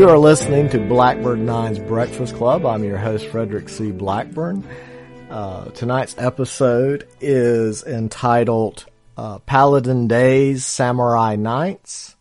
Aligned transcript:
You 0.00 0.08
are 0.08 0.16
listening 0.16 0.70
to 0.70 0.78
Blackbird 0.78 1.40
Nine's 1.40 1.80
Breakfast 1.80 2.36
Club. 2.36 2.64
I'm 2.64 2.84
your 2.84 2.98
host, 2.98 3.26
Frederick 3.26 3.68
C. 3.68 3.90
Blackburn. 3.90 4.64
Uh, 5.28 5.64
tonight's 5.70 6.14
episode 6.18 7.08
is 7.20 7.82
entitled 7.82 8.86
uh, 9.16 9.40
Paladin 9.40 10.06
Days, 10.06 10.64
Samurai 10.64 11.34
Knights, 11.34 12.14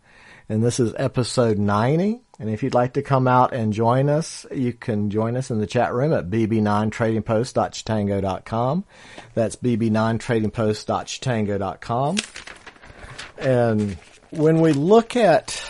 and 0.49 0.63
this 0.63 0.79
is 0.79 0.95
episode 0.97 1.59
90. 1.59 2.19
And 2.39 2.49
if 2.49 2.63
you'd 2.63 2.73
like 2.73 2.93
to 2.93 3.01
come 3.01 3.27
out 3.27 3.53
and 3.53 3.71
join 3.71 4.09
us, 4.09 4.47
you 4.51 4.73
can 4.73 5.11
join 5.11 5.37
us 5.37 5.51
in 5.51 5.59
the 5.59 5.67
chat 5.67 5.93
room 5.93 6.13
at 6.13 6.29
bb9tradingpost.chatango.com. 6.29 8.85
That's 9.35 9.55
bb9tradingpost.chatango.com. 9.57 12.17
And 13.39 13.97
when 14.31 14.59
we 14.59 14.73
look 14.73 15.15
at 15.15 15.63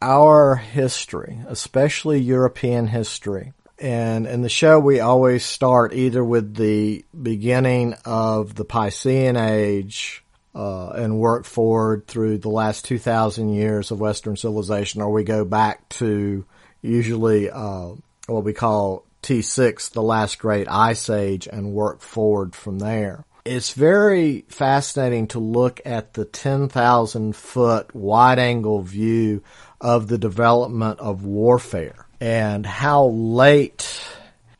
our 0.00 0.56
history, 0.56 1.38
especially 1.46 2.20
European 2.20 2.86
history, 2.86 3.52
and 3.78 4.26
in 4.26 4.42
the 4.42 4.48
show 4.48 4.78
we 4.78 5.00
always 5.00 5.44
start 5.44 5.92
either 5.92 6.24
with 6.24 6.54
the 6.54 7.04
beginning 7.22 7.94
of 8.04 8.54
the 8.54 8.64
Piscean 8.64 9.36
Age 9.36 10.24
uh, 10.54 10.90
and 10.90 11.18
work 11.18 11.44
forward 11.44 12.06
through 12.06 12.38
the 12.38 12.48
last 12.48 12.84
2,000 12.86 13.50
years 13.50 13.90
of 13.90 14.00
Western 14.00 14.36
civilization, 14.36 15.02
or 15.02 15.10
we 15.10 15.22
go 15.22 15.44
back 15.44 15.88
to 15.90 16.44
usually 16.82 17.50
uh, 17.50 17.90
what 18.26 18.44
we 18.44 18.52
call 18.52 19.04
T6, 19.22 19.90
the 19.90 20.02
last 20.02 20.38
great 20.38 20.66
ice 20.68 21.10
age, 21.10 21.46
and 21.46 21.72
work 21.72 22.00
forward 22.00 22.54
from 22.54 22.78
there. 22.78 23.24
It's 23.44 23.72
very 23.72 24.44
fascinating 24.48 25.28
to 25.28 25.38
look 25.38 25.80
at 25.84 26.14
the 26.14 26.24
10,000 26.24 27.34
foot 27.34 27.94
wide 27.94 28.38
angle 28.38 28.82
view 28.82 29.42
of 29.80 30.08
the 30.08 30.18
development 30.18 31.00
of 31.00 31.24
warfare 31.24 32.06
and 32.20 32.66
how 32.66 33.06
late 33.06 34.00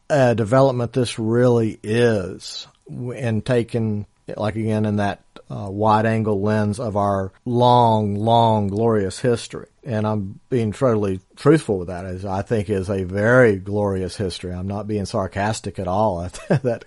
a 0.08 0.34
development 0.34 0.92
this 0.92 1.18
really 1.18 1.78
is 1.82 2.66
and 2.88 3.44
taken 3.44 4.06
like 4.36 4.56
again 4.56 4.84
in 4.84 4.96
that 4.96 5.22
uh, 5.50 5.68
wide 5.68 6.06
angle 6.06 6.40
lens 6.40 6.78
of 6.78 6.96
our 6.96 7.32
long, 7.44 8.14
long, 8.14 8.68
glorious 8.68 9.18
history. 9.18 9.66
And 9.82 10.06
I'm 10.06 10.40
being 10.48 10.72
totally 10.72 11.20
truthful 11.36 11.78
with 11.78 11.88
that 11.88 12.04
as 12.04 12.24
I 12.24 12.42
think 12.42 12.70
is 12.70 12.88
a 12.88 13.04
very 13.04 13.56
glorious 13.56 14.16
history. 14.16 14.52
I'm 14.52 14.68
not 14.68 14.86
being 14.86 15.06
sarcastic 15.06 15.78
at 15.78 15.88
all 15.88 16.20
that 16.48 16.84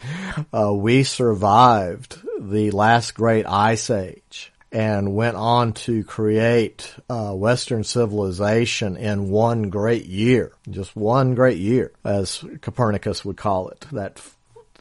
uh, 0.54 0.74
we 0.74 1.04
survived 1.04 2.22
the 2.40 2.72
last 2.72 3.16
great 3.16 3.46
ice 3.48 3.90
age 3.90 4.54
and 4.72 5.14
went 5.14 5.38
on 5.38 5.74
to 5.74 6.04
create 6.04 6.96
uh, 7.08 7.32
Western 7.32 7.84
civilization 7.84 8.98
in 8.98 9.30
one 9.30 9.70
great 9.70 10.06
year, 10.06 10.52
just 10.70 10.96
one 10.96 11.36
great 11.36 11.60
year, 11.60 11.92
as 12.04 12.44
Copernicus 12.62 13.24
would 13.24 13.38
call 13.38 13.70
it. 13.70 13.86
That 13.92 14.20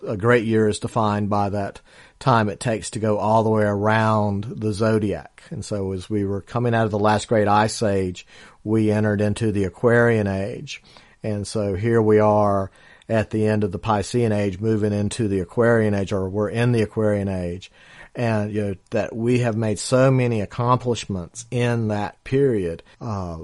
a 0.07 0.17
great 0.17 0.45
year 0.45 0.69
is 0.69 0.79
defined 0.79 1.29
by 1.29 1.51
that 1.51 1.81
time 2.23 2.48
it 2.48 2.61
takes 2.61 2.91
to 2.91 2.98
go 2.98 3.19
all 3.19 3.42
the 3.42 3.51
way 3.51 3.65
around 3.65 4.45
the 4.45 4.73
zodiac. 4.73 5.42
And 5.51 5.65
so 5.65 5.92
as 5.92 6.09
we 6.09 6.25
were 6.25 6.41
coming 6.41 6.75
out 6.75 6.87
of 6.87 6.91
the 6.91 6.98
last 6.98 7.28
great 7.28 7.48
ice 7.48 7.83
age, 7.83 8.27
we 8.65 8.91
entered 8.91 9.20
into 9.20 9.53
the 9.53 9.65
Aquarian 9.65 10.27
age. 10.27 10.83
And 11.23 11.47
so 11.47 11.75
here 11.75 12.00
we 12.00 12.19
are 12.20 12.70
at 13.09 13.31
the 13.31 13.47
end 13.47 13.65
of 13.65 13.73
the 13.73 13.78
Piscean 13.78 14.33
age, 14.33 14.61
moving 14.61 14.93
into 14.93 15.28
the 15.28 15.41
Aquarian 15.41 15.95
age, 15.95 16.12
or 16.12 16.28
we're 16.28 16.48
in 16.48 16.73
the 16.73 16.83
Aquarian 16.83 17.28
age. 17.28 17.70
And 18.15 18.53
you 18.53 18.62
know, 18.62 18.75
that 18.91 19.15
we 19.15 19.41
have 19.41 19.56
made 19.56 19.78
so 19.78 20.11
many 20.11 20.41
accomplishments 20.41 21.47
in 21.50 21.89
that 21.89 22.22
period. 22.25 22.83
Uh, 23.00 23.39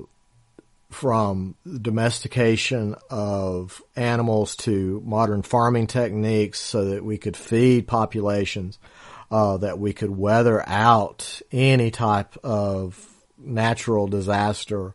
from 0.91 1.55
domestication 1.83 2.95
of 3.11 3.83
animals 3.95 4.57
to 4.57 5.03
modern 5.05 5.43
farming 5.43 5.87
techniques 5.87 6.59
so 6.61 6.87
that 6.87 7.05
we 7.05 7.19
could 7.19 7.37
feed 7.37 7.87
populations, 7.87 8.79
uh, 9.31 9.59
that 9.59 9.79
we 9.79 9.93
could 9.93 10.11
weather 10.11 10.67
out 10.67 11.43
any 11.53 11.91
type 11.91 12.37
of 12.43 13.07
natural 13.37 14.07
disaster 14.07 14.95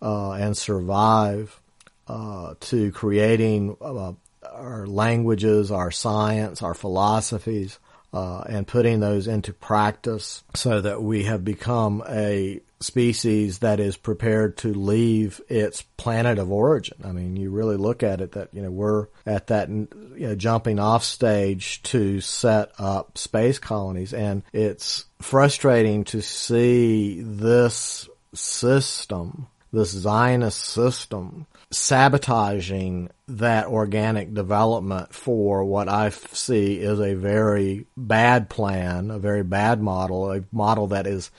uh, 0.00 0.32
and 0.32 0.56
survive, 0.56 1.60
uh, 2.06 2.54
to 2.60 2.92
creating 2.92 3.76
uh, 3.80 4.12
our 4.44 4.86
languages, 4.86 5.72
our 5.72 5.90
science, 5.90 6.62
our 6.62 6.74
philosophies, 6.74 7.80
uh, 8.12 8.44
and 8.48 8.66
putting 8.66 9.00
those 9.00 9.26
into 9.26 9.52
practice 9.52 10.44
so 10.54 10.80
that 10.80 11.02
we 11.02 11.24
have 11.24 11.44
become 11.44 12.02
a 12.08 12.60
species 12.80 13.60
that 13.60 13.80
is 13.80 13.96
prepared 13.96 14.56
to 14.58 14.72
leave 14.72 15.40
its 15.48 15.82
planet 15.96 16.38
of 16.38 16.52
origin. 16.52 16.98
I 17.04 17.12
mean, 17.12 17.36
you 17.36 17.50
really 17.50 17.76
look 17.76 18.02
at 18.02 18.20
it 18.20 18.32
that, 18.32 18.50
you 18.52 18.62
know, 18.62 18.70
we're 18.70 19.06
at 19.24 19.46
that 19.48 19.68
you 19.68 19.88
know, 20.14 20.34
jumping 20.34 20.78
off 20.78 21.02
stage 21.02 21.82
to 21.84 22.20
set 22.20 22.72
up 22.78 23.16
space 23.16 23.58
colonies 23.58 24.12
and 24.12 24.42
it's 24.52 25.06
frustrating 25.20 26.04
to 26.04 26.20
see 26.20 27.22
this 27.22 28.08
system, 28.34 29.46
this 29.72 29.90
Zionist 29.90 30.60
system 30.60 31.46
sabotaging 31.70 33.10
that 33.28 33.66
organic 33.66 34.32
development 34.32 35.12
for 35.12 35.64
what 35.64 35.88
I 35.88 36.10
see 36.10 36.78
is 36.78 37.00
a 37.00 37.14
very 37.14 37.86
bad 37.96 38.48
plan, 38.48 39.10
a 39.10 39.18
very 39.18 39.42
bad 39.42 39.80
model, 39.80 40.32
a 40.32 40.44
model 40.52 40.88
that 40.88 41.06
is 41.06 41.30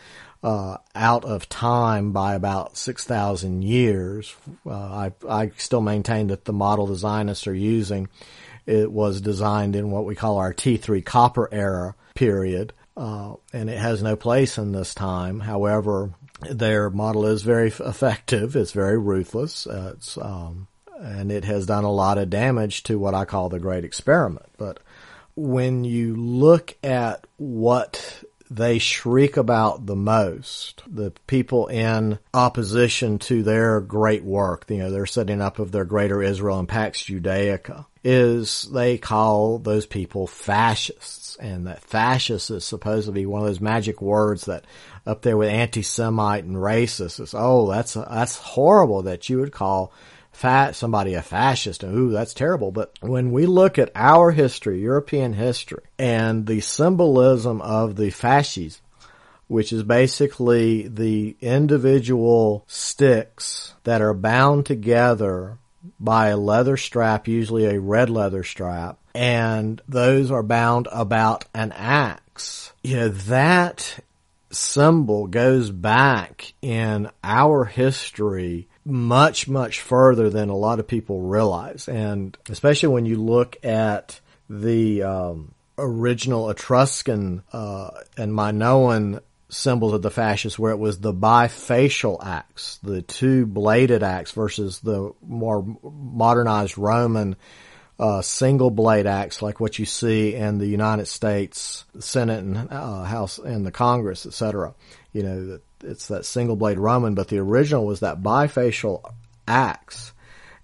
uh, 0.43 0.77
out 0.93 1.25
of 1.25 1.49
time 1.49 2.11
by 2.11 2.35
about 2.35 2.77
6,000 2.77 3.63
years. 3.63 4.35
Uh, 4.65 4.71
I, 4.71 5.11
I 5.27 5.51
still 5.57 5.81
maintain 5.81 6.27
that 6.27 6.45
the 6.45 6.53
model 6.53 6.87
the 6.87 6.95
Zionists 6.95 7.47
are 7.47 7.55
using, 7.55 8.09
it 8.65 8.91
was 8.91 9.21
designed 9.21 9.75
in 9.75 9.91
what 9.91 10.05
we 10.05 10.13
call 10.13 10.37
our 10.37 10.53
T3 10.53 11.03
copper 11.03 11.47
era 11.51 11.95
period, 12.15 12.73
uh, 12.97 13.35
and 13.53 13.69
it 13.69 13.77
has 13.77 14.03
no 14.03 14.15
place 14.15 14.57
in 14.57 14.73
this 14.73 14.93
time. 14.93 15.39
However, 15.39 16.11
their 16.41 16.89
model 16.89 17.25
is 17.25 17.41
very 17.41 17.69
effective. 17.69 18.55
It's 18.55 18.71
very 18.71 18.97
ruthless. 18.97 19.67
Uh, 19.67 19.93
it's, 19.95 20.17
um, 20.17 20.67
and 20.99 21.31
it 21.31 21.45
has 21.45 21.65
done 21.65 21.83
a 21.83 21.91
lot 21.91 22.17
of 22.17 22.29
damage 22.29 22.83
to 22.83 22.99
what 22.99 23.13
I 23.13 23.25
call 23.25 23.49
the 23.49 23.59
great 23.59 23.83
experiment. 23.83 24.47
But 24.57 24.79
when 25.35 25.83
you 25.83 26.15
look 26.15 26.75
at 26.83 27.27
what 27.37 28.23
they 28.49 28.79
shriek 28.79 29.37
about 29.37 29.85
the 29.85 29.95
most, 29.95 30.83
the 30.87 31.11
people 31.27 31.67
in 31.67 32.19
opposition 32.33 33.19
to 33.19 33.43
their 33.43 33.81
great 33.81 34.23
work, 34.23 34.65
you 34.69 34.77
know, 34.77 34.91
their 34.91 35.05
setting 35.05 35.41
up 35.41 35.59
of 35.59 35.71
their 35.71 35.85
greater 35.85 36.21
Israel 36.21 36.59
and 36.59 36.67
Pax 36.67 37.03
Judaica, 37.03 37.85
is 38.03 38.69
they 38.71 38.97
call 38.97 39.59
those 39.59 39.85
people 39.85 40.27
fascists. 40.27 41.35
And 41.39 41.67
that 41.67 41.81
fascist 41.81 42.49
is 42.49 42.65
supposed 42.65 43.07
to 43.07 43.11
be 43.11 43.25
one 43.25 43.41
of 43.41 43.47
those 43.47 43.61
magic 43.61 44.01
words 44.01 44.45
that 44.45 44.65
up 45.05 45.21
there 45.21 45.37
with 45.37 45.49
anti-Semite 45.49 46.43
and 46.43 46.55
racist 46.55 47.19
is, 47.19 47.33
oh, 47.37 47.69
that's, 47.69 47.93
that's 47.93 48.37
horrible 48.37 49.03
that 49.03 49.29
you 49.29 49.39
would 49.39 49.51
call 49.51 49.93
somebody 50.71 51.13
a 51.13 51.21
fascist 51.21 51.83
ooh 51.83 52.11
that's 52.11 52.33
terrible. 52.33 52.71
But 52.71 52.93
when 53.01 53.31
we 53.31 53.45
look 53.45 53.77
at 53.79 53.91
our 53.95 54.31
history 54.31 54.79
european 54.79 55.33
history 55.33 55.83
and 55.97 56.45
the 56.45 56.61
symbolism 56.61 57.61
of 57.61 57.95
the 57.95 58.09
fascism 58.09 58.81
which 59.47 59.71
is 59.71 59.81
basically 59.83 60.87
the 60.89 61.35
individual 61.39 62.65
sticks 62.67 63.73
that 63.85 64.01
are 64.01 64.13
bound 64.13 64.65
together 64.65 65.57
by 65.99 66.27
a 66.27 66.37
leather 66.37 66.75
strap 66.75 67.27
usually 67.27 67.65
a 67.65 67.79
red 67.79 68.09
leather 68.09 68.43
strap 68.43 68.99
and 69.17 69.81
those 69.87 70.29
are 70.29 70.43
bound 70.43 70.87
about 70.91 71.45
an 71.55 71.71
axe. 71.71 72.71
You 72.83 72.97
know 72.97 73.09
that 73.09 73.99
symbol 74.51 75.25
goes 75.25 75.71
back 75.71 76.53
in 76.61 77.09
our 77.23 77.65
history 77.65 78.67
much, 78.87 79.47
much 79.47 79.81
further 79.81 80.29
than 80.29 80.49
a 80.49 80.55
lot 80.55 80.79
of 80.79 80.87
people 80.87 81.21
realize. 81.21 81.87
And 81.87 82.37
especially 82.49 82.89
when 82.89 83.05
you 83.05 83.17
look 83.17 83.57
at 83.63 84.19
the 84.49 85.03
um, 85.03 85.53
original 85.77 86.49
Etruscan 86.49 87.43
uh, 87.51 87.89
and 88.17 88.33
Minoan 88.33 89.19
symbols 89.49 89.93
of 89.93 90.01
the 90.01 90.11
fascists 90.11 90.59
where 90.59 90.71
it 90.71 90.79
was 90.79 90.99
the 90.99 91.13
bifacial 91.13 92.23
axe, 92.25 92.79
the 92.83 93.01
two 93.01 93.45
bladed 93.45 94.03
axe 94.03 94.31
versus 94.31 94.79
the 94.79 95.13
more 95.21 95.65
modernized 95.83 96.77
Roman 96.77 97.35
uh, 97.99 98.21
single 98.21 98.69
blade 98.69 99.07
axe 99.07 99.41
like 99.41 99.59
what 99.59 99.79
you 99.79 99.85
see 99.85 100.35
in 100.35 100.59
the 100.59 100.67
United 100.67 101.07
States 101.07 101.83
Senate 101.99 102.39
and 102.39 102.71
uh, 102.71 103.03
House 103.03 103.39
and 103.39 103.65
the 103.65 103.71
Congress, 103.71 104.25
etc. 104.25 104.75
You 105.13 105.23
know, 105.23 105.59
it's 105.87 106.07
that 106.07 106.25
single 106.25 106.55
blade 106.55 106.79
Roman, 106.79 107.15
but 107.15 107.27
the 107.27 107.39
original 107.39 107.85
was 107.85 108.01
that 108.01 108.21
bifacial 108.21 109.01
axe. 109.47 110.13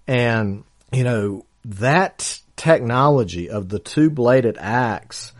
And, 0.06 0.64
you 0.92 1.04
know, 1.04 1.46
that 1.64 2.40
technology 2.56 3.50
of 3.50 3.68
the 3.68 3.78
two 3.78 4.10
bladed 4.10 4.56
axe 4.58 5.32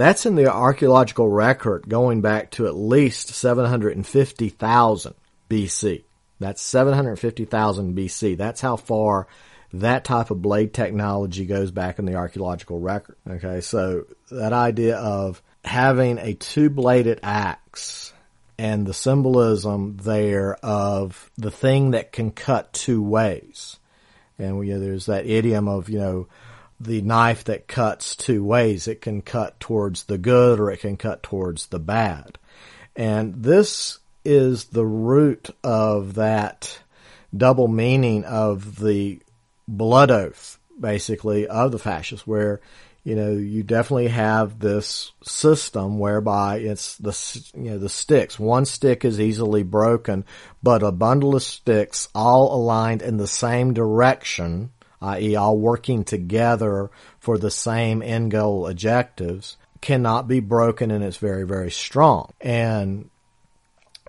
That's 0.00 0.24
in 0.24 0.34
the 0.34 0.50
archaeological 0.50 1.28
record 1.28 1.86
going 1.86 2.22
back 2.22 2.52
to 2.52 2.66
at 2.66 2.74
least 2.74 3.28
750,000 3.28 5.14
BC. 5.50 6.04
That's 6.38 6.62
750,000 6.62 7.94
BC. 7.94 8.38
That's 8.38 8.62
how 8.62 8.76
far 8.76 9.26
that 9.74 10.04
type 10.04 10.30
of 10.30 10.40
blade 10.40 10.72
technology 10.72 11.44
goes 11.44 11.70
back 11.70 11.98
in 11.98 12.06
the 12.06 12.14
archaeological 12.14 12.80
record. 12.80 13.16
Okay, 13.28 13.60
so 13.60 14.06
that 14.30 14.54
idea 14.54 14.96
of 14.96 15.42
having 15.64 16.16
a 16.16 16.32
two-bladed 16.32 17.20
axe 17.22 18.09
and 18.60 18.86
the 18.86 18.92
symbolism 18.92 19.96
there 20.02 20.54
of 20.62 21.30
the 21.38 21.50
thing 21.50 21.92
that 21.92 22.12
can 22.12 22.30
cut 22.30 22.70
two 22.74 23.02
ways. 23.02 23.78
And 24.38 24.66
you 24.66 24.74
know, 24.74 24.80
there's 24.80 25.06
that 25.06 25.24
idiom 25.24 25.66
of, 25.66 25.88
you 25.88 25.98
know, 25.98 26.28
the 26.78 27.00
knife 27.00 27.44
that 27.44 27.68
cuts 27.68 28.14
two 28.14 28.44
ways. 28.44 28.86
It 28.86 29.00
can 29.00 29.22
cut 29.22 29.58
towards 29.60 30.04
the 30.04 30.18
good 30.18 30.60
or 30.60 30.70
it 30.70 30.80
can 30.80 30.98
cut 30.98 31.22
towards 31.22 31.68
the 31.68 31.78
bad. 31.78 32.36
And 32.94 33.42
this 33.42 33.98
is 34.26 34.66
the 34.66 34.84
root 34.84 35.48
of 35.64 36.16
that 36.16 36.82
double 37.34 37.68
meaning 37.68 38.26
of 38.26 38.78
the 38.78 39.22
blood 39.66 40.10
oath, 40.10 40.58
basically, 40.78 41.46
of 41.46 41.72
the 41.72 41.78
fascists, 41.78 42.26
where 42.26 42.60
you 43.02 43.14
know 43.14 43.32
you 43.32 43.62
definitely 43.62 44.08
have 44.08 44.58
this 44.58 45.12
system 45.22 45.98
whereby 45.98 46.58
it's 46.58 46.96
the 46.96 47.16
you 47.54 47.70
know 47.70 47.78
the 47.78 47.88
sticks. 47.88 48.38
One 48.38 48.64
stick 48.64 49.04
is 49.04 49.20
easily 49.20 49.62
broken, 49.62 50.24
but 50.62 50.82
a 50.82 50.92
bundle 50.92 51.34
of 51.34 51.42
sticks 51.42 52.08
all 52.14 52.54
aligned 52.54 53.02
in 53.02 53.16
the 53.16 53.26
same 53.26 53.72
direction, 53.72 54.70
i.e., 55.00 55.34
all 55.34 55.56
working 55.56 56.04
together 56.04 56.90
for 57.18 57.38
the 57.38 57.50
same 57.50 58.02
end 58.02 58.30
goal 58.32 58.66
objectives, 58.66 59.56
cannot 59.80 60.28
be 60.28 60.40
broken, 60.40 60.90
and 60.90 61.02
it's 61.02 61.16
very 61.16 61.46
very 61.46 61.70
strong. 61.70 62.32
And 62.40 63.08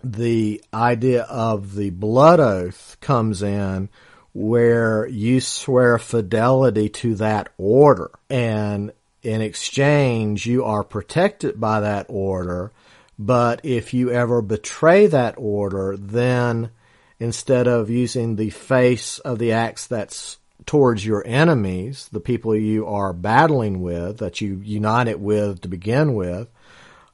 the 0.03 0.63
idea 0.73 1.23
of 1.23 1.75
the 1.75 1.91
blood 1.91 2.39
oath 2.39 2.97
comes 2.99 3.41
in 3.41 3.89
where 4.33 5.07
you 5.07 5.41
swear 5.41 5.97
fidelity 5.97 6.89
to 6.89 7.15
that 7.15 7.49
order. 7.57 8.11
And 8.29 8.91
in 9.23 9.41
exchange, 9.41 10.45
you 10.45 10.63
are 10.63 10.83
protected 10.83 11.59
by 11.59 11.81
that 11.81 12.05
order. 12.09 12.71
But 13.19 13.61
if 13.63 13.93
you 13.93 14.09
ever 14.11 14.41
betray 14.41 15.07
that 15.07 15.35
order, 15.37 15.95
then 15.97 16.71
instead 17.19 17.67
of 17.67 17.89
using 17.89 18.35
the 18.35 18.49
face 18.49 19.19
of 19.19 19.37
the 19.37 19.51
axe 19.51 19.85
that's 19.85 20.37
towards 20.65 21.05
your 21.05 21.23
enemies, 21.25 22.09
the 22.11 22.19
people 22.19 22.55
you 22.55 22.87
are 22.87 23.13
battling 23.13 23.81
with, 23.81 24.17
that 24.19 24.41
you 24.41 24.61
unite 24.63 25.07
it 25.07 25.19
with 25.19 25.61
to 25.61 25.67
begin 25.67 26.13
with, 26.13 26.47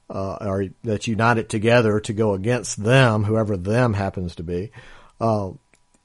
uh, 0.09 0.37
or 0.39 0.65
that 0.83 1.07
unite 1.07 1.37
it 1.37 1.49
together 1.49 1.99
to 1.99 2.13
go 2.13 2.33
against 2.33 2.81
them, 2.81 3.23
whoever 3.23 3.57
them 3.57 3.93
happens 3.93 4.35
to 4.35 4.43
be, 4.43 4.71
uh, 5.19 5.49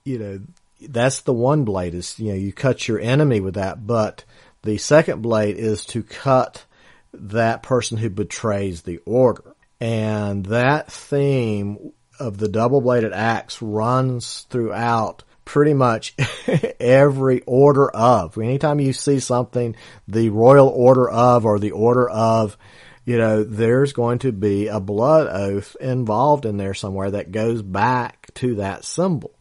you 0.04 0.18
know, 0.18 0.40
that's 0.88 1.20
the 1.20 1.32
one 1.32 1.64
blade 1.64 1.94
is, 1.94 2.18
you 2.18 2.30
know, 2.30 2.38
you 2.38 2.52
cut 2.52 2.86
your 2.88 3.00
enemy 3.00 3.40
with 3.40 3.54
that, 3.54 3.86
but 3.86 4.24
the 4.62 4.78
second 4.78 5.22
blade 5.22 5.56
is 5.56 5.84
to 5.86 6.02
cut 6.02 6.64
that 7.12 7.62
person 7.62 7.98
who 7.98 8.10
betrays 8.10 8.82
the 8.82 8.98
order. 9.04 9.54
And 9.80 10.46
that 10.46 10.90
theme 10.90 11.92
of 12.18 12.38
the 12.38 12.48
double 12.48 12.80
bladed 12.80 13.12
axe 13.12 13.60
runs 13.60 14.46
throughout 14.50 15.24
pretty 15.44 15.74
much 15.74 16.14
every 16.80 17.42
order 17.42 17.90
of. 17.90 18.38
Anytime 18.38 18.80
you 18.80 18.92
see 18.92 19.18
something, 19.18 19.74
the 20.06 20.30
royal 20.30 20.68
order 20.68 21.10
of 21.10 21.44
or 21.44 21.58
the 21.58 21.72
order 21.72 22.08
of, 22.08 22.56
you 23.04 23.18
know, 23.18 23.42
there's 23.42 23.92
going 23.92 24.20
to 24.20 24.30
be 24.30 24.68
a 24.68 24.78
blood 24.78 25.26
oath 25.26 25.76
involved 25.80 26.46
in 26.46 26.56
there 26.56 26.74
somewhere 26.74 27.10
that 27.10 27.32
goes 27.32 27.60
back 27.60 28.28
to 28.34 28.56
that 28.56 28.84
symbol 28.84 29.34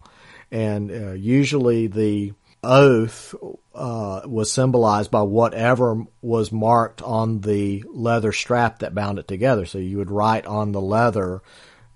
and 0.52 0.92
uh, 0.92 1.12
usually 1.12 1.88
the 1.88 2.34
oath 2.64 3.34
uh, 3.74 4.22
was 4.26 4.52
symbolized 4.52 5.10
by 5.10 5.22
whatever 5.22 6.06
was 6.22 6.52
marked 6.52 7.02
on 7.02 7.42
the 7.42 7.84
leather 7.90 8.32
strap 8.32 8.80
that 8.80 8.94
bound 8.94 9.18
it 9.18 9.28
together. 9.28 9.66
So 9.66 9.78
you 9.78 9.98
would 9.98 10.12
write 10.12 10.46
on 10.46 10.72
the 10.72 10.82
leather, 10.82 11.42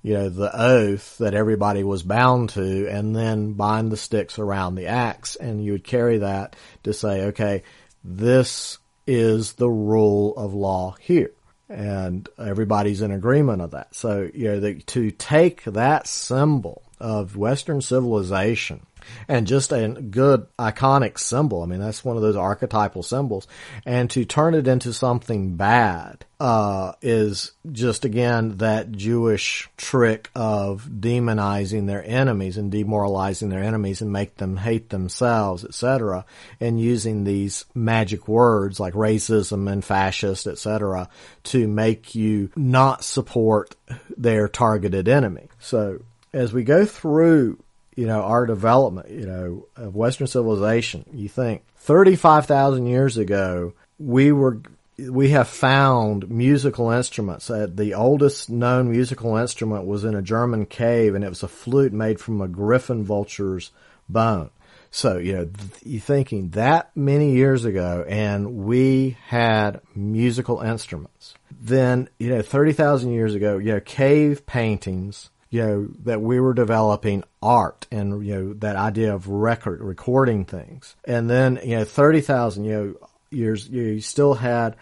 you 0.01 0.13
know, 0.13 0.29
the 0.29 0.51
oath 0.53 1.17
that 1.19 1.33
everybody 1.33 1.83
was 1.83 2.01
bound 2.01 2.49
to, 2.51 2.87
and 2.87 3.15
then 3.15 3.53
bind 3.53 3.91
the 3.91 3.97
sticks 3.97 4.39
around 4.39 4.75
the 4.75 4.87
axe, 4.87 5.35
and 5.35 5.63
you 5.63 5.73
would 5.73 5.83
carry 5.83 6.19
that 6.19 6.55
to 6.83 6.93
say, 6.93 7.25
okay, 7.25 7.63
this 8.03 8.77
is 9.05 9.53
the 9.53 9.69
rule 9.69 10.35
of 10.35 10.53
law 10.53 10.95
here. 10.99 11.31
And 11.67 12.29
everybody's 12.37 13.01
in 13.01 13.11
agreement 13.11 13.61
of 13.61 13.71
that. 13.71 13.95
So, 13.95 14.29
you 14.33 14.45
know, 14.45 14.59
the, 14.59 14.75
to 14.81 15.09
take 15.09 15.63
that 15.63 16.07
symbol 16.07 16.84
of 17.05 17.37
Western 17.37 17.81
civilization 17.81 18.83
and 19.27 19.45
just 19.45 19.71
a 19.71 19.87
good 19.89 20.47
iconic 20.57 21.19
symbol. 21.19 21.61
I 21.61 21.67
mean, 21.67 21.79
that's 21.79 22.03
one 22.03 22.15
of 22.15 22.23
those 22.23 22.35
archetypal 22.35 23.03
symbols. 23.03 23.47
And 23.85 24.09
to 24.09 24.25
turn 24.25 24.55
it 24.55 24.67
into 24.67 24.91
something 24.91 25.55
bad, 25.55 26.25
uh, 26.39 26.93
is 27.01 27.51
just 27.71 28.03
again 28.03 28.57
that 28.57 28.91
Jewish 28.91 29.69
trick 29.77 30.29
of 30.35 30.85
demonizing 30.85 31.87
their 31.87 32.03
enemies 32.03 32.57
and 32.57 32.71
demoralizing 32.71 33.49
their 33.49 33.63
enemies 33.63 34.01
and 34.01 34.11
make 34.11 34.35
them 34.37 34.57
hate 34.57 34.89
themselves, 34.89 35.63
etc. 35.63 36.25
And 36.59 36.81
using 36.81 37.23
these 37.23 37.65
magic 37.73 38.27
words 38.27 38.79
like 38.79 38.95
racism 38.95 39.71
and 39.71 39.85
fascist, 39.85 40.45
etc. 40.45 41.07
to 41.43 41.67
make 41.67 42.15
you 42.15 42.49
not 42.55 43.03
support 43.03 43.75
their 44.17 44.49
targeted 44.49 45.07
enemy. 45.07 45.47
So 45.59 45.99
as 46.35 46.51
we 46.51 46.63
go 46.63 46.85
through, 46.85 47.57
you 47.95 48.05
know, 48.05 48.21
our 48.21 48.45
development, 48.45 49.09
you 49.09 49.25
know, 49.25 49.67
of 49.77 49.95
Western 49.95 50.27
civilization, 50.27 51.05
you 51.13 51.29
think 51.29 51.63
35,000 51.77 52.85
years 52.85 53.15
ago, 53.15 53.73
we 53.97 54.33
were, 54.33 54.61
we 54.97 55.29
have 55.29 55.47
found 55.47 56.29
musical 56.29 56.91
instruments. 56.91 57.49
Uh, 57.49 57.67
the 57.73 57.93
oldest 57.93 58.49
known 58.49 58.91
musical 58.91 59.37
instrument 59.37 59.85
was 59.85 60.03
in 60.03 60.13
a 60.13 60.21
German 60.21 60.65
cave 60.65 61.15
and 61.15 61.23
it 61.23 61.29
was 61.29 61.41
a 61.41 61.47
flute 61.47 61.93
made 61.93 62.19
from 62.19 62.41
a 62.41 62.49
griffin 62.49 63.05
vulture's 63.05 63.71
bone. 64.09 64.49
So, 64.91 65.17
you 65.17 65.33
know, 65.33 65.49
you're 65.85 66.01
thinking 66.01 66.49
that 66.49 66.91
many 66.95 67.31
years 67.31 67.63
ago 67.63 68.05
and 68.09 68.65
we 68.65 69.17
had 69.27 69.79
musical 69.95 70.59
instruments. 70.59 71.33
Then, 71.61 72.09
you 72.19 72.29
know, 72.29 72.41
30,000 72.41 73.11
years 73.11 73.35
ago, 73.35 73.57
you 73.57 73.71
know, 73.71 73.79
cave 73.79 74.45
paintings 74.45 75.29
you 75.55 75.61
know, 75.61 75.87
that 76.03 76.21
we 76.21 76.37
were 76.37 76.53
developing 76.53 77.23
art 77.41 77.87
and, 77.89 78.25
you 78.25 78.35
know, 78.35 78.53
that 78.55 78.75
idea 78.75 79.15
of 79.15 79.29
record, 79.29 79.79
recording 79.79 80.43
things. 80.43 80.97
And 81.05 81.29
then, 81.29 81.61
you 81.63 81.77
know, 81.77 81.85
30,000, 81.85 82.65
you 82.65 82.71
know, 82.73 83.09
years, 83.29 83.69
you 83.69 84.01
still 84.01 84.33
had 84.33 84.75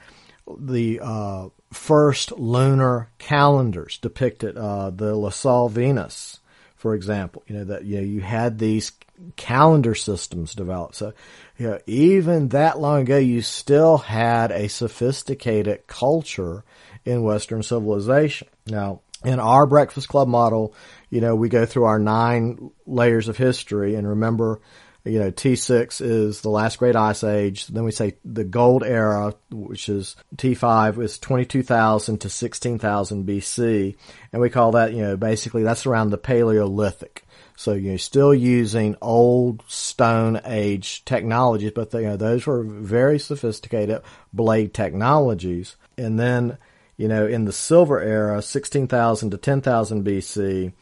the, 0.58 1.00
uh, 1.00 1.50
first 1.72 2.32
lunar 2.32 3.12
calendars 3.20 4.00
depicted, 4.00 4.58
uh, 4.58 4.90
the 4.90 5.16
Laussel 5.16 5.70
Venus, 5.70 6.40
for 6.76 6.96
example, 6.96 7.44
you 7.46 7.56
know, 7.56 7.66
that, 7.66 7.86
you 7.86 7.98
know, 7.98 8.04
you 8.04 8.22
had 8.22 8.58
these 8.58 8.94
calendar 9.36 9.94
systems 9.94 10.56
developed. 10.56 10.96
So, 10.96 11.14
you 11.60 11.68
know, 11.68 11.80
even 11.86 12.50
that 12.50 12.80
long 12.80 13.02
ago, 13.04 13.18
you 13.18 13.44
still 13.44 14.00
had 14.00 14.52
a 14.52 14.70
sophisticated 14.70 15.86
culture 15.86 16.64
in 17.06 17.22
Western 17.22 17.62
civilization. 17.62 18.48
Now, 18.66 19.02
in 19.24 19.40
our 19.40 19.66
breakfast 19.66 20.08
club 20.08 20.28
model, 20.28 20.74
you 21.10 21.22
know, 21.22 21.36
we 21.36 21.50
go 21.50 21.66
through 21.66 21.86
our 21.86 22.00
nine 22.00 22.72
layers 22.86 23.28
of 23.28 23.38
history 23.38 23.96
and 23.96 24.08
remember, 24.08 24.62
you 25.06 25.20
know, 25.20 25.32
T6 25.32 26.02
is 26.02 26.42
the 26.42 26.50
last 26.50 26.80
great 26.80 26.96
ice 26.96 27.24
age. 27.24 27.68
Then 27.68 27.84
we 27.84 27.92
say 27.92 28.16
the 28.24 28.44
gold 28.44 28.84
era, 28.84 29.36
which 29.52 29.90
is 29.90 30.16
T5 30.38 31.02
is 31.04 31.20
22,000 31.20 32.20
to 32.20 32.30
16,000 32.30 33.28
BC. 33.28 33.96
And 34.32 34.42
we 34.42 34.50
call 34.50 34.72
that, 34.72 34.94
you 34.94 35.02
know, 35.02 35.18
basically 35.18 35.64
that's 35.64 35.86
around 35.86 36.10
the 36.10 36.18
Paleolithic. 36.18 37.26
So 37.56 37.74
you're 37.74 37.98
still 37.98 38.34
using 38.34 38.96
old 39.02 39.64
stone 39.68 40.42
age 40.46 41.06
technologies, 41.06 41.72
but 41.76 41.92
they, 41.92 42.02
you 42.02 42.08
know, 42.08 42.18
those 42.18 42.48
were 42.48 42.64
very 42.64 43.20
sophisticated 43.20 44.02
blade 44.32 44.74
technologies. 44.74 45.76
And 45.98 46.20
then 46.20 46.58
you 46.98 47.08
know, 47.08 47.26
in 47.26 47.46
the 47.46 47.52
silver 47.52 48.00
era, 48.00 48.42
16,000 48.42 49.32
to 49.32 49.38
10,000 49.38 50.06
BC, 50.06 50.74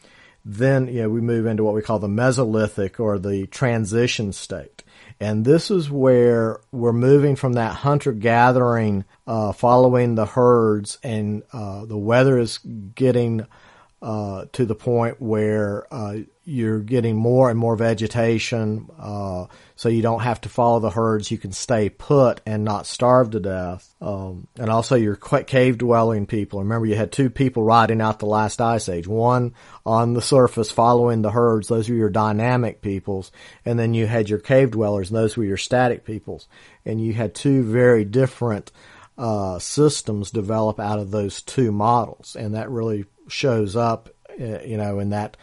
then, 0.44 0.88
you 0.88 1.02
know, 1.02 1.08
we 1.08 1.20
move 1.20 1.46
into 1.46 1.64
what 1.64 1.74
we 1.74 1.82
call 1.82 1.98
the 1.98 2.08
Mesolithic 2.08 2.98
or 2.98 3.18
the 3.18 3.46
transition 3.46 4.32
state. 4.32 4.82
And 5.20 5.44
this 5.44 5.70
is 5.70 5.88
where 5.88 6.58
we're 6.72 6.92
moving 6.92 7.36
from 7.36 7.52
that 7.52 7.74
hunter 7.76 8.12
gathering, 8.12 9.04
uh, 9.26 9.52
following 9.52 10.16
the 10.16 10.26
herds 10.26 10.98
and, 11.02 11.44
uh, 11.52 11.84
the 11.84 11.96
weather 11.96 12.38
is 12.38 12.58
getting, 12.58 13.46
uh, 14.02 14.46
to 14.52 14.66
the 14.66 14.74
point 14.74 15.22
where 15.22 15.86
uh, 15.94 16.16
you're 16.44 16.80
getting 16.80 17.14
more 17.14 17.50
and 17.50 17.58
more 17.58 17.76
vegetation, 17.76 18.88
uh, 18.98 19.46
so 19.82 19.88
you 19.88 20.00
don't 20.00 20.20
have 20.20 20.40
to 20.42 20.48
follow 20.48 20.78
the 20.78 20.90
herds. 20.90 21.32
You 21.32 21.38
can 21.38 21.50
stay 21.50 21.88
put 21.88 22.40
and 22.46 22.62
not 22.62 22.86
starve 22.86 23.30
to 23.30 23.40
death. 23.40 23.92
Um, 24.00 24.46
and 24.56 24.70
also 24.70 24.94
your 24.94 25.16
cave 25.16 25.76
dwelling 25.76 26.26
people. 26.26 26.60
Remember, 26.60 26.86
you 26.86 26.94
had 26.94 27.10
two 27.10 27.30
people 27.30 27.64
riding 27.64 28.00
out 28.00 28.20
the 28.20 28.26
last 28.26 28.60
ice 28.60 28.88
age. 28.88 29.08
One 29.08 29.54
on 29.84 30.14
the 30.14 30.22
surface 30.22 30.70
following 30.70 31.22
the 31.22 31.32
herds. 31.32 31.66
Those 31.66 31.88
were 31.88 31.96
your 31.96 32.10
dynamic 32.10 32.80
peoples. 32.80 33.32
And 33.64 33.76
then 33.76 33.92
you 33.92 34.06
had 34.06 34.30
your 34.30 34.38
cave 34.38 34.70
dwellers, 34.70 35.10
and 35.10 35.18
those 35.18 35.36
were 35.36 35.42
your 35.42 35.56
static 35.56 36.04
peoples. 36.04 36.46
And 36.86 37.04
you 37.04 37.12
had 37.12 37.34
two 37.34 37.64
very 37.64 38.04
different 38.04 38.70
uh, 39.18 39.58
systems 39.58 40.30
develop 40.30 40.78
out 40.78 41.00
of 41.00 41.10
those 41.10 41.42
two 41.42 41.72
models. 41.72 42.36
And 42.36 42.54
that 42.54 42.70
really 42.70 43.04
shows 43.26 43.74
up, 43.74 44.10
uh, 44.30 44.60
you 44.60 44.76
know, 44.76 45.00
in 45.00 45.10
that 45.10 45.36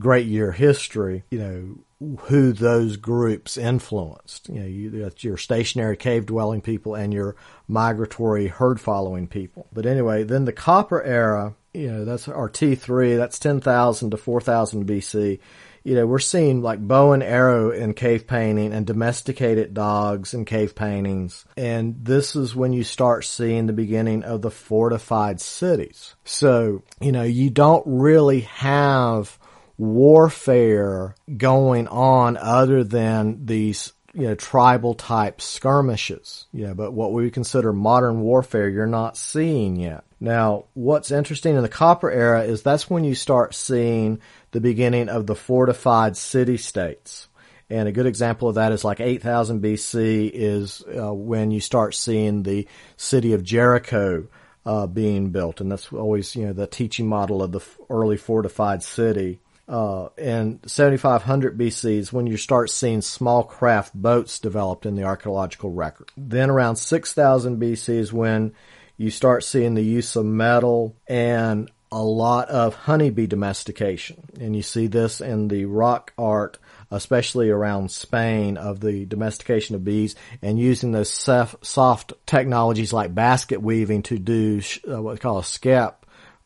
great 0.00 0.26
year 0.26 0.50
history, 0.50 1.22
you 1.30 1.38
know, 1.38 1.76
who 2.22 2.52
those 2.52 2.96
groups 2.96 3.56
influenced. 3.56 4.48
You 4.48 4.60
know, 4.60 4.66
you, 4.66 4.90
that's 4.90 5.24
your 5.24 5.36
stationary 5.36 5.96
cave 5.96 6.26
dwelling 6.26 6.60
people 6.60 6.94
and 6.94 7.12
your 7.12 7.36
migratory 7.68 8.46
herd 8.46 8.80
following 8.80 9.26
people. 9.26 9.66
But 9.72 9.86
anyway, 9.86 10.24
then 10.24 10.44
the 10.44 10.52
Copper 10.52 11.02
era, 11.02 11.54
you 11.72 11.90
know, 11.90 12.04
that's 12.04 12.28
our 12.28 12.48
T3, 12.48 13.16
that's 13.16 13.38
10,000 13.38 14.10
to 14.10 14.16
4,000 14.16 14.86
BC 14.86 15.40
you 15.84 15.94
know, 15.94 16.06
we're 16.06 16.18
seeing 16.18 16.62
like 16.62 16.80
bow 16.80 17.12
and 17.12 17.22
arrow 17.22 17.70
in 17.70 17.92
cave 17.92 18.26
painting 18.26 18.72
and 18.72 18.86
domesticated 18.86 19.74
dogs 19.74 20.32
in 20.32 20.46
cave 20.46 20.74
paintings. 20.74 21.44
And 21.58 22.02
this 22.02 22.34
is 22.34 22.56
when 22.56 22.72
you 22.72 22.84
start 22.84 23.26
seeing 23.26 23.66
the 23.66 23.74
beginning 23.74 24.24
of 24.24 24.40
the 24.40 24.50
fortified 24.50 25.42
cities. 25.42 26.14
So, 26.24 26.82
you 27.00 27.12
know, 27.12 27.22
you 27.22 27.50
don't 27.50 27.84
really 27.86 28.40
have 28.40 29.38
warfare 29.76 31.14
going 31.36 31.88
on 31.88 32.36
other 32.36 32.84
than 32.84 33.46
these 33.46 33.92
you 34.14 34.28
know, 34.28 34.34
tribal 34.36 34.94
type 34.94 35.40
skirmishes, 35.40 36.46
know, 36.66 36.74
but 36.74 36.92
what 36.92 37.12
we 37.12 37.30
consider 37.30 37.72
modern 37.72 38.20
warfare, 38.20 38.68
you're 38.68 38.86
not 38.86 39.16
seeing 39.16 39.76
yet. 39.76 40.04
Now, 40.20 40.66
what's 40.74 41.10
interesting 41.10 41.56
in 41.56 41.62
the 41.62 41.68
copper 41.68 42.10
era 42.10 42.44
is 42.44 42.62
that's 42.62 42.88
when 42.88 43.02
you 43.02 43.16
start 43.16 43.54
seeing 43.54 44.20
the 44.52 44.60
beginning 44.60 45.08
of 45.08 45.26
the 45.26 45.34
fortified 45.34 46.16
city 46.16 46.56
states. 46.56 47.26
And 47.68 47.88
a 47.88 47.92
good 47.92 48.06
example 48.06 48.48
of 48.48 48.54
that 48.54 48.70
is 48.72 48.84
like 48.84 49.00
8000 49.00 49.60
BC 49.60 50.30
is 50.32 50.84
uh, 50.96 51.12
when 51.12 51.50
you 51.50 51.60
start 51.60 51.94
seeing 51.94 52.44
the 52.44 52.68
city 52.96 53.32
of 53.32 53.42
Jericho 53.42 54.28
uh, 54.64 54.86
being 54.86 55.30
built. 55.30 55.60
And 55.60 55.72
that's 55.72 55.92
always, 55.92 56.36
you 56.36 56.46
know, 56.46 56.52
the 56.52 56.68
teaching 56.68 57.08
model 57.08 57.42
of 57.42 57.50
the 57.50 57.60
early 57.90 58.16
fortified 58.16 58.82
city 58.82 59.40
uh, 59.68 60.08
in 60.18 60.60
7500 60.66 61.58
BC 61.58 61.98
is 61.98 62.12
when 62.12 62.26
you 62.26 62.36
start 62.36 62.70
seeing 62.70 63.00
small 63.00 63.42
craft 63.42 63.94
boats 63.94 64.38
developed 64.38 64.86
in 64.86 64.94
the 64.94 65.04
archaeological 65.04 65.70
record. 65.70 66.10
Then 66.16 66.50
around 66.50 66.76
6000 66.76 67.60
BC 67.60 67.88
is 67.88 68.12
when 68.12 68.52
you 68.96 69.10
start 69.10 69.42
seeing 69.42 69.74
the 69.74 69.82
use 69.82 70.16
of 70.16 70.26
metal 70.26 70.96
and 71.06 71.70
a 71.90 72.02
lot 72.02 72.48
of 72.48 72.74
honeybee 72.74 73.26
domestication. 73.26 74.24
And 74.40 74.54
you 74.54 74.62
see 74.62 74.88
this 74.88 75.20
in 75.20 75.48
the 75.48 75.64
rock 75.64 76.12
art, 76.18 76.58
especially 76.90 77.50
around 77.50 77.90
Spain, 77.90 78.56
of 78.56 78.80
the 78.80 79.04
domestication 79.06 79.76
of 79.76 79.84
bees 79.84 80.16
and 80.42 80.58
using 80.58 80.92
those 80.92 81.10
soft 81.10 82.12
technologies 82.26 82.92
like 82.92 83.14
basket 83.14 83.62
weaving 83.62 84.02
to 84.04 84.18
do 84.18 84.60
uh, 84.88 85.00
what 85.00 85.12
they 85.12 85.20
call 85.20 85.38
a 85.38 85.44
skep 85.44 86.03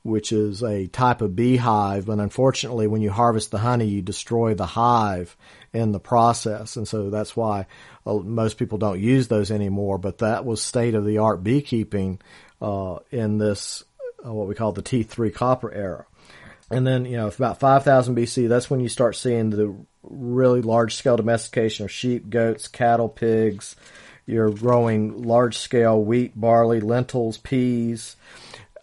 which 0.09 0.33
is 0.33 0.63
a 0.63 0.87
type 0.89 1.21
of 1.21 1.37
beehive, 1.37 2.07
but 2.07 2.19
unfortunately 2.19 2.87
when 2.87 3.03
you 3.03 3.11
harvest 3.11 3.51
the 3.51 3.59
honey, 3.59 3.87
you 3.87 4.03
destroy 4.03 4.55
the 4.55 4.67
hive 4.67 5.37
in 5.73 5.93
the 5.93 6.01
process. 6.01 6.77
And 6.77 6.89
so 6.89 7.11
that's 7.11 7.37
why 7.37 7.67
uh, 8.07 8.15
most 8.15 8.59
people 8.59 8.79
don't 8.79 9.01
use 9.01 9.29
those 9.29 9.51
anymore, 9.51 9.99
but 9.99 10.19
that 10.19 10.45
was 10.45 10.63
state 10.63 10.95
of 10.95 11.05
the 11.05 11.19
art 11.19 11.45
beekeeping, 11.45 12.21
uh, 12.61 12.99
in 13.11 13.39
this, 13.39 13.85
uh, 14.25 14.33
what 14.33 14.49
we 14.49 14.55
call 14.55 14.73
the 14.73 14.83
T3 14.83 15.33
copper 15.33 15.73
era. 15.73 16.07
And 16.71 16.87
then, 16.87 17.05
you 17.05 17.17
know, 17.17 17.29
about 17.29 17.61
5000 17.61 18.15
BC, 18.15 18.49
that's 18.49 18.69
when 18.69 18.81
you 18.81 18.89
start 18.89 19.17
seeing 19.17 19.51
the 19.51 19.75
really 20.03 20.63
large 20.63 20.95
scale 20.95 21.17
domestication 21.17 21.85
of 21.85 21.91
sheep, 21.91 22.29
goats, 22.29 22.69
cattle, 22.69 23.09
pigs. 23.09 23.77
You're 24.27 24.51
growing 24.51 25.23
large 25.23 25.57
scale 25.57 26.03
wheat, 26.03 26.39
barley, 26.39 26.81
lentils, 26.81 27.39
peas, 27.39 28.17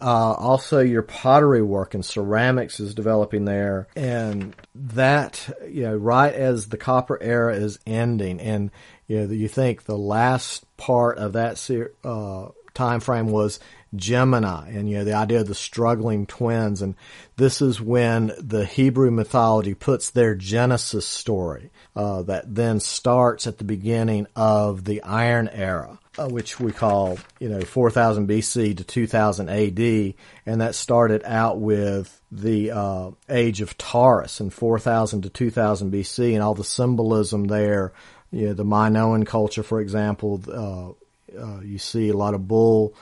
uh, 0.00 0.34
also, 0.38 0.80
your 0.80 1.02
pottery 1.02 1.62
work 1.62 1.94
and 1.94 2.04
ceramics 2.04 2.80
is 2.80 2.94
developing 2.94 3.44
there, 3.44 3.88
and 3.96 4.54
that 4.74 5.48
you 5.68 5.82
know, 5.82 5.96
right 5.96 6.34
as 6.34 6.68
the 6.68 6.76
copper 6.76 7.18
era 7.20 7.54
is 7.54 7.78
ending, 7.86 8.40
and 8.40 8.70
you 9.06 9.18
know, 9.18 9.32
you 9.32 9.48
think 9.48 9.84
the 9.84 9.96
last 9.96 10.64
part 10.76 11.18
of 11.18 11.32
that 11.34 11.58
uh, 12.04 12.48
time 12.74 13.00
frame 13.00 13.28
was 13.28 13.58
Gemini, 13.94 14.68
and 14.70 14.88
you 14.90 14.98
know, 14.98 15.04
the 15.04 15.14
idea 15.14 15.40
of 15.40 15.48
the 15.48 15.54
struggling 15.54 16.26
twins, 16.26 16.82
and 16.82 16.94
this 17.36 17.62
is 17.62 17.80
when 17.80 18.32
the 18.38 18.66
Hebrew 18.66 19.10
mythology 19.10 19.74
puts 19.74 20.10
their 20.10 20.34
Genesis 20.34 21.06
story 21.06 21.70
uh, 21.94 22.22
that 22.22 22.54
then 22.54 22.80
starts 22.80 23.46
at 23.46 23.58
the 23.58 23.64
beginning 23.64 24.26
of 24.36 24.84
the 24.84 25.02
Iron 25.02 25.48
Era 25.48 25.98
uh, 26.18 26.28
which 26.28 26.58
we 26.58 26.72
call, 26.72 27.18
you 27.38 27.48
know, 27.48 27.60
4000 27.60 28.28
BC 28.28 28.76
to 28.78 28.84
2000 28.84 29.48
AD, 29.48 30.14
and 30.46 30.60
that 30.60 30.74
started 30.74 31.22
out 31.24 31.60
with 31.60 32.20
the 32.30 32.70
uh, 32.70 33.10
age 33.28 33.60
of 33.60 33.76
Taurus 33.78 34.40
in 34.40 34.50
4000 34.50 35.22
to 35.22 35.30
2000 35.30 35.92
BC, 35.92 36.34
and 36.34 36.42
all 36.42 36.54
the 36.54 36.64
symbolism 36.64 37.44
there. 37.44 37.92
You 38.30 38.48
know, 38.48 38.54
the 38.54 38.64
Minoan 38.64 39.24
culture, 39.24 39.62
for 39.62 39.80
example, 39.80 40.42
uh, 40.48 41.38
uh 41.38 41.60
you 41.60 41.78
see 41.78 42.08
a 42.08 42.16
lot 42.16 42.34
of 42.34 42.48
bull 42.48 42.94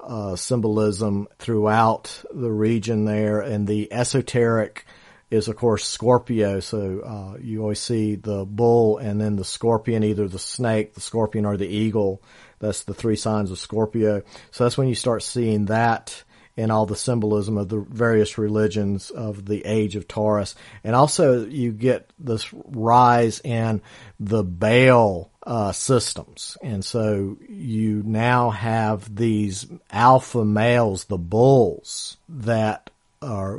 uh, 0.00 0.36
symbolism 0.36 1.28
throughout 1.38 2.24
the 2.32 2.50
region 2.50 3.04
there, 3.04 3.40
and 3.40 3.66
the 3.66 3.92
esoteric 3.92 4.86
is 5.34 5.48
of 5.48 5.56
course 5.56 5.86
Scorpio. 5.86 6.60
So 6.60 7.00
uh, 7.00 7.38
you 7.40 7.62
always 7.62 7.80
see 7.80 8.14
the 8.14 8.44
bull 8.44 8.98
and 8.98 9.20
then 9.20 9.36
the 9.36 9.44
scorpion, 9.44 10.04
either 10.04 10.28
the 10.28 10.38
snake, 10.38 10.94
the 10.94 11.00
scorpion, 11.00 11.44
or 11.44 11.56
the 11.56 11.66
eagle. 11.66 12.22
That's 12.60 12.84
the 12.84 12.94
three 12.94 13.16
signs 13.16 13.50
of 13.50 13.58
Scorpio. 13.58 14.22
So 14.50 14.64
that's 14.64 14.78
when 14.78 14.88
you 14.88 14.94
start 14.94 15.22
seeing 15.22 15.66
that 15.66 16.22
in 16.56 16.70
all 16.70 16.86
the 16.86 16.96
symbolism 16.96 17.58
of 17.58 17.68
the 17.68 17.80
various 17.80 18.38
religions 18.38 19.10
of 19.10 19.44
the 19.44 19.66
age 19.66 19.96
of 19.96 20.06
Taurus. 20.06 20.54
And 20.84 20.94
also 20.94 21.44
you 21.44 21.72
get 21.72 22.08
this 22.18 22.52
rise 22.52 23.40
in 23.40 23.82
the 24.20 24.44
Baal 24.44 25.30
uh, 25.42 25.72
systems. 25.72 26.56
And 26.62 26.84
so 26.84 27.36
you 27.48 28.02
now 28.06 28.50
have 28.50 29.14
these 29.14 29.66
alpha 29.90 30.44
males, 30.44 31.04
the 31.04 31.18
bulls, 31.18 32.16
that 32.28 32.90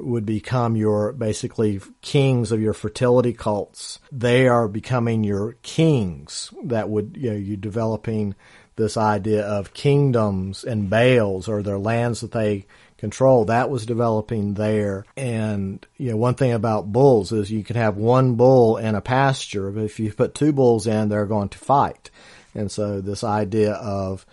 would 0.02 0.26
become 0.26 0.76
your 0.76 1.12
basically 1.14 1.82
kings 2.02 2.52
of 2.52 2.62
your 2.62 2.74
fertility 2.74 3.34
cults. 3.34 4.00
They 4.12 4.48
are 4.48 4.68
becoming 4.68 5.24
your 5.24 5.54
kings 5.64 6.54
that 6.64 6.90
would, 6.90 7.18
you 7.20 7.32
know, 7.32 7.38
you 7.38 7.58
developing 7.58 8.36
this 8.76 8.98
idea 8.98 9.46
of 9.46 9.74
kingdoms 9.74 10.64
and 10.64 10.90
Baals 10.90 11.48
or 11.48 11.64
their 11.64 11.80
lands 11.80 12.22
that 12.22 12.32
they 12.32 12.66
control. 12.98 13.46
That 13.46 13.70
was 13.70 13.86
developing 13.86 14.54
there. 14.54 15.06
And, 15.16 15.86
you 15.98 16.12
know, 16.12 16.18
one 16.18 16.36
thing 16.36 16.52
about 16.52 16.92
bulls 16.92 17.32
is 17.32 17.52
you 17.52 17.64
can 17.64 17.76
have 17.76 17.98
one 17.98 18.36
bull 18.36 18.78
in 18.78 18.96
a 18.96 19.02
pasture, 19.02 19.72
but 19.72 19.84
if 19.84 20.00
you 20.00 20.14
put 20.14 20.36
two 20.36 20.52
bulls 20.52 20.88
in, 20.88 21.10
they're 21.10 21.26
going 21.26 21.50
to 21.50 21.58
fight. 21.58 22.10
And 22.54 22.72
so 22.72 23.02
this 23.02 23.24
idea 23.24 23.74
of 23.74 24.26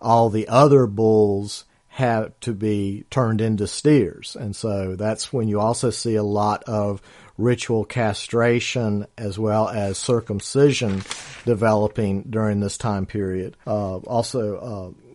all 0.00 0.30
the 0.30 0.48
other 0.48 0.86
bulls 0.86 1.64
have 1.94 2.32
to 2.40 2.52
be 2.52 3.04
turned 3.08 3.40
into 3.40 3.68
steers. 3.68 4.34
And 4.34 4.56
so 4.56 4.96
that's 4.96 5.32
when 5.32 5.46
you 5.46 5.60
also 5.60 5.90
see 5.90 6.16
a 6.16 6.24
lot 6.24 6.64
of 6.64 7.00
ritual 7.38 7.84
castration 7.84 9.06
as 9.16 9.38
well 9.38 9.68
as 9.68 9.96
circumcision 9.96 11.02
developing 11.44 12.22
during 12.22 12.58
this 12.58 12.78
time 12.78 13.06
period. 13.06 13.56
Uh, 13.64 13.98
also, 13.98 14.56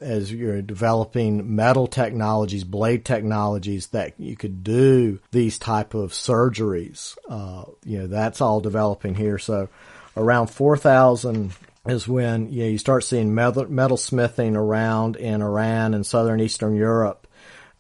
uh, 0.01 0.05
as 0.05 0.31
you're 0.31 0.61
developing 0.61 1.53
metal 1.53 1.85
technologies, 1.85 2.63
blade 2.63 3.03
technologies 3.03 3.87
that 3.87 4.17
you 4.17 4.37
could 4.37 4.63
do 4.63 5.19
these 5.31 5.59
type 5.59 5.93
of 5.93 6.13
surgeries, 6.13 7.17
uh, 7.27 7.65
you 7.83 7.99
know, 7.99 8.07
that's 8.07 8.39
all 8.39 8.61
developing 8.61 9.15
here. 9.15 9.37
So 9.37 9.67
around 10.15 10.47
4,000 10.47 11.51
is 11.91 12.07
when 12.07 12.49
you, 12.49 12.63
know, 12.63 12.69
you 12.69 12.77
start 12.77 13.03
seeing 13.03 13.33
metal, 13.35 13.97
smithing 13.97 14.55
around 14.55 15.15
in 15.15 15.41
Iran 15.41 15.93
and 15.93 16.05
southern 16.05 16.39
Eastern 16.39 16.75
Europe, 16.75 17.27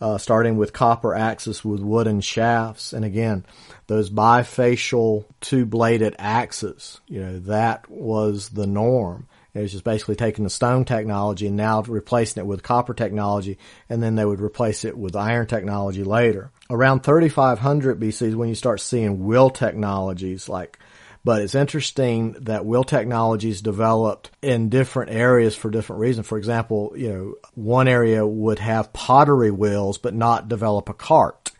uh, 0.01 0.17
starting 0.17 0.57
with 0.57 0.73
copper 0.73 1.13
axes 1.13 1.63
with 1.63 1.81
wooden 1.81 2.21
shafts. 2.21 2.93
And 2.93 3.03
again, 3.03 3.45
those 3.87 4.09
bifacial 4.09 5.25
two 5.41 5.65
bladed 5.65 6.15
axes, 6.19 7.01
you 7.07 7.21
know, 7.21 7.39
that 7.39 7.89
was 7.89 8.49
the 8.49 8.67
norm. 8.67 9.27
It 9.53 9.61
was 9.61 9.71
just 9.71 9.83
basically 9.83 10.15
taking 10.15 10.43
the 10.43 10.49
stone 10.49 10.85
technology 10.85 11.47
and 11.47 11.57
now 11.57 11.81
replacing 11.81 12.41
it 12.41 12.45
with 12.45 12.61
copper 12.61 12.93
technology, 12.93 13.57
and 13.89 14.01
then 14.01 14.15
they 14.15 14.23
would 14.23 14.41
replace 14.41 14.85
it 14.85 14.97
with 14.97 15.15
iron 15.15 15.47
technology 15.47 16.03
later. 16.03 16.51
Around 16.69 17.01
3500 17.01 17.99
BC 17.99 18.21
is 18.27 18.35
when 18.35 18.49
you 18.49 18.55
start 18.55 18.79
seeing 18.79 19.25
wheel 19.25 19.49
technologies 19.49 20.47
like 20.47 20.77
but 21.23 21.41
it's 21.41 21.55
interesting 21.55 22.33
that 22.41 22.65
wheel 22.65 22.83
technologies 22.83 23.61
developed 23.61 24.31
in 24.41 24.69
different 24.69 25.11
areas 25.11 25.55
for 25.55 25.69
different 25.69 25.99
reasons. 25.99 26.27
For 26.27 26.37
example, 26.37 26.93
you 26.95 27.09
know, 27.09 27.35
one 27.55 27.87
area 27.87 28.25
would 28.25 28.59
have 28.59 28.93
pottery 28.93 29.51
wheels 29.51 29.97
but 29.97 30.13
not 30.13 30.47
develop 30.47 30.89
a 30.89 30.93
cart. 30.93 31.51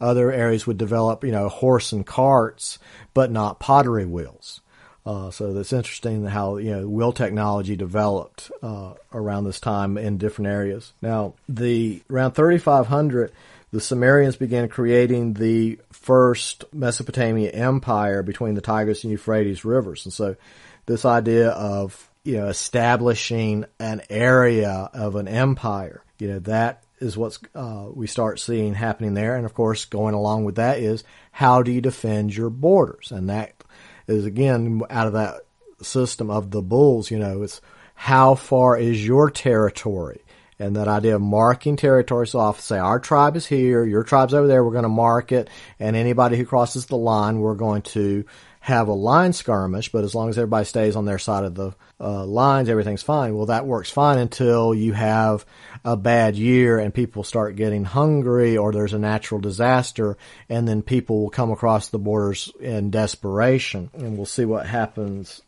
Other 0.00 0.30
areas 0.30 0.66
would 0.66 0.78
develop, 0.78 1.24
you 1.24 1.32
know, 1.32 1.48
horse 1.48 1.92
and 1.92 2.06
carts 2.06 2.78
but 3.14 3.30
not 3.30 3.58
pottery 3.58 4.06
wheels. 4.06 4.60
Uh, 5.08 5.30
so 5.30 5.54
that's 5.54 5.72
interesting 5.72 6.26
how 6.26 6.58
you 6.58 6.70
know 6.70 6.86
wheel 6.86 7.12
technology 7.12 7.74
developed 7.76 8.50
uh, 8.62 8.92
around 9.14 9.44
this 9.44 9.58
time 9.58 9.96
in 9.96 10.18
different 10.18 10.50
areas. 10.50 10.92
Now, 11.00 11.32
the 11.48 12.02
around 12.10 12.32
3500, 12.32 13.32
the 13.70 13.80
Sumerians 13.80 14.36
began 14.36 14.68
creating 14.68 15.34
the 15.34 15.78
first 15.92 16.64
Mesopotamia 16.72 17.50
empire 17.50 18.22
between 18.22 18.54
the 18.54 18.60
Tigris 18.60 19.04
and 19.04 19.10
Euphrates 19.10 19.64
rivers, 19.64 20.04
and 20.06 20.12
so 20.12 20.36
this 20.86 21.04
idea 21.04 21.50
of 21.50 22.10
you 22.24 22.36
know 22.36 22.48
establishing 22.48 23.64
an 23.78 24.02
area 24.08 24.90
of 24.92 25.16
an 25.16 25.28
empire, 25.28 26.02
you 26.18 26.28
know 26.28 26.38
that 26.40 26.84
is 27.00 27.16
what's 27.16 27.38
uh, 27.54 27.86
we 27.92 28.06
start 28.06 28.40
seeing 28.40 28.74
happening 28.74 29.14
there, 29.14 29.36
and 29.36 29.46
of 29.46 29.54
course, 29.54 29.84
going 29.84 30.14
along 30.14 30.44
with 30.44 30.56
that 30.56 30.78
is 30.78 31.04
how 31.30 31.62
do 31.62 31.70
you 31.70 31.80
defend 31.80 32.34
your 32.34 32.50
borders, 32.50 33.12
and 33.12 33.28
that 33.28 33.52
is 34.06 34.24
again 34.24 34.82
out 34.90 35.06
of 35.06 35.12
that 35.12 35.42
system 35.82 36.30
of 36.30 36.50
the 36.50 36.62
bulls, 36.62 37.10
you 37.10 37.18
know, 37.18 37.42
it's 37.42 37.60
how 37.94 38.34
far 38.34 38.76
is 38.76 39.04
your 39.04 39.30
territory? 39.30 40.20
And 40.58 40.76
that 40.76 40.88
idea 40.88 41.14
of 41.14 41.22
marking 41.22 41.76
territories 41.76 42.34
off, 42.34 42.60
say 42.60 42.78
our 42.78 42.98
tribe 42.98 43.36
is 43.36 43.46
here, 43.46 43.84
your 43.84 44.02
tribe's 44.02 44.34
over 44.34 44.46
there, 44.46 44.64
we're 44.64 44.72
going 44.72 44.82
to 44.82 44.88
mark 44.88 45.30
it, 45.30 45.48
and 45.78 45.94
anybody 45.94 46.36
who 46.36 46.44
crosses 46.44 46.86
the 46.86 46.96
line, 46.96 47.38
we're 47.38 47.54
going 47.54 47.82
to 47.82 48.24
have 48.60 48.88
a 48.88 48.92
line 48.92 49.32
skirmish, 49.32 49.90
but 49.90 50.04
as 50.04 50.14
long 50.14 50.28
as 50.28 50.36
everybody 50.36 50.64
stays 50.64 50.96
on 50.96 51.04
their 51.04 51.18
side 51.18 51.44
of 51.44 51.54
the 51.54 51.72
uh, 52.00 52.24
lines, 52.24 52.68
everything's 52.68 53.02
fine. 53.02 53.34
Well, 53.34 53.46
that 53.46 53.66
works 53.66 53.90
fine 53.90 54.18
until 54.18 54.74
you 54.74 54.92
have 54.92 55.46
a 55.84 55.96
bad 55.96 56.36
year 56.36 56.78
and 56.78 56.92
people 56.92 57.24
start 57.24 57.56
getting 57.56 57.84
hungry 57.84 58.56
or 58.56 58.72
there's 58.72 58.92
a 58.92 58.98
natural 58.98 59.40
disaster 59.40 60.18
and 60.48 60.68
then 60.68 60.82
people 60.82 61.22
will 61.22 61.30
come 61.30 61.50
across 61.50 61.88
the 61.88 61.98
borders 61.98 62.52
in 62.60 62.90
desperation. 62.90 63.90
And 63.94 64.16
we'll 64.16 64.26
see 64.26 64.44
what 64.44 64.66
happens 64.66 65.40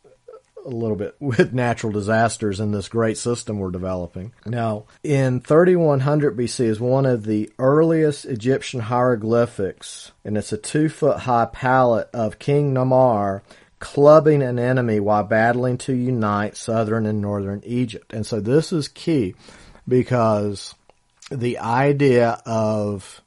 a 0.65 0.69
little 0.69 0.95
bit 0.95 1.15
with 1.19 1.53
natural 1.53 1.91
disasters 1.91 2.59
in 2.59 2.71
this 2.71 2.89
great 2.89 3.17
system 3.17 3.59
we're 3.59 3.71
developing. 3.71 4.33
Now, 4.45 4.85
in 5.03 5.39
3100 5.39 6.37
BC 6.37 6.65
is 6.65 6.79
one 6.79 7.05
of 7.05 7.25
the 7.25 7.51
earliest 7.59 8.25
Egyptian 8.25 8.81
hieroglyphics, 8.81 10.11
and 10.23 10.37
it's 10.37 10.53
a 10.53 10.57
two 10.57 10.89
foot 10.89 11.19
high 11.19 11.45
palette 11.51 12.09
of 12.13 12.39
King 12.39 12.73
Narmer 12.73 13.41
clubbing 13.79 14.43
an 14.43 14.59
enemy 14.59 14.99
while 14.99 15.23
battling 15.23 15.77
to 15.79 15.93
unite 15.93 16.55
southern 16.55 17.05
and 17.07 17.19
northern 17.19 17.61
Egypt. 17.65 18.13
And 18.13 18.25
so 18.25 18.39
this 18.39 18.71
is 18.71 18.87
key 18.87 19.33
because 19.87 20.75
the 21.31 21.57
idea 21.57 22.41
of 22.45 23.21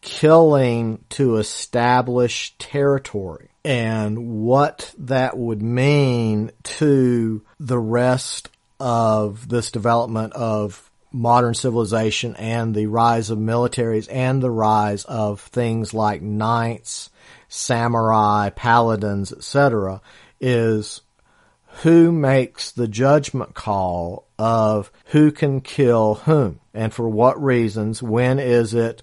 killing 0.00 1.04
to 1.10 1.36
establish 1.36 2.54
territory 2.58 3.51
and 3.64 4.42
what 4.42 4.94
that 4.98 5.36
would 5.36 5.62
mean 5.62 6.50
to 6.64 7.42
the 7.60 7.78
rest 7.78 8.48
of 8.80 9.48
this 9.48 9.70
development 9.70 10.32
of 10.32 10.90
modern 11.12 11.54
civilization 11.54 12.34
and 12.36 12.74
the 12.74 12.86
rise 12.86 13.30
of 13.30 13.38
militaries 13.38 14.08
and 14.10 14.42
the 14.42 14.50
rise 14.50 15.04
of 15.04 15.40
things 15.40 15.94
like 15.94 16.22
knights, 16.22 17.10
samurai, 17.48 18.50
paladins, 18.50 19.32
etc., 19.32 20.00
is 20.40 21.02
who 21.82 22.10
makes 22.10 22.72
the 22.72 22.88
judgment 22.88 23.54
call 23.54 24.26
of 24.38 24.90
who 25.06 25.30
can 25.30 25.60
kill 25.60 26.14
whom 26.14 26.60
and 26.74 26.92
for 26.92 27.08
what 27.08 27.42
reasons, 27.42 28.02
when 28.02 28.38
is 28.38 28.74
it 28.74 29.02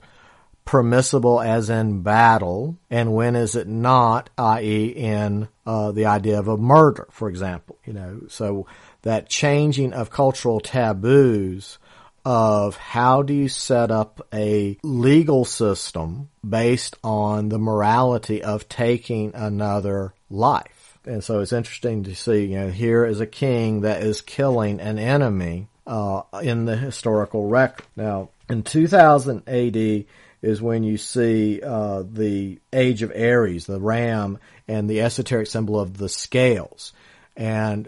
permissible 0.69 1.41
as 1.41 1.71
in 1.71 2.03
battle, 2.03 2.77
and 2.91 3.11
when 3.11 3.35
is 3.35 3.55
it 3.55 3.67
not, 3.67 4.29
i.e., 4.37 4.85
in 4.89 5.47
uh, 5.65 5.91
the 5.91 6.05
idea 6.05 6.37
of 6.37 6.47
a 6.47 6.57
murder, 6.57 7.07
for 7.09 7.27
example. 7.27 7.75
You 7.85 7.93
know, 7.93 8.21
so 8.27 8.67
that 9.01 9.27
changing 9.27 9.93
of 9.93 10.11
cultural 10.11 10.59
taboos 10.59 11.79
of 12.23 12.77
how 12.77 13.23
do 13.23 13.33
you 13.33 13.49
set 13.49 13.89
up 13.89 14.21
a 14.31 14.77
legal 14.83 15.43
system 15.43 16.29
based 16.47 16.95
on 17.03 17.49
the 17.49 17.57
morality 17.57 18.43
of 18.43 18.69
taking 18.69 19.33
another 19.33 20.13
life. 20.29 20.99
And 21.03 21.23
so 21.23 21.39
it's 21.39 21.51
interesting 21.51 22.03
to 22.03 22.13
see, 22.13 22.45
you 22.45 22.59
know, 22.59 22.69
here 22.69 23.07
is 23.07 23.19
a 23.21 23.25
king 23.25 23.81
that 23.81 24.03
is 24.03 24.21
killing 24.21 24.79
an 24.81 24.99
enemy 24.99 25.67
uh, 25.87 26.21
in 26.43 26.65
the 26.65 26.77
historical 26.77 27.47
record. 27.47 27.87
Now, 27.95 28.29
in 28.47 28.61
2000 28.61 29.49
AD, 29.49 30.05
is 30.41 30.61
when 30.61 30.83
you 30.83 30.97
see 30.97 31.61
uh, 31.61 32.03
the 32.09 32.59
age 32.71 33.01
of 33.01 33.11
Aries, 33.13 33.65
the 33.65 33.79
ram, 33.79 34.39
and 34.67 34.89
the 34.89 35.01
esoteric 35.01 35.47
symbol 35.47 35.79
of 35.79 35.97
the 35.97 36.09
scales. 36.09 36.93
And 37.35 37.87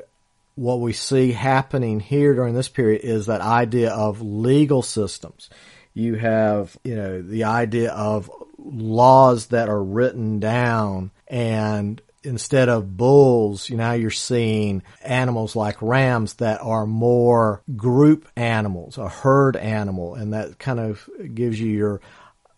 what 0.56 0.80
we 0.80 0.94
see 0.94 1.32
happening 1.32 2.00
here 2.00 2.34
during 2.34 2.54
this 2.54 2.70
period 2.70 3.02
is 3.04 3.28
that 3.28 3.42
idea 3.42 3.92
of 3.92 4.22
legal 4.22 4.82
systems. 4.82 5.50
You 5.94 6.16
have, 6.16 6.78
you 6.84 6.96
know, 6.96 7.22
the 7.22 7.46
idea 7.46 7.92
of 7.92 8.30
laws 8.58 9.48
that 9.48 9.70
are 9.70 9.84
written 9.84 10.40
down 10.40 11.12
and 11.28 12.02
instead 12.24 12.70
of 12.70 12.96
bulls, 12.98 13.70
you 13.70 13.78
know, 13.78 13.94
you're 13.94 14.12
seeing 14.12 14.84
animals 15.04 15.56
like 15.56 15.82
rams 15.82 16.36
that 16.36 16.62
are 16.62 16.86
more 16.86 17.62
group 17.76 18.28
animals, 18.36 18.98
a 18.98 19.10
herd 19.10 19.56
animal, 19.56 20.16
and 20.16 20.34
that 20.34 20.60
kind 20.60 20.80
of 20.80 21.10
gives 21.34 21.60
you 21.60 21.72
your 21.72 22.02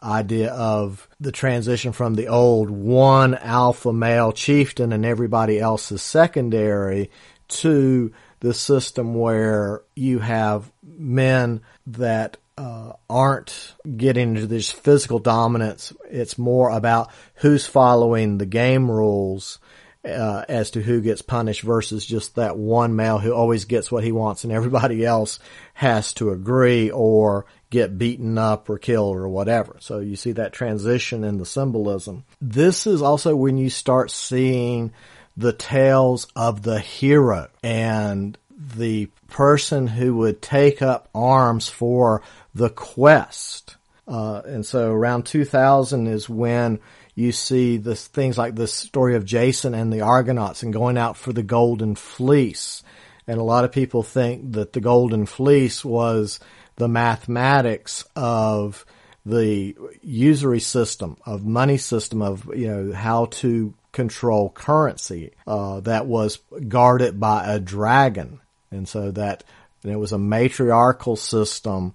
idea 0.03 0.51
of 0.51 1.07
the 1.19 1.31
transition 1.31 1.91
from 1.91 2.15
the 2.15 2.27
old 2.27 2.69
one 2.69 3.35
alpha 3.35 3.93
male 3.93 4.31
chieftain 4.31 4.91
and 4.91 5.05
everybody 5.05 5.59
else 5.59 5.91
is 5.91 6.01
secondary 6.01 7.09
to 7.47 8.11
the 8.39 8.53
system 8.53 9.15
where 9.15 9.81
you 9.95 10.19
have 10.19 10.71
men 10.83 11.61
that 11.87 12.37
uh, 12.57 12.93
aren't 13.09 13.73
getting 13.97 14.35
into 14.35 14.47
this 14.47 14.71
physical 14.71 15.19
dominance. 15.19 15.93
It's 16.09 16.37
more 16.37 16.69
about 16.69 17.11
who's 17.35 17.65
following 17.65 18.37
the 18.37 18.45
game 18.45 18.91
rules 18.91 19.59
uh, 20.05 20.43
as 20.49 20.71
to 20.71 20.81
who 20.81 21.01
gets 21.01 21.21
punished 21.21 21.61
versus 21.61 22.05
just 22.05 22.35
that 22.35 22.57
one 22.57 22.95
male 22.95 23.19
who 23.19 23.33
always 23.33 23.65
gets 23.65 23.91
what 23.91 24.03
he 24.03 24.11
wants 24.11 24.43
and 24.43 24.51
everybody 24.53 25.05
else 25.05 25.39
has 25.73 26.13
to 26.15 26.31
agree 26.31 26.91
or 26.91 27.45
get 27.73 27.97
beaten 27.97 28.37
up 28.37 28.69
or 28.69 28.77
killed 28.77 29.17
or 29.17 29.27
whatever. 29.27 29.77
So 29.79 29.97
you 29.97 30.15
see 30.15 30.33
that 30.33 30.53
transition 30.53 31.23
in 31.23 31.39
the 31.39 31.45
symbolism. 31.45 32.23
This 32.39 32.85
is 32.85 33.01
also 33.01 33.35
when 33.35 33.57
you 33.57 33.71
start 33.71 34.11
seeing 34.11 34.93
the 35.35 35.53
tales 35.53 36.27
of 36.35 36.61
the 36.61 36.79
hero 36.79 37.49
and 37.63 38.37
the 38.75 39.07
person 39.27 39.87
who 39.87 40.15
would 40.17 40.39
take 40.39 40.83
up 40.83 41.09
arms 41.15 41.67
for 41.67 42.21
the 42.53 42.69
quest. 42.69 43.75
Uh, 44.07 44.43
and 44.45 44.63
so 44.63 44.91
around 44.91 45.25
2000 45.25 46.05
is 46.05 46.29
when 46.29 46.79
you 47.15 47.31
see 47.31 47.77
this 47.77 48.05
things 48.05 48.37
like 48.37 48.53
the 48.53 48.67
story 48.67 49.15
of 49.15 49.25
Jason 49.25 49.73
and 49.73 49.91
the 49.91 50.01
Argonauts 50.01 50.61
and 50.61 50.71
going 50.71 50.97
out 50.99 51.17
for 51.17 51.33
the 51.33 51.41
golden 51.41 51.95
fleece. 51.95 52.83
And 53.25 53.39
a 53.39 53.43
lot 53.43 53.65
of 53.65 53.71
people 53.71 54.03
think 54.03 54.51
that 54.51 54.73
the 54.73 54.81
golden 54.81 55.25
fleece 55.25 55.83
was 55.83 56.39
the 56.75 56.87
mathematics 56.87 58.05
of 58.15 58.85
the 59.25 59.75
usury 60.01 60.59
system, 60.59 61.17
of 61.25 61.45
money 61.45 61.77
system, 61.77 62.21
of, 62.21 62.45
you 62.55 62.67
know, 62.67 62.93
how 62.93 63.25
to 63.25 63.73
control 63.91 64.49
currency, 64.49 65.31
uh, 65.47 65.79
that 65.81 66.05
was 66.05 66.39
guarded 66.67 67.19
by 67.19 67.45
a 67.45 67.59
dragon. 67.59 68.39
And 68.71 68.87
so 68.87 69.11
that, 69.11 69.43
and 69.83 69.91
it 69.91 69.97
was 69.97 70.11
a 70.11 70.17
matriarchal 70.17 71.15
system 71.15 71.93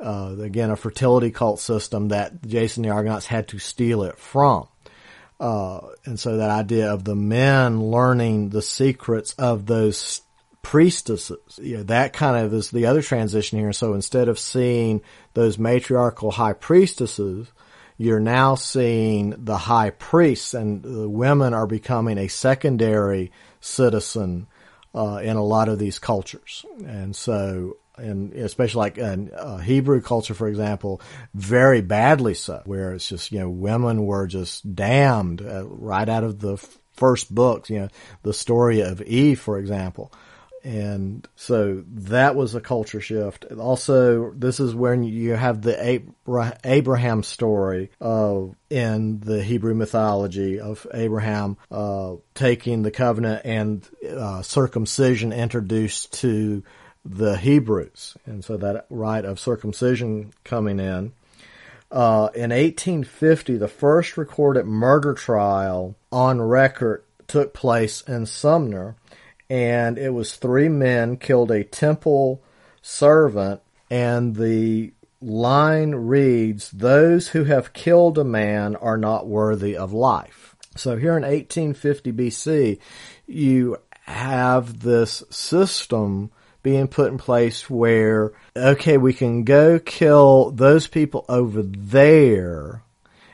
uh, 0.00 0.36
again, 0.40 0.70
a 0.70 0.76
fertility 0.76 1.30
cult 1.30 1.60
system 1.60 2.08
that 2.08 2.42
Jason 2.46 2.82
the 2.82 2.90
Argonauts 2.90 3.26
had 3.26 3.48
to 3.48 3.58
steal 3.58 4.02
it 4.02 4.18
from. 4.18 4.68
Uh, 5.40 5.80
and 6.04 6.18
so 6.18 6.36
that 6.36 6.50
idea 6.50 6.92
of 6.92 7.04
the 7.04 7.14
men 7.14 7.82
learning 7.82 8.50
the 8.50 8.62
secrets 8.62 9.34
of 9.34 9.66
those 9.66 10.20
priestesses, 10.64 11.60
you 11.62 11.76
know, 11.76 11.82
that 11.84 12.12
kind 12.12 12.44
of 12.44 12.52
is 12.52 12.72
the 12.72 12.86
other 12.86 13.02
transition 13.02 13.60
here. 13.60 13.72
So 13.72 13.94
instead 13.94 14.28
of 14.28 14.38
seeing 14.38 15.02
those 15.34 15.58
matriarchal 15.58 16.32
high 16.32 16.54
priestesses, 16.54 17.52
you're 17.96 18.18
now 18.18 18.56
seeing 18.56 19.34
the 19.44 19.56
high 19.56 19.90
priests 19.90 20.54
and 20.54 20.82
the 20.82 21.08
women 21.08 21.54
are 21.54 21.68
becoming 21.68 22.18
a 22.18 22.26
secondary 22.26 23.30
citizen 23.60 24.48
uh, 24.94 25.20
in 25.22 25.36
a 25.36 25.44
lot 25.44 25.68
of 25.68 25.78
these 25.78 25.98
cultures, 25.98 26.64
and 26.84 27.14
so 27.14 27.76
and 27.96 28.32
especially 28.32 28.78
like 28.78 28.98
in 28.98 29.30
uh, 29.32 29.58
Hebrew 29.58 30.00
culture, 30.00 30.34
for 30.34 30.48
example, 30.48 31.00
very 31.34 31.80
badly 31.80 32.34
so, 32.34 32.62
where 32.64 32.92
it's 32.92 33.08
just 33.08 33.32
you 33.32 33.40
know 33.40 33.50
women 33.50 34.06
were 34.06 34.26
just 34.26 34.74
damned 34.74 35.42
uh, 35.42 35.66
right 35.66 36.08
out 36.08 36.24
of 36.24 36.40
the 36.40 36.54
f- 36.54 36.78
first 36.94 37.32
books. 37.34 37.70
You 37.70 37.80
know, 37.80 37.88
the 38.22 38.32
story 38.32 38.80
of 38.80 39.02
Eve, 39.02 39.40
for 39.40 39.58
example. 39.58 40.12
And 40.64 41.28
so 41.36 41.84
that 41.88 42.34
was 42.34 42.54
a 42.54 42.60
culture 42.60 43.00
shift. 43.02 43.44
Also, 43.52 44.32
this 44.32 44.60
is 44.60 44.74
when 44.74 45.04
you 45.04 45.32
have 45.34 45.60
the 45.60 46.02
Abraham 46.64 47.22
story 47.22 47.90
of 48.00 48.56
in 48.70 49.20
the 49.20 49.42
Hebrew 49.42 49.74
mythology 49.74 50.60
of 50.60 50.86
Abraham 50.94 51.58
uh, 51.70 52.14
taking 52.34 52.82
the 52.82 52.90
covenant 52.90 53.42
and 53.44 53.86
uh, 54.08 54.40
circumcision 54.40 55.34
introduced 55.34 56.14
to 56.14 56.62
the 57.04 57.36
Hebrews, 57.36 58.16
and 58.24 58.42
so 58.42 58.56
that 58.56 58.86
rite 58.88 59.26
of 59.26 59.38
circumcision 59.38 60.32
coming 60.42 60.80
in. 60.80 61.12
Uh, 61.90 62.30
in 62.34 62.50
1850, 62.50 63.58
the 63.58 63.68
first 63.68 64.16
recorded 64.16 64.64
murder 64.64 65.12
trial 65.12 65.94
on 66.10 66.40
record 66.40 67.04
took 67.28 67.52
place 67.52 68.00
in 68.02 68.26
Sumer 68.26 68.96
and 69.48 69.98
it 69.98 70.10
was 70.10 70.36
three 70.36 70.68
men 70.68 71.16
killed 71.16 71.50
a 71.50 71.64
temple 71.64 72.42
servant, 72.82 73.60
and 73.90 74.36
the 74.36 74.92
line 75.20 75.94
reads, 75.94 76.70
Those 76.70 77.28
who 77.28 77.44
have 77.44 77.72
killed 77.72 78.18
a 78.18 78.24
man 78.24 78.76
are 78.76 78.98
not 78.98 79.26
worthy 79.26 79.76
of 79.76 79.92
life. 79.92 80.54
So 80.76 80.96
here 80.96 81.16
in 81.16 81.22
1850 81.22 82.12
BC, 82.12 82.78
you 83.26 83.78
have 84.02 84.80
this 84.80 85.22
system 85.30 86.30
being 86.62 86.88
put 86.88 87.12
in 87.12 87.18
place 87.18 87.68
where, 87.68 88.32
okay, 88.56 88.96
we 88.96 89.12
can 89.12 89.44
go 89.44 89.78
kill 89.78 90.50
those 90.50 90.86
people 90.86 91.24
over 91.28 91.62
there, 91.62 92.82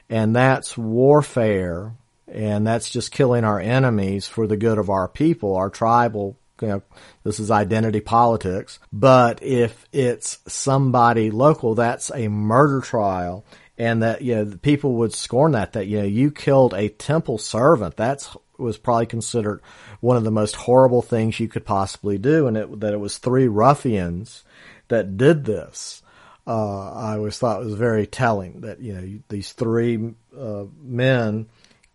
and 0.09 0.35
that's 0.35 0.77
warfare, 0.77 1.93
and 2.33 2.67
that's 2.67 2.91
just 2.91 3.13
killing 3.13 3.45
our 3.45 3.61
enemies 3.61 4.27
for 4.27 4.47
the 4.47 4.57
good 4.57 4.79
of 4.79 4.91
our 4.91 5.09
people, 5.09 5.57
our 5.57 5.71
tribal 5.71 6.37
you 6.61 6.69
know, 6.69 6.83
this 7.25 7.41
is 7.41 7.51
identity 7.51 8.01
politics. 8.01 8.79
But 8.93 9.43
if 9.43 9.87
it's 9.93 10.39
somebody 10.47 11.31
local, 11.31 11.75
that's 11.75 12.11
a 12.15 12.29
murder 12.29 12.81
trial. 12.81 13.45
And 13.79 14.03
that, 14.03 14.21
you 14.21 14.37
know, 14.37 14.57
people 14.61 14.97
would 14.97 15.15
scorn 15.15 15.53
that, 15.53 15.73
that, 15.73 15.87
you 15.87 16.01
know, 16.01 16.05
you 16.05 16.31
killed 16.31 16.75
a 16.75 16.89
temple 16.91 17.39
servant. 17.39 17.97
That's 17.97 18.37
was 18.59 18.77
probably 18.77 19.07
considered 19.07 19.63
one 20.01 20.19
of 20.19 20.25
the 20.25 20.31
most 20.31 20.55
horrible 20.55 21.01
things 21.01 21.41
you 21.41 21.49
could 21.49 21.65
possibly 21.65 22.19
do. 22.19 22.47
And 22.47 22.59
it, 22.59 22.81
that 22.81 22.93
it 22.93 23.01
was 23.01 23.17
three 23.17 23.49
ruffians 23.49 24.45
that 24.89 25.17
did 25.17 25.47
this. 25.47 26.03
Uh, 26.47 26.93
I 26.93 27.17
always 27.17 27.39
thought 27.39 27.65
was 27.65 27.75
very 27.75 28.07
telling 28.07 28.63
that, 28.63 28.81
you 28.81 28.93
know, 28.93 29.19
these 29.31 29.53
three, 29.53 30.15
uh, 30.37 30.65
men, 30.83 31.49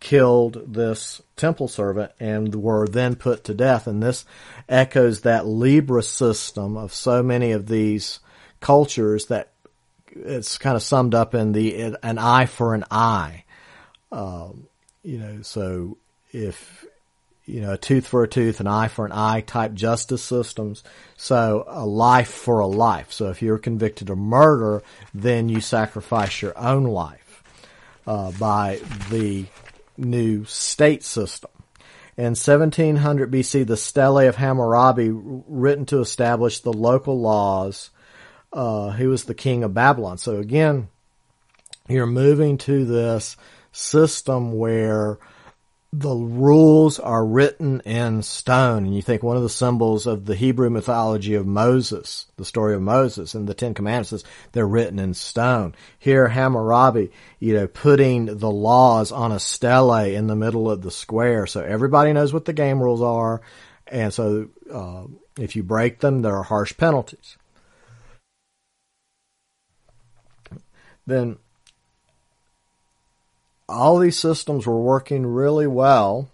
killed 0.06 0.72
this 0.72 1.20
temple 1.34 1.66
servant 1.66 2.12
and 2.20 2.54
were 2.54 2.86
then 2.86 3.16
put 3.16 3.42
to 3.42 3.52
death. 3.52 3.88
And 3.88 4.00
this 4.00 4.24
echoes 4.68 5.22
that 5.22 5.48
Libra 5.48 6.00
system 6.00 6.76
of 6.76 6.94
so 6.94 7.24
many 7.24 7.50
of 7.50 7.66
these 7.66 8.20
cultures 8.60 9.26
that 9.26 9.48
it's 10.12 10.58
kind 10.58 10.76
of 10.76 10.84
summed 10.84 11.16
up 11.16 11.34
in 11.34 11.50
the 11.50 11.96
an 12.04 12.18
eye 12.18 12.46
for 12.46 12.72
an 12.72 12.84
eye. 12.88 13.42
Um, 14.12 14.68
you 15.02 15.18
know, 15.18 15.42
so 15.42 15.98
if 16.30 16.84
you 17.44 17.60
know 17.62 17.72
a 17.72 17.76
tooth 17.76 18.06
for 18.06 18.22
a 18.22 18.28
tooth, 18.28 18.60
an 18.60 18.68
eye 18.68 18.86
for 18.86 19.06
an 19.06 19.12
eye 19.12 19.40
type 19.40 19.74
justice 19.74 20.22
systems. 20.22 20.84
So 21.16 21.64
a 21.66 21.84
life 21.84 22.30
for 22.30 22.60
a 22.60 22.68
life. 22.68 23.10
So 23.10 23.30
if 23.30 23.42
you're 23.42 23.58
convicted 23.58 24.08
of 24.08 24.18
murder, 24.18 24.84
then 25.12 25.48
you 25.48 25.60
sacrifice 25.60 26.42
your 26.42 26.56
own 26.56 26.84
life 26.84 27.42
uh, 28.06 28.30
by 28.30 28.78
the 29.10 29.46
new 29.98 30.44
state 30.44 31.02
system. 31.02 31.50
In 32.16 32.34
1700 32.34 33.30
BC, 33.30 33.66
the 33.66 33.76
Stele 33.76 34.26
of 34.28 34.36
Hammurabi, 34.36 35.10
written 35.12 35.84
to 35.86 36.00
establish 36.00 36.60
the 36.60 36.72
local 36.72 37.20
laws, 37.20 37.90
uh, 38.52 38.90
he 38.92 39.06
was 39.06 39.24
the 39.24 39.34
king 39.34 39.62
of 39.64 39.74
Babylon. 39.74 40.16
So 40.16 40.38
again, 40.38 40.88
you're 41.88 42.06
moving 42.06 42.56
to 42.58 42.84
this 42.86 43.36
system 43.72 44.52
where 44.52 45.18
the 45.92 46.14
rules 46.14 46.98
are 46.98 47.24
written 47.24 47.80
in 47.80 48.22
stone. 48.22 48.84
And 48.84 48.94
you 48.94 49.02
think 49.02 49.22
one 49.22 49.36
of 49.36 49.42
the 49.42 49.48
symbols 49.48 50.06
of 50.06 50.24
the 50.26 50.34
Hebrew 50.34 50.68
mythology 50.68 51.34
of 51.34 51.46
Moses, 51.46 52.26
the 52.36 52.44
story 52.44 52.74
of 52.74 52.82
Moses 52.82 53.34
and 53.34 53.48
the 53.48 53.54
Ten 53.54 53.72
Commandments 53.72 54.12
is 54.12 54.24
they're 54.52 54.66
written 54.66 54.98
in 54.98 55.14
stone. 55.14 55.74
Here, 55.98 56.28
Hammurabi, 56.28 57.10
you 57.38 57.54
know, 57.54 57.66
putting 57.66 58.26
the 58.26 58.50
laws 58.50 59.12
on 59.12 59.32
a 59.32 59.38
stele 59.38 60.14
in 60.14 60.26
the 60.26 60.36
middle 60.36 60.70
of 60.70 60.82
the 60.82 60.90
square. 60.90 61.46
So 61.46 61.62
everybody 61.62 62.12
knows 62.12 62.32
what 62.32 62.44
the 62.44 62.52
game 62.52 62.82
rules 62.82 63.02
are. 63.02 63.40
And 63.86 64.12
so, 64.12 64.48
uh, 64.72 65.04
if 65.38 65.54
you 65.54 65.62
break 65.62 66.00
them, 66.00 66.22
there 66.22 66.36
are 66.36 66.42
harsh 66.42 66.76
penalties. 66.76 67.36
Then 71.06 71.38
all 73.68 73.98
these 73.98 74.18
systems 74.18 74.66
were 74.66 74.80
working 74.80 75.26
really 75.26 75.66
well. 75.66 76.28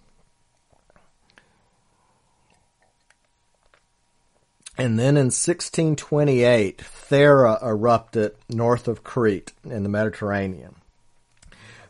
And 4.78 4.98
then 4.98 5.16
in 5.16 5.26
1628, 5.26 6.78
Thera 6.78 7.62
erupted 7.62 8.34
north 8.48 8.88
of 8.88 9.04
Crete 9.04 9.52
in 9.64 9.82
the 9.82 9.88
Mediterranean. 9.88 10.76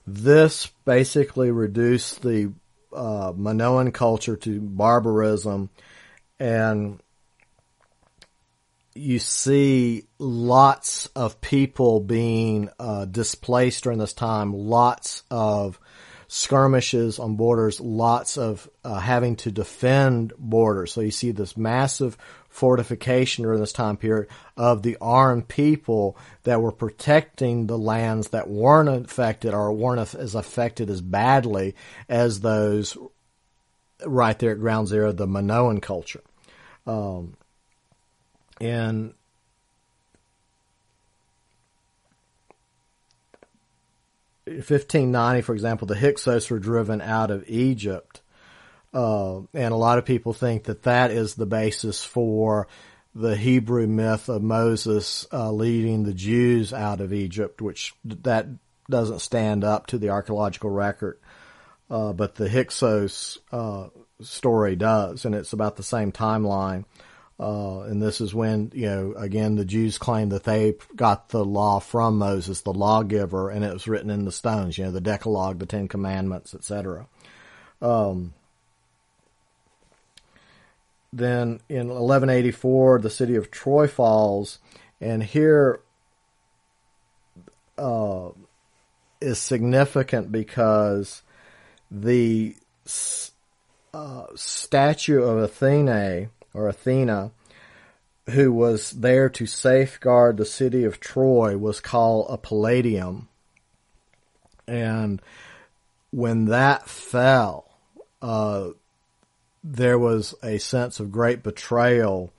This 0.07 0.69
basically 0.85 1.51
reduced 1.51 2.23
the 2.23 2.53
uh, 2.93 3.33
Minoan 3.37 3.93
culture 3.93 4.37
to 4.37 4.61
barbarism 4.61 5.71
and 6.41 7.01
you 8.95 9.19
see 9.19 10.05
lots 10.19 11.07
of 11.17 11.41
people 11.41 12.01
being 12.01 12.69
uh, 12.79 13.05
displaced 13.07 13.85
during 13.85 13.99
this 13.99 14.13
time, 14.13 14.53
lots 14.53 15.23
of 15.31 15.79
skirmishes 16.29 17.19
on 17.19 17.37
borders, 17.37 17.81
lots 17.81 18.39
of 18.39 18.69
uh, 18.85 18.99
having 18.99 19.37
to 19.37 19.51
defend 19.51 20.33
borders. 20.39 20.93
So 20.93 21.03
you 21.03 21.11
see 21.11 21.31
this 21.31 21.57
massive 21.57 22.17
fortification 22.49 23.45
during 23.45 23.61
this 23.61 23.73
time 23.73 23.97
period 23.97 24.29
of 24.57 24.83
the 24.83 24.97
armed 25.01 25.49
people 25.49 26.17
that 26.45 26.61
were 26.61 26.73
protecting 26.73 27.67
the 27.67 27.79
lands 27.79 28.29
that 28.29 28.49
weren't 28.49 28.89
affected 29.07 29.55
or 29.55 29.73
weren't 29.73 30.15
as 30.15 30.35
affected 30.35 30.91
as 30.91 31.01
badly 31.01 31.75
as 32.09 32.41
those 32.41 32.97
right 34.07 34.39
there 34.39 34.53
at 34.53 34.61
ground 34.61 34.89
zero, 34.89 35.13
the 35.13 35.27
Minoan 35.27 35.81
culture. 35.81 36.23
Um, 36.87 37.35
in 38.63 39.13
fifteen 44.63 45.11
ninety, 45.11 45.43
for 45.43 45.53
example, 45.53 45.89
the 45.89 45.97
Hyksos 45.97 46.49
were 46.49 46.61
driven 46.61 47.01
out 47.01 47.33
of 47.33 47.45
Egypt, 47.49 48.21
uh, 48.95 49.39
and 49.53 49.73
a 49.73 49.77
lot 49.77 49.99
of 49.99 50.05
people 50.05 50.33
think 50.33 50.65
that 50.65 50.85
that 50.85 51.11
is 51.11 51.35
the 51.35 51.47
basis 51.47 52.05
for 52.05 52.69
the 53.15 53.37
Hebrew 53.37 53.87
myth 53.89 54.29
of 54.29 54.43
Moses 54.43 55.27
uh, 55.33 55.51
leading 55.51 56.05
the 56.05 56.15
Jews 56.15 56.73
out 56.73 57.01
of 57.01 57.13
Egypt, 57.13 57.61
which 57.61 57.95
that 58.05 58.47
doesn't 58.89 59.21
stand 59.21 59.65
up 59.65 59.89
to 59.89 59.99
the 59.99 60.11
archaeological 60.11 60.71
record, 60.71 61.19
uh, 61.91 62.13
but 62.13 62.37
the 62.37 62.49
Hyksos 62.49 63.39
uh, 63.51 63.89
story 64.21 64.77
does, 64.77 65.25
and 65.25 65.35
it's 65.35 65.53
about 65.53 65.77
the 65.77 65.83
same 65.83 66.13
timeline. 66.13 66.85
Uh, 67.43 67.81
and 67.89 68.01
this 68.01 68.21
is 68.21 68.33
when, 68.33 68.71
you 68.73 68.87
know, 68.87 69.15
again, 69.17 69.57
the 69.57 69.65
Jews 69.65 69.99
claim 69.99 70.29
that 70.29 70.45
they 70.45 70.75
got 70.95 71.31
the 71.31 71.45
law 71.45 71.81
from 71.81 72.17
Moses, 72.17 72.61
the 72.61 72.73
lawgiver, 72.73 73.51
and 73.51 73.65
it 73.65 73.73
was 73.73 73.89
written 73.89 74.11
in 74.11 74.25
the 74.25 74.31
stones, 74.31 74.79
you 74.79 74.85
know, 74.85 74.93
the 74.93 75.01
Decalogue, 75.01 75.59
the 75.59 75.67
Ten 75.67 75.89
Commandments, 75.89 76.55
etc. 76.55 77.09
Um, 77.81 78.33
then 81.13 81.59
in 81.69 81.89
1184, 81.89 83.01
the 83.01 83.11
city 83.11 83.35
of 83.35 83.51
Troy 83.51 83.89
falls, 83.89 84.61
and 85.01 85.21
here 85.21 85.81
uh, 87.77 88.29
is 89.21 89.41
significant 89.41 90.31
because 90.31 91.23
the 91.91 92.55
uh, 93.93 94.27
statue 94.37 95.25
of 95.25 95.39
Athene 95.39 96.31
or 96.55 96.69
Athena, 96.69 97.33
who 98.31 98.53
was 98.53 98.91
there 98.91 99.29
to 99.31 99.47
safeguard 99.47 100.37
the 100.37 100.45
city 100.45 100.85
of 100.85 101.01
Troy, 101.01 101.57
was 101.57 101.81
called 101.81 102.27
a 102.29 102.39
palladium. 102.39 103.29
And 104.67 105.21
when 106.11 106.47
that 106.47 106.89
fell, 106.89 107.71
uh, 108.21 108.71
there 109.65 109.99
was 109.99 110.35
a 110.43 110.59
sense 110.59 111.01
of 111.01 111.13
great 111.13 111.43
betrayal 111.43 112.33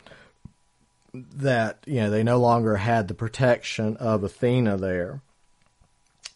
that 1.13 1.80
you 1.86 2.02
know 2.02 2.10
they 2.10 2.23
no 2.23 2.39
longer 2.39 2.76
had 2.76 3.08
the 3.08 3.13
protection 3.13 3.97
of 3.97 4.23
Athena 4.23 4.78
there. 4.78 5.21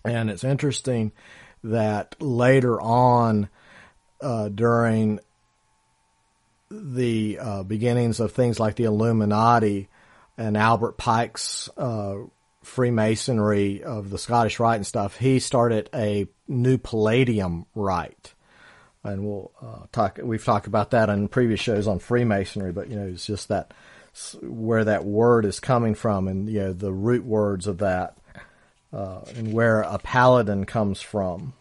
And 0.06 0.30
it's 0.30 0.44
interesting 0.44 1.12
that 1.64 2.16
later 2.22 2.80
on, 2.80 3.50
uh, 4.22 4.50
during 4.50 5.20
the 6.70 7.40
uh, 7.40 7.64
beginnings 7.64 8.20
of 8.20 8.32
things 8.32 8.60
like 8.60 8.76
the 8.76 8.86
Illuminati 8.86 9.90
and 10.38 10.58
Albert 10.58 10.98
Pike's 10.98 11.70
uh, 11.78 12.16
Freemasonry 12.64 13.84
of 13.84 14.10
the 14.10 14.18
Scottish 14.18 14.60
Rite 14.60 14.76
and 14.76 14.88
stuff, 14.88 15.18
he 15.18 15.40
started 15.40 15.90
a 15.94 16.28
new 16.48 16.78
Palladium 16.78 17.66
Rite. 17.74 18.34
And 19.04 19.26
we'll 19.26 19.52
uh, 19.62 19.86
talk. 19.92 20.20
We've 20.22 20.44
talked 20.44 20.68
about 20.68 20.92
that 20.92 21.10
in 21.10 21.30
previous 21.30 21.62
shows 21.62 21.88
on 21.88 22.00
Freemasonry, 22.00 22.74
but 22.74 22.90
you 22.90 22.98
know, 22.98 23.08
it's 23.08 23.26
just 23.26 23.48
that 23.48 23.74
where 24.42 24.84
that 24.84 25.06
word 25.06 25.46
is 25.46 25.60
coming 25.62 25.96
from, 25.96 26.28
and 26.28 26.50
you 26.50 26.60
know, 26.60 26.74
the 26.74 26.92
root 26.92 27.24
words 27.24 27.68
of 27.68 27.78
that, 27.78 28.18
uh, 28.92 29.22
and 29.36 29.54
where 29.54 29.82
a 29.82 29.98
paladin 29.98 30.66
comes 30.66 31.00
from. 31.00 31.54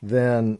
Then 0.00 0.58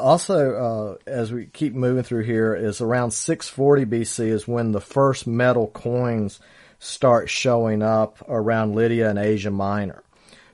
also, 0.00 0.98
uh, 1.06 1.10
as 1.10 1.32
we 1.32 1.46
keep 1.46 1.74
moving 1.74 2.02
through 2.02 2.24
here, 2.24 2.54
is 2.54 2.80
around 2.80 3.12
640 3.12 3.84
BC 3.84 4.28
is 4.28 4.48
when 4.48 4.72
the 4.72 4.80
first 4.80 5.26
metal 5.26 5.68
coins 5.68 6.40
start 6.78 7.28
showing 7.28 7.82
up 7.82 8.18
around 8.28 8.74
Lydia 8.74 9.10
and 9.10 9.18
Asia 9.18 9.50
Minor. 9.50 10.02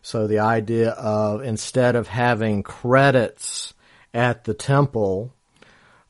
So 0.02 0.26
the 0.26 0.40
idea 0.40 0.90
of 0.90 1.42
instead 1.42 1.96
of 1.96 2.08
having 2.08 2.62
credits 2.62 3.74
at 4.12 4.44
the 4.44 4.54
temple 4.54 5.32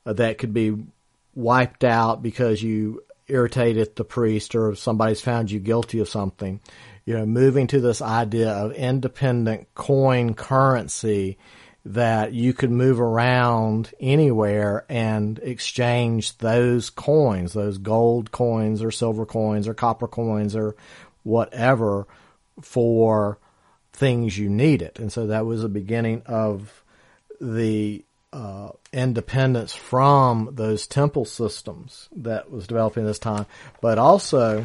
uh, 0.04 0.12
that 0.14 0.38
could 0.38 0.52
be 0.52 0.76
wiped 1.34 1.84
out 1.84 2.22
because 2.22 2.62
you 2.62 3.02
irritated 3.28 3.96
the 3.96 4.04
priest 4.04 4.54
or 4.54 4.74
somebody's 4.74 5.20
found 5.20 5.50
you 5.50 5.58
guilty 5.60 5.98
of 6.00 6.08
something, 6.08 6.60
you 7.04 7.16
know, 7.16 7.26
moving 7.26 7.66
to 7.68 7.80
this 7.80 8.00
idea 8.00 8.50
of 8.50 8.72
independent 8.72 9.66
coin 9.74 10.34
currency 10.34 11.38
that 11.86 12.32
you 12.32 12.52
could 12.52 12.70
move 12.70 13.00
around 13.00 13.92
anywhere 14.00 14.84
and 14.88 15.38
exchange 15.38 16.36
those 16.38 16.90
coins, 16.90 17.52
those 17.52 17.78
gold 17.78 18.32
coins 18.32 18.82
or 18.82 18.90
silver 18.90 19.24
coins 19.24 19.68
or 19.68 19.74
copper 19.74 20.08
coins 20.08 20.56
or 20.56 20.74
whatever 21.22 22.08
for 22.60 23.38
things 23.92 24.36
you 24.36 24.48
needed. 24.48 24.98
And 24.98 25.12
so 25.12 25.28
that 25.28 25.46
was 25.46 25.62
the 25.62 25.68
beginning 25.68 26.22
of 26.26 26.82
the 27.40 28.04
uh, 28.32 28.70
independence 28.92 29.72
from 29.72 30.50
those 30.52 30.88
temple 30.88 31.24
systems 31.24 32.08
that 32.16 32.50
was 32.50 32.66
developing 32.66 33.06
this 33.06 33.20
time, 33.20 33.46
but 33.80 33.96
also 33.96 34.64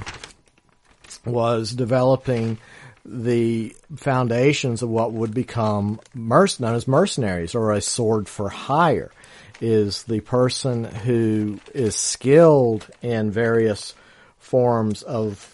was 1.24 1.72
developing 1.74 2.58
the 3.04 3.76
foundations 3.96 4.82
of 4.82 4.90
what 4.90 5.12
would 5.12 5.34
become 5.34 6.00
merc- 6.14 6.60
known 6.60 6.76
as 6.76 6.88
mercenaries 6.88 7.56
or 7.56 7.72
a 7.72 7.82
sword 7.82 8.28
for 8.28 8.50
hire 8.50 9.12
is 9.60 10.04
the 10.04 10.20
person 10.22 10.84
who 10.84 11.60
is 11.74 11.96
skilled 11.96 12.88
in 13.02 13.32
various 13.32 13.94
forms 14.40 15.04
of 15.04 15.48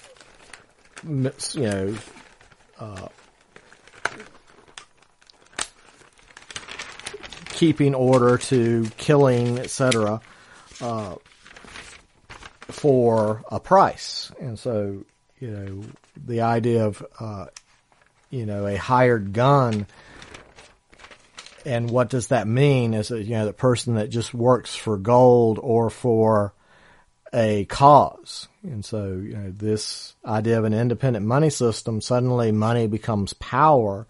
you 1.03 1.31
know 1.55 1.95
uh, 2.79 3.07
keeping 7.49 7.93
order 7.95 8.37
to 8.37 8.89
killing 8.97 9.59
etc 9.59 10.21
uh, 10.81 11.15
for 12.67 13.43
a 13.49 13.59
price. 13.59 14.31
And 14.39 14.57
so 14.57 15.05
you 15.39 15.51
know 15.51 15.83
the 16.25 16.41
idea 16.41 16.85
of, 16.85 17.05
uh, 17.19 17.47
you 18.29 18.45
know, 18.45 18.65
a 18.65 18.75
hired 18.75 19.33
gun. 19.33 19.85
And 21.65 21.89
what 21.89 22.09
does 22.09 22.27
that 22.27 22.47
mean? 22.47 22.93
Is 22.93 23.09
you 23.09 23.31
know, 23.31 23.45
the 23.45 23.53
person 23.53 23.95
that 23.95 24.09
just 24.09 24.33
works 24.33 24.75
for 24.75 24.97
gold 24.97 25.59
or 25.61 25.89
for 25.89 26.53
a 27.33 27.65
cause. 27.65 28.47
And 28.63 28.83
so, 28.83 29.07
you 29.07 29.35
know, 29.35 29.51
this 29.51 30.15
idea 30.25 30.57
of 30.57 30.65
an 30.65 30.73
independent 30.73 31.25
money 31.25 31.49
system, 31.49 32.01
suddenly 32.01 32.51
money 32.51 32.87
becomes 32.87 33.33
power. 33.33 34.07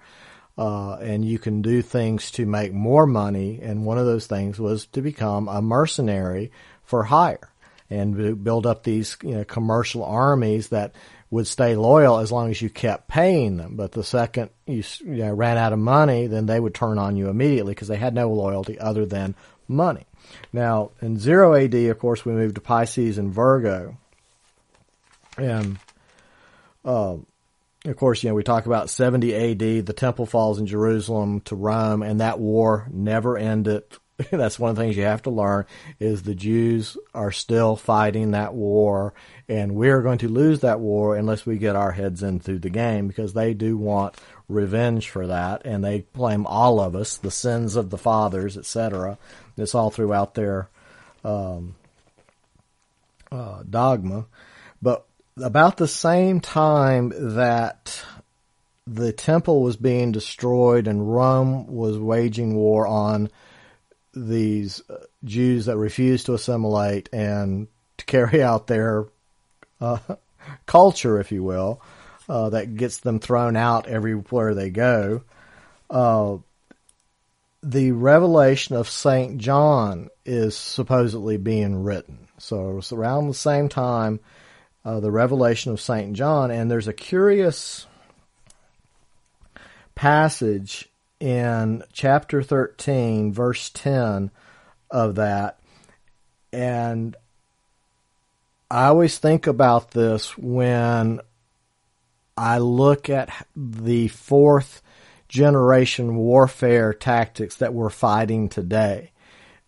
Uh, 0.57 0.95
and 0.95 1.23
you 1.23 1.37
can 1.37 1.61
do 1.61 1.83
things 1.83 2.31
to 2.31 2.45
make 2.45 2.73
more 2.73 3.05
money. 3.05 3.59
And 3.61 3.85
one 3.85 3.99
of 3.99 4.07
those 4.07 4.25
things 4.25 4.59
was 4.59 4.87
to 4.87 5.01
become 5.01 5.47
a 5.47 5.61
mercenary 5.61 6.51
for 6.83 7.03
hire 7.03 7.51
and 7.89 8.43
build 8.43 8.65
up 8.65 8.83
these, 8.83 9.17
you 9.23 9.35
know, 9.35 9.43
commercial 9.43 10.03
armies 10.03 10.69
that 10.69 10.93
would 11.29 11.47
stay 11.47 11.75
loyal 11.75 12.19
as 12.19 12.31
long 12.31 12.49
as 12.49 12.61
you 12.61 12.69
kept 12.69 13.07
paying 13.07 13.57
them. 13.57 13.75
But 13.75 13.91
the 13.91 14.03
second 14.03 14.49
you, 14.65 14.83
you 15.03 15.17
know, 15.17 15.33
ran 15.33 15.57
out 15.57 15.73
of 15.73 15.79
money, 15.79 16.27
then 16.27 16.45
they 16.45 16.59
would 16.59 16.73
turn 16.73 16.97
on 16.97 17.17
you 17.17 17.29
immediately 17.29 17.73
because 17.73 17.87
they 17.87 17.97
had 17.97 18.13
no 18.13 18.29
loyalty 18.31 18.79
other 18.79 19.05
than 19.05 19.35
money. 19.67 20.05
Now, 20.51 20.91
in 21.01 21.19
0 21.19 21.55
AD, 21.55 21.73
of 21.73 21.99
course, 21.99 22.25
we 22.25 22.33
moved 22.33 22.55
to 22.55 22.61
Pisces 22.61 23.17
and 23.17 23.33
Virgo. 23.33 23.97
And, 25.37 25.77
uh, 26.83 27.17
of 27.85 27.95
course, 27.95 28.23
you 28.23 28.29
know, 28.29 28.35
we 28.35 28.43
talk 28.43 28.65
about 28.65 28.89
70 28.89 29.33
AD, 29.35 29.85
the 29.85 29.93
temple 29.93 30.25
falls 30.25 30.59
in 30.59 30.65
Jerusalem 30.65 31.41
to 31.41 31.55
Rome, 31.55 32.01
and 32.01 32.19
that 32.19 32.39
war 32.39 32.87
never 32.91 33.37
ended. 33.37 33.83
That's 34.31 34.57
one 34.57 34.71
of 34.71 34.75
the 34.75 34.81
things 34.81 34.97
you 34.97 35.03
have 35.03 35.21
to 35.23 35.29
learn 35.29 35.65
is 35.99 36.23
the 36.23 36.35
Jews 36.35 36.97
are 37.13 37.31
still 37.31 37.75
fighting 37.75 38.31
that 38.31 38.53
war 38.53 39.13
and 39.49 39.75
we're 39.75 40.01
going 40.01 40.17
to 40.19 40.27
lose 40.27 40.59
that 40.59 40.79
war 40.79 41.15
unless 41.15 41.45
we 41.45 41.57
get 41.57 41.75
our 41.75 41.91
heads 41.91 42.21
into 42.21 42.59
the 42.59 42.69
game 42.69 43.07
because 43.07 43.33
they 43.33 43.53
do 43.53 43.77
want 43.77 44.15
revenge 44.49 45.09
for 45.09 45.27
that 45.27 45.61
and 45.65 45.83
they 45.83 46.01
blame 46.13 46.45
all 46.45 46.79
of 46.79 46.95
us, 46.95 47.17
the 47.17 47.31
sins 47.31 47.75
of 47.75 47.89
the 47.89 47.97
fathers, 47.97 48.57
etc. 48.57 49.17
It's 49.55 49.75
all 49.75 49.89
throughout 49.89 50.33
their 50.33 50.69
um, 51.23 51.75
uh, 53.31 53.63
dogma. 53.69 54.25
But 54.81 55.05
about 55.37 55.77
the 55.77 55.87
same 55.87 56.41
time 56.41 57.13
that 57.15 58.03
the 58.85 59.11
temple 59.11 59.61
was 59.61 59.75
being 59.77 60.11
destroyed 60.11 60.87
and 60.87 61.13
Rome 61.13 61.67
was 61.67 61.97
waging 61.97 62.55
war 62.55 62.87
on 62.87 63.29
these 64.13 64.81
uh, 64.89 64.97
Jews 65.23 65.65
that 65.65 65.77
refused 65.77 66.25
to 66.25 66.33
assimilate 66.33 67.09
and 67.13 67.67
to 67.97 68.05
carry 68.05 68.41
out 68.43 68.67
their 68.67 69.05
uh, 69.81 69.97
culture, 70.65 71.19
if 71.19 71.31
you 71.31 71.43
will, 71.43 71.81
uh, 72.29 72.49
that 72.49 72.75
gets 72.75 72.97
them 72.97 73.19
thrown 73.19 73.55
out 73.55 73.87
everywhere 73.87 74.53
they 74.53 74.69
go. 74.69 75.23
Uh, 75.89 76.37
the 77.63 77.91
revelation 77.91 78.75
of 78.75 78.89
Saint 78.89 79.39
John 79.39 80.09
is 80.25 80.55
supposedly 80.55 81.37
being 81.37 81.83
written. 81.83 82.27
So 82.37 82.69
it 82.69 82.75
was 82.75 82.91
around 82.91 83.27
the 83.27 83.33
same 83.33 83.67
time, 83.67 84.19
uh, 84.85 84.99
the 84.99 85.11
revelation 85.11 85.71
of 85.71 85.81
Saint 85.81 86.13
John, 86.13 86.51
and 86.51 86.69
there's 86.69 86.87
a 86.87 86.93
curious 86.93 87.87
passage 89.95 90.87
in 91.19 91.83
chapter 91.91 92.43
13, 92.43 93.33
verse 93.33 93.69
10 93.71 94.31
of 94.91 95.15
that. 95.15 95.59
And 96.53 97.15
I 98.69 98.87
always 98.87 99.17
think 99.17 99.47
about 99.47 99.91
this 99.91 100.37
when 100.37 101.21
I 102.35 102.57
look 102.57 103.09
at 103.09 103.47
the 103.55 104.09
fourth 104.09 104.81
generation 105.29 106.15
warfare 106.15 106.93
tactics 106.93 107.55
that 107.57 107.73
we're 107.73 107.89
fighting 107.89 108.49
today. 108.49 109.11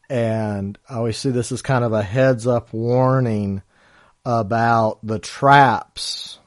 And 0.09 0.77
I 0.89 0.95
always 0.95 1.17
see 1.17 1.29
this 1.29 1.51
as 1.51 1.61
kind 1.61 1.83
of 1.83 1.93
a 1.93 2.03
heads 2.03 2.45
up 2.45 2.73
warning 2.73 3.61
about 4.25 4.99
the 5.03 5.19
traps 5.19 6.39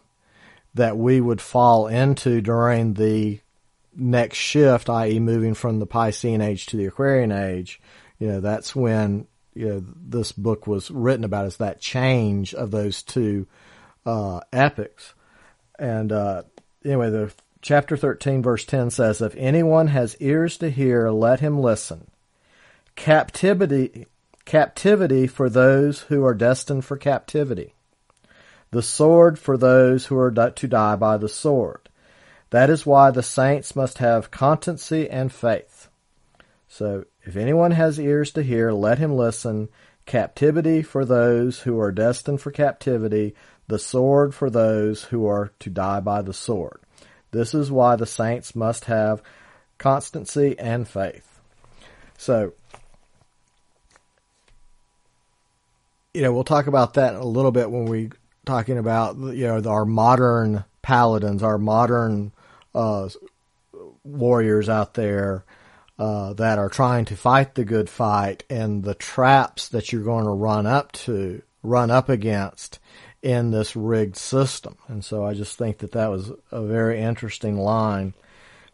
that 0.75 0.97
we 0.97 1.21
would 1.21 1.41
fall 1.41 1.87
into 1.87 2.41
during 2.41 2.95
the 2.95 3.41
next 3.95 4.39
shift, 4.39 4.91
i.e. 4.91 5.21
moving 5.21 5.55
from 5.55 5.79
the 5.79 5.87
Piscean 5.87 6.43
age 6.45 6.67
to 6.67 6.77
the 6.77 6.87
Aquarian 6.87 7.33
age. 7.33 7.81
You 8.19 8.29
know, 8.29 8.41
that's 8.41 8.75
when 8.75 9.27
you 9.55 9.69
know, 9.69 9.85
this 9.97 10.33
book 10.33 10.67
was 10.67 10.91
written 10.91 11.25
about 11.25 11.47
is 11.47 11.59
that 11.59 11.81
change 11.81 12.55
of 12.55 12.71
those 12.71 13.03
two 13.03 13.47
uh, 14.07 14.41
epics. 14.53 15.15
And 15.79 16.13
uh, 16.13 16.43
anyway, 16.85 17.11
the 17.11 17.33
chapter 17.61 17.97
13, 17.97 18.43
verse 18.43 18.65
10 18.65 18.91
says, 18.91 19.21
If 19.21 19.35
anyone 19.37 19.89
has 19.89 20.17
ears 20.21 20.57
to 20.59 20.71
hear, 20.71 21.11
let 21.11 21.41
him 21.41 21.59
listen. 21.59 22.11
Captivity, 22.97 24.07
captivity 24.45 25.27
for 25.27 25.49
those 25.49 26.01
who 26.01 26.25
are 26.25 26.35
destined 26.35 26.85
for 26.85 26.97
captivity. 26.97 27.75
The 28.71 28.83
sword 28.83 29.39
for 29.39 29.57
those 29.57 30.07
who 30.07 30.19
are 30.19 30.31
to 30.31 30.69
die 30.69 30.97
by 30.97 31.19
the 31.19 31.29
sword. 31.29 31.89
That 32.51 32.71
is 32.71 32.87
why 32.87 33.11
the 33.11 33.23
saints 33.23 33.77
must 33.77 33.99
have 33.99 34.31
constancy 34.31 35.09
and 35.09 35.33
faith. 35.33 35.89
So 36.69 37.05
If 37.25 37.37
anyone 37.37 37.71
has 37.73 38.01
ears 38.01 38.33
to 38.33 38.43
hear, 38.43 38.73
let 38.73 38.99
him 38.99 39.17
listen. 39.17 39.69
Captivity 40.05 40.83
for 40.83 41.05
those 41.05 41.61
who 41.61 41.79
are 41.79 41.93
destined 41.93 42.41
for 42.41 42.51
captivity, 42.51 43.35
the 43.69 43.79
sword 43.79 44.35
for 44.35 44.51
those 44.51 45.05
who 45.05 45.27
are 45.27 45.53
to 45.61 45.71
die 45.71 46.01
by 46.01 46.23
the 46.23 46.35
sword. 46.35 46.81
This 47.31 47.55
is 47.55 47.71
why 47.71 47.97
the 47.97 48.07
saints 48.07 48.57
must 48.57 48.87
have 48.87 49.23
constancy 49.79 50.59
and 50.59 50.87
faith. 50.87 51.41
So, 52.19 52.53
you 56.13 56.23
know, 56.23 56.33
we'll 56.33 56.45
talk 56.45 56.67
about 56.67 56.95
that 56.95 57.15
a 57.15 57.25
little 57.25 57.53
bit 57.53 57.71
when 57.71 57.87
we 57.87 58.11
talking 58.45 58.79
about 58.79 59.17
you 59.17 59.47
know 59.47 59.63
our 59.67 59.85
modern 59.85 60.65
paladins, 60.83 61.43
our 61.43 61.59
modern 61.59 62.33
uh, 62.75 63.09
warriors 64.05 64.69
out 64.69 64.95
there 64.95 65.45
uh, 66.03 66.33
that 66.33 66.59
are 66.59 66.69
trying 66.69 67.05
to 67.05 67.15
fight 67.17 67.55
the 67.55 67.65
good 67.65 67.89
fight, 67.89 68.43
and 68.51 68.83
the 68.83 68.95
traps 68.95 69.69
that 69.69 69.93
you're 69.93 70.03
going 70.03 70.25
to 70.25 70.31
run 70.33 70.67
up 70.67 70.91
to, 70.91 71.41
run 71.63 71.93
up 71.93 72.09
against 72.09 72.81
in 73.23 73.53
this 73.53 73.77
rigged 73.77 74.17
system. 74.17 74.77
And 74.89 75.05
so 75.05 75.25
I 75.25 75.35
just 75.35 75.57
think 75.57 75.79
that 75.79 75.93
that 75.93 76.11
was 76.11 76.33
a 76.51 76.67
very 76.67 77.01
interesting 77.01 77.57
line. 77.57 78.15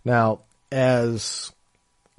Now, 0.06 0.40
as 0.72 1.52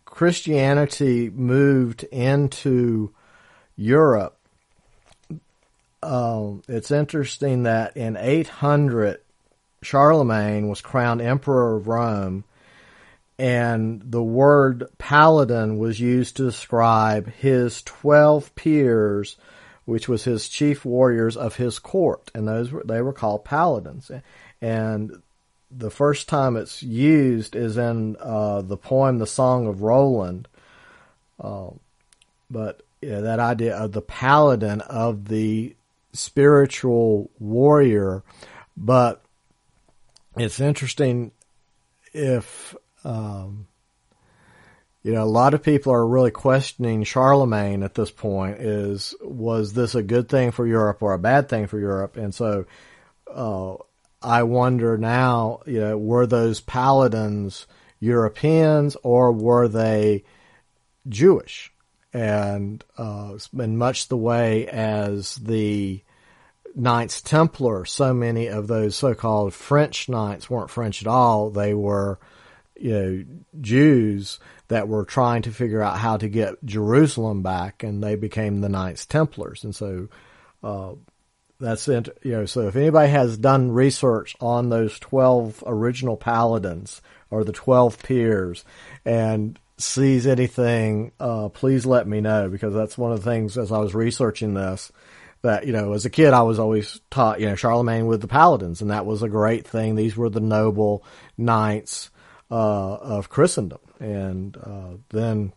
Christianity 0.05 1.31
moved 1.31 2.03
into 2.03 3.11
Europe, 3.75 4.37
um, 6.03 6.61
it's 6.67 6.91
interesting 6.91 7.63
that 7.63 7.97
in 7.97 8.15
800, 8.15 9.21
Charlemagne 9.81 10.67
was 10.67 10.81
crowned 10.81 11.19
emperor 11.23 11.77
of 11.77 11.87
Rome, 11.87 12.43
and 13.39 14.01
the 14.03 14.21
word 14.21 14.83
paladin 14.97 15.77
was 15.77 15.97
used 15.97 16.35
to 16.35 16.43
describe 16.43 17.31
his 17.31 17.81
12 17.83 18.53
peers, 18.53 19.37
which 19.85 20.09
was 20.09 20.25
his 20.25 20.49
chief 20.49 20.83
warriors 20.83 21.37
of 21.37 21.55
his 21.55 21.79
court, 21.79 22.29
and 22.35 22.45
those 22.45 22.69
were, 22.69 22.83
they 22.83 23.01
were 23.01 23.13
called 23.13 23.45
paladins. 23.45 24.11
And 24.61 25.21
the 25.71 25.89
first 25.89 26.27
time 26.27 26.57
it's 26.57 26.83
used 26.83 27.55
is 27.55 27.77
in 27.77 28.17
uh, 28.19 28.61
the 28.61 28.75
poem 28.75 29.19
"The 29.19 29.25
Song 29.25 29.67
of 29.67 29.83
Roland," 29.83 30.49
uh, 31.39 31.69
but 32.51 32.81
yeah, 33.01 33.21
that 33.21 33.39
idea 33.39 33.77
of 33.77 33.93
the 33.93 34.01
paladin 34.01 34.81
of 34.81 35.29
the 35.29 35.77
spiritual 36.11 37.31
warrior. 37.39 38.21
But 38.75 39.23
it's 40.35 40.59
interesting 40.59 41.31
if 42.11 42.75
um, 43.03 43.67
you 45.03 45.13
know 45.13 45.23
a 45.23 45.25
lot 45.25 45.53
of 45.53 45.63
people 45.63 45.93
are 45.93 46.05
really 46.05 46.31
questioning 46.31 47.03
Charlemagne 47.03 47.83
at 47.83 47.95
this 47.95 48.11
point. 48.11 48.57
Is 48.59 49.15
was 49.21 49.73
this 49.73 49.95
a 49.95 50.03
good 50.03 50.29
thing 50.29 50.51
for 50.51 50.67
Europe 50.67 51.01
or 51.01 51.13
a 51.13 51.19
bad 51.19 51.49
thing 51.49 51.67
for 51.67 51.79
Europe? 51.79 52.17
And 52.17 52.33
so. 52.33 52.65
Uh, 53.31 53.75
I 54.21 54.43
wonder 54.43 54.97
now, 54.97 55.61
you 55.65 55.79
know, 55.79 55.97
were 55.97 56.27
those 56.27 56.59
paladins 56.59 57.67
Europeans 57.99 58.97
or 59.03 59.31
were 59.31 59.67
they 59.67 60.23
Jewish? 61.07 61.71
And 62.11 62.83
uh, 62.97 63.37
in 63.57 63.77
much 63.77 64.07
the 64.07 64.17
way 64.17 64.67
as 64.67 65.35
the 65.35 66.01
Knights 66.75 67.21
Templar, 67.21 67.85
so 67.85 68.13
many 68.13 68.47
of 68.47 68.67
those 68.67 68.95
so-called 68.95 69.53
French 69.53 70.09
knights 70.09 70.49
weren't 70.49 70.71
French 70.71 71.01
at 71.01 71.07
all. 71.07 71.49
They 71.49 71.73
were, 71.73 72.19
you 72.79 72.91
know, 72.91 73.25
Jews 73.61 74.39
that 74.67 74.87
were 74.87 75.05
trying 75.05 75.43
to 75.43 75.51
figure 75.51 75.81
out 75.81 75.97
how 75.97 76.17
to 76.17 76.29
get 76.29 76.63
Jerusalem 76.63 77.41
back, 77.41 77.83
and 77.83 78.03
they 78.03 78.15
became 78.15 78.61
the 78.61 78.69
Knights 78.69 79.05
Templars. 79.05 79.63
And 79.63 79.75
so, 79.75 80.07
uh, 80.63 80.93
that's 81.59 81.87
it. 81.87 82.17
You 82.23 82.31
know, 82.31 82.45
so 82.45 82.67
if 82.67 82.75
anybody 82.75 83.11
has 83.11 83.37
done 83.37 83.71
research 83.71 84.35
on 84.39 84.69
those 84.69 84.97
12 84.99 85.63
original 85.67 86.17
paladins 86.17 87.01
or 87.29 87.43
the 87.43 87.51
12 87.51 88.01
peers 88.01 88.63
and 89.05 89.59
sees 89.77 90.25
anything, 90.25 91.11
uh, 91.19 91.49
please 91.49 91.85
let 91.85 92.07
me 92.07 92.21
know 92.21 92.49
because 92.49 92.73
that's 92.73 92.97
one 92.97 93.11
of 93.11 93.23
the 93.23 93.29
things 93.29 93.57
as 93.57 93.71
I 93.71 93.79
was 93.79 93.93
researching 93.93 94.53
this 94.53 94.91
that, 95.41 95.65
you 95.65 95.71
know, 95.71 95.93
as 95.93 96.05
a 96.05 96.09
kid, 96.09 96.33
I 96.33 96.41
was 96.41 96.59
always 96.59 96.99
taught, 97.09 97.39
you 97.39 97.47
know, 97.47 97.55
Charlemagne 97.55 98.07
with 98.07 98.21
the 98.21 98.27
paladins 98.27 98.81
and 98.81 98.91
that 98.91 99.05
was 99.05 99.23
a 99.23 99.29
great 99.29 99.65
thing. 99.65 99.95
These 99.95 100.17
were 100.17 100.29
the 100.29 100.41
noble 100.41 101.03
knights, 101.37 102.09
uh, 102.51 102.95
of 102.95 103.29
Christendom. 103.29 103.79
And, 103.99 104.57
uh, 104.57 104.97
then 105.09 105.53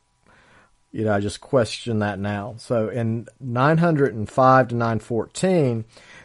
you 0.92 1.06
know, 1.06 1.14
I 1.14 1.20
just 1.20 1.40
question 1.40 2.00
that 2.00 2.18
now. 2.18 2.54
So 2.58 2.88
in 2.88 3.26
905 3.40 4.68
to 4.68 4.74
914, 4.74 5.84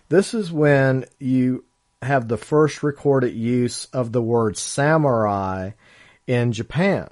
this 0.09 0.33
is 0.33 0.51
when 0.51 1.05
you 1.19 1.63
have 2.01 2.27
the 2.27 2.37
first 2.37 2.83
recorded 2.83 3.33
use 3.33 3.85
of 3.85 4.11
the 4.11 4.21
word 4.21 4.57
samurai 4.57 5.71
in 6.27 6.51
Japan. 6.51 7.07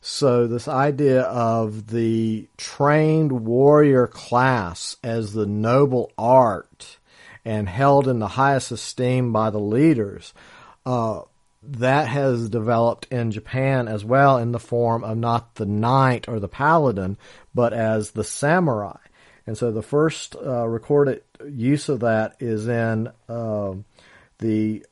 So 0.00 0.46
this 0.46 0.68
idea 0.68 1.22
of 1.22 1.88
the 1.88 2.48
trained 2.56 3.32
warrior 3.32 4.06
class 4.06 4.96
as 5.02 5.32
the 5.32 5.46
noble 5.46 6.12
art 6.18 6.98
and 7.44 7.68
held 7.68 8.06
in 8.06 8.18
the 8.18 8.28
highest 8.28 8.70
esteem 8.70 9.32
by 9.32 9.50
the 9.50 9.60
leaders, 9.60 10.34
uh, 10.84 11.22
that 11.62 12.08
has 12.08 12.48
developed 12.48 13.06
in 13.10 13.30
Japan 13.30 13.86
as 13.86 14.04
well 14.04 14.38
in 14.38 14.52
the 14.52 14.58
form 14.58 15.04
of 15.04 15.16
not 15.16 15.54
the 15.54 15.66
knight 15.66 16.28
or 16.28 16.40
the 16.40 16.48
paladin, 16.48 17.16
but 17.54 17.72
as 17.72 18.10
the 18.10 18.24
samurai. 18.24 18.96
And 19.46 19.56
so 19.56 19.70
the 19.70 19.82
first 19.82 20.36
uh, 20.36 20.66
recorded 20.66 21.22
use 21.48 21.88
of 21.88 22.00
that 22.00 22.36
is 22.40 22.68
in 22.68 23.10
uh, 23.28 23.74
the 24.38 24.84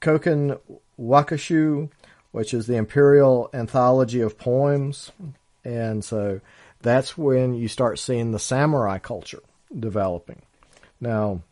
Kokin 0.00 0.58
Wakashu, 0.98 1.90
which 2.32 2.54
is 2.54 2.66
the 2.66 2.76
Imperial 2.76 3.50
Anthology 3.52 4.20
of 4.20 4.38
Poems. 4.38 5.10
And 5.64 6.04
so 6.04 6.40
that's 6.80 7.18
when 7.18 7.54
you 7.54 7.68
start 7.68 7.98
seeing 7.98 8.30
the 8.30 8.38
samurai 8.38 8.98
culture 8.98 9.42
developing. 9.78 10.42
Now, 11.00 11.42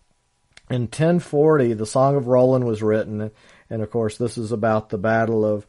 in 0.70 0.82
1040, 0.82 1.74
the 1.74 1.86
Song 1.86 2.16
of 2.16 2.26
Roland 2.26 2.64
was 2.64 2.82
written, 2.82 3.30
and 3.70 3.82
of 3.82 3.90
course, 3.90 4.18
this 4.18 4.38
is 4.38 4.52
about 4.52 4.88
the 4.88 4.98
Battle 4.98 5.44
of 5.44 5.66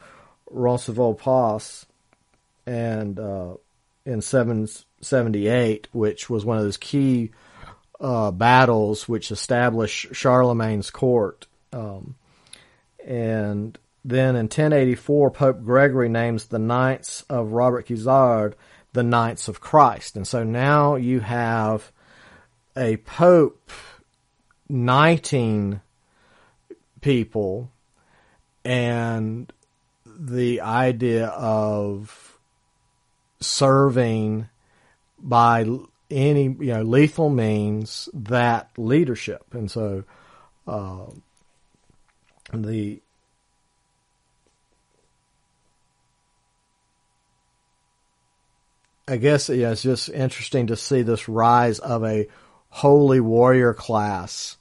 Roncesvalles, 0.49 1.85
and 2.65 3.19
uh, 3.19 3.55
in 4.05 4.21
778, 4.21 5.87
which 5.91 6.29
was 6.29 6.45
one 6.45 6.57
of 6.57 6.63
those 6.63 6.77
key 6.77 7.31
uh, 7.99 8.31
battles 8.31 9.07
which 9.07 9.31
established 9.31 10.13
Charlemagne's 10.13 10.89
court. 10.89 11.47
Um, 11.71 12.15
and 13.05 13.77
then 14.03 14.35
in 14.35 14.45
1084, 14.45 15.31
Pope 15.31 15.63
Gregory 15.63 16.09
names 16.09 16.45
the 16.45 16.59
Knights 16.59 17.23
of 17.29 17.53
Robert 17.53 17.87
Guiscard 17.87 18.53
the 18.95 19.03
Knights 19.03 19.47
of 19.47 19.59
Christ. 19.59 20.15
And 20.15 20.25
so 20.27 20.43
now 20.43 20.95
you 20.95 21.19
have 21.19 21.91
a 22.75 22.97
Pope 22.97 23.69
knighting 24.67 25.81
people 27.01 27.69
and 28.65 29.51
the 30.05 30.61
idea 30.61 31.27
of 31.27 32.39
serving 33.39 34.49
by 35.19 35.65
any 36.09 36.43
you 36.43 36.73
know 36.73 36.81
lethal 36.81 37.29
means 37.29 38.09
that 38.13 38.69
leadership. 38.77 39.45
And 39.53 39.69
so 39.69 40.03
uh, 40.67 41.05
the 42.53 43.01
I 49.07 49.17
guess 49.17 49.49
yeah, 49.49 49.71
it's 49.71 49.83
just 49.83 50.09
interesting 50.09 50.67
to 50.67 50.75
see 50.75 51.03
this 51.03 51.29
rise 51.29 51.77
of 51.79 52.03
a 52.03 52.27
holy 52.69 53.19
warrior 53.19 53.73
class 53.73 54.57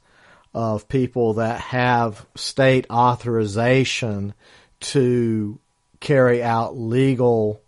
of 0.55 0.87
people 0.87 1.33
that 1.33 1.59
have 1.59 2.25
state 2.33 2.87
authorization 2.89 4.33
to 4.79 5.59
carry 5.99 6.41
out 6.41 6.77
legal 6.77 7.61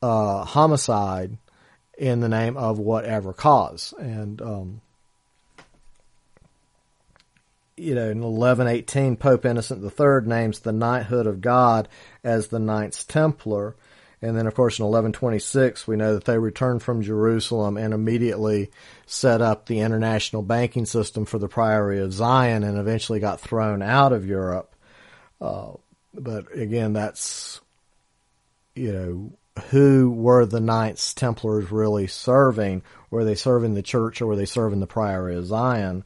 uh, 0.00 0.44
homicide 0.44 1.36
in 1.98 2.20
the 2.20 2.28
name 2.28 2.56
of 2.56 2.78
whatever 2.78 3.32
cause. 3.32 3.92
And, 3.98 4.40
um, 4.40 4.80
you 7.76 7.96
know, 7.96 8.10
in 8.10 8.22
1118, 8.22 9.16
Pope 9.16 9.44
Innocent 9.44 9.82
III 9.82 10.20
names 10.24 10.60
the 10.60 10.72
knighthood 10.72 11.26
of 11.26 11.40
God 11.40 11.88
as 12.22 12.46
the 12.46 12.60
Knights 12.60 13.02
Templar. 13.02 13.74
And 14.26 14.36
then, 14.36 14.46
of 14.46 14.54
course, 14.54 14.78
in 14.78 14.84
1126, 14.84 15.86
we 15.86 15.96
know 15.96 16.14
that 16.14 16.24
they 16.24 16.38
returned 16.38 16.82
from 16.82 17.02
Jerusalem 17.02 17.76
and 17.76 17.94
immediately 17.94 18.70
set 19.06 19.40
up 19.40 19.66
the 19.66 19.80
international 19.80 20.42
banking 20.42 20.84
system 20.84 21.24
for 21.24 21.38
the 21.38 21.48
Priory 21.48 22.00
of 22.00 22.12
Zion 22.12 22.64
and 22.64 22.76
eventually 22.76 23.20
got 23.20 23.40
thrown 23.40 23.82
out 23.82 24.12
of 24.12 24.26
Europe. 24.26 24.74
Uh, 25.40 25.72
but 26.12 26.52
again, 26.56 26.92
that's, 26.92 27.60
you 28.74 28.92
know, 28.92 29.32
who 29.70 30.10
were 30.10 30.44
the 30.44 30.60
Knights 30.60 31.14
Templars 31.14 31.70
really 31.70 32.06
serving? 32.06 32.82
Were 33.10 33.24
they 33.24 33.34
serving 33.34 33.74
the 33.74 33.82
church 33.82 34.20
or 34.20 34.26
were 34.26 34.36
they 34.36 34.44
serving 34.44 34.80
the 34.80 34.86
Priory 34.86 35.36
of 35.36 35.46
Zion? 35.46 36.04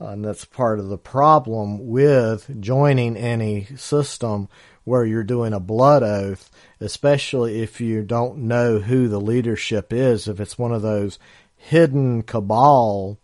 Uh, 0.00 0.08
and 0.08 0.24
that's 0.24 0.44
part 0.44 0.78
of 0.78 0.88
the 0.88 0.98
problem 0.98 1.88
with 1.88 2.60
joining 2.60 3.16
any 3.16 3.64
system 3.76 4.48
where 4.88 5.04
you're 5.04 5.22
doing 5.22 5.52
a 5.52 5.60
blood 5.60 6.02
oath, 6.02 6.50
especially 6.80 7.62
if 7.62 7.80
you 7.80 8.02
don't 8.02 8.38
know 8.38 8.78
who 8.78 9.08
the 9.08 9.20
leadership 9.20 9.92
is. 9.92 10.26
If 10.26 10.40
it's 10.40 10.58
one 10.58 10.72
of 10.72 10.82
those 10.82 11.18
hidden 11.56 12.22
cabal 12.22 13.18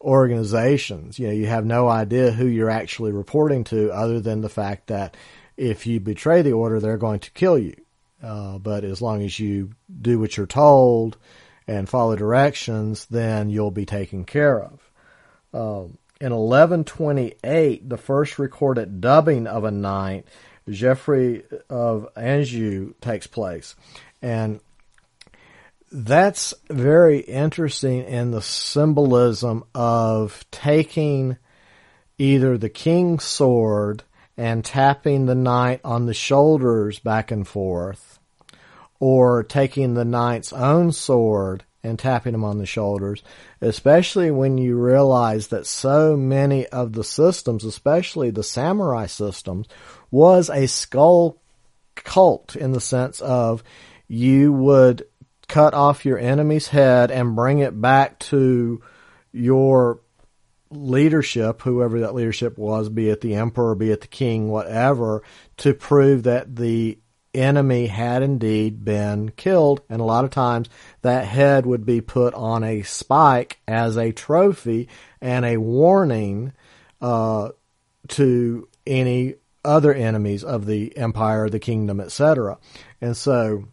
organizations, 0.00 1.18
you 1.18 1.26
know, 1.26 1.32
you 1.32 1.46
have 1.46 1.66
no 1.66 1.88
idea 1.88 2.32
who 2.32 2.46
you're 2.46 2.70
actually 2.70 3.12
reporting 3.12 3.64
to 3.64 3.90
other 3.90 4.20
than 4.20 4.40
the 4.40 4.48
fact 4.48 4.86
that 4.86 5.16
if 5.56 5.86
you 5.86 6.00
betray 6.00 6.42
the 6.42 6.52
order, 6.52 6.80
they're 6.80 6.96
going 6.96 7.20
to 7.20 7.30
kill 7.32 7.58
you. 7.58 7.76
Uh, 8.22 8.58
but 8.58 8.84
as 8.84 9.02
long 9.02 9.22
as 9.22 9.38
you 9.38 9.70
do 10.00 10.18
what 10.18 10.36
you're 10.36 10.46
told 10.46 11.18
and 11.68 11.88
follow 11.88 12.16
directions, 12.16 13.04
then 13.06 13.50
you'll 13.50 13.70
be 13.70 13.84
taken 13.86 14.24
care 14.24 14.62
of. 14.62 14.90
Um, 15.52 15.98
in 16.20 16.32
1128, 16.32 17.88
the 17.88 17.98
first 17.98 18.38
recorded 18.38 19.00
dubbing 19.00 19.46
of 19.46 19.64
a 19.64 19.70
knight, 19.70 20.26
Geoffrey 20.68 21.44
uh, 21.52 21.56
of 21.68 22.08
Anjou, 22.16 22.94
takes 23.00 23.26
place. 23.26 23.74
And 24.22 24.60
that's 25.92 26.54
very 26.68 27.20
interesting 27.20 28.02
in 28.04 28.30
the 28.30 28.42
symbolism 28.42 29.64
of 29.74 30.44
taking 30.50 31.36
either 32.18 32.58
the 32.58 32.68
king's 32.68 33.24
sword 33.24 34.02
and 34.36 34.64
tapping 34.64 35.26
the 35.26 35.34
knight 35.34 35.80
on 35.84 36.06
the 36.06 36.14
shoulders 36.14 36.98
back 36.98 37.30
and 37.30 37.46
forth, 37.46 38.18
or 38.98 39.44
taking 39.44 39.94
the 39.94 40.04
knight's 40.04 40.52
own 40.52 40.90
sword 40.90 41.64
and 41.84 41.98
tapping 41.98 42.34
him 42.34 42.42
on 42.42 42.58
the 42.58 42.66
shoulders, 42.66 43.22
especially 43.60 44.30
when 44.30 44.58
you 44.58 44.76
realize 44.76 45.48
that 45.48 45.66
so 45.66 46.16
many 46.16 46.66
of 46.66 46.94
the 46.94 47.04
systems, 47.04 47.64
especially 47.64 48.30
the 48.30 48.42
samurai 48.42 49.06
systems, 49.06 49.68
was 50.10 50.50
a 50.50 50.66
skull 50.66 51.40
cult 51.94 52.56
in 52.56 52.72
the 52.72 52.80
sense 52.80 53.20
of 53.20 53.62
you 54.08 54.52
would 54.52 55.06
cut 55.46 55.74
off 55.74 56.04
your 56.04 56.18
enemy's 56.18 56.68
head 56.68 57.10
and 57.10 57.36
bring 57.36 57.58
it 57.58 57.78
back 57.78 58.18
to 58.18 58.82
your 59.32 60.00
leadership, 60.70 61.62
whoever 61.62 62.00
that 62.00 62.14
leadership 62.14 62.58
was, 62.58 62.88
be 62.88 63.08
it 63.08 63.20
the 63.20 63.34
emperor, 63.34 63.74
be 63.74 63.90
it 63.90 64.00
the 64.00 64.06
king, 64.06 64.48
whatever, 64.48 65.22
to 65.58 65.74
prove 65.74 66.24
that 66.24 66.56
the 66.56 66.98
enemy 67.34 67.86
had 67.86 68.22
indeed 68.22 68.84
been 68.84 69.30
killed. 69.30 69.80
And 69.88 70.00
a 70.00 70.04
lot 70.04 70.24
of 70.24 70.30
times 70.30 70.68
that 71.02 71.26
head 71.26 71.66
would 71.66 71.84
be 71.84 72.00
put 72.00 72.34
on 72.34 72.64
a 72.64 72.82
spike 72.82 73.58
as 73.66 73.96
a 73.96 74.12
trophy 74.12 74.88
and 75.20 75.44
a 75.44 75.56
warning 75.56 76.52
uh, 77.00 77.50
to 78.08 78.68
any 78.86 79.34
other 79.64 79.94
enemies 79.94 80.44
of 80.44 80.66
the 80.66 80.96
empire, 80.96 81.48
the 81.48 81.58
kingdom, 81.58 82.00
etc. 82.00 82.58
And 83.00 83.16
so 83.16 83.64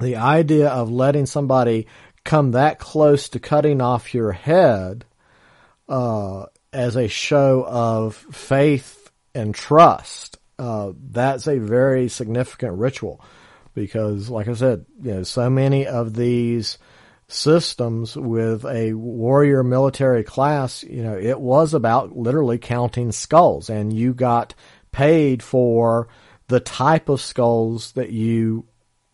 the 0.00 0.16
idea 0.16 0.68
of 0.68 0.90
letting 0.90 1.26
somebody 1.26 1.86
come 2.24 2.52
that 2.52 2.78
close 2.78 3.28
to 3.30 3.38
cutting 3.38 3.80
off 3.80 4.14
your 4.14 4.32
head 4.32 5.04
uh, 5.88 6.46
as 6.72 6.96
a 6.96 7.08
show 7.08 7.64
of 7.68 8.16
faith 8.16 9.10
and 9.34 9.54
trust 9.54 10.38
uh, 10.58 10.92
that's 11.10 11.46
a 11.46 11.58
very 11.58 12.08
significant 12.08 12.78
ritual 12.78 13.24
because, 13.74 14.30
like 14.30 14.48
I 14.48 14.54
said, 14.54 14.86
you 15.02 15.14
know, 15.14 15.22
so 15.22 15.50
many 15.50 15.86
of 15.86 16.14
these 16.14 16.78
systems 17.28 18.16
with 18.16 18.64
a 18.64 18.92
warrior 18.92 19.62
military 19.62 20.22
class, 20.22 20.82
you 20.84 21.02
know, 21.02 21.16
it 21.16 21.40
was 21.40 21.74
about 21.74 22.16
literally 22.16 22.58
counting 22.58 23.12
skulls 23.12 23.70
and 23.70 23.92
you 23.92 24.14
got 24.14 24.54
paid 24.92 25.42
for 25.42 26.08
the 26.48 26.60
type 26.60 27.08
of 27.08 27.20
skulls 27.20 27.92
that 27.92 28.10
you 28.10 28.66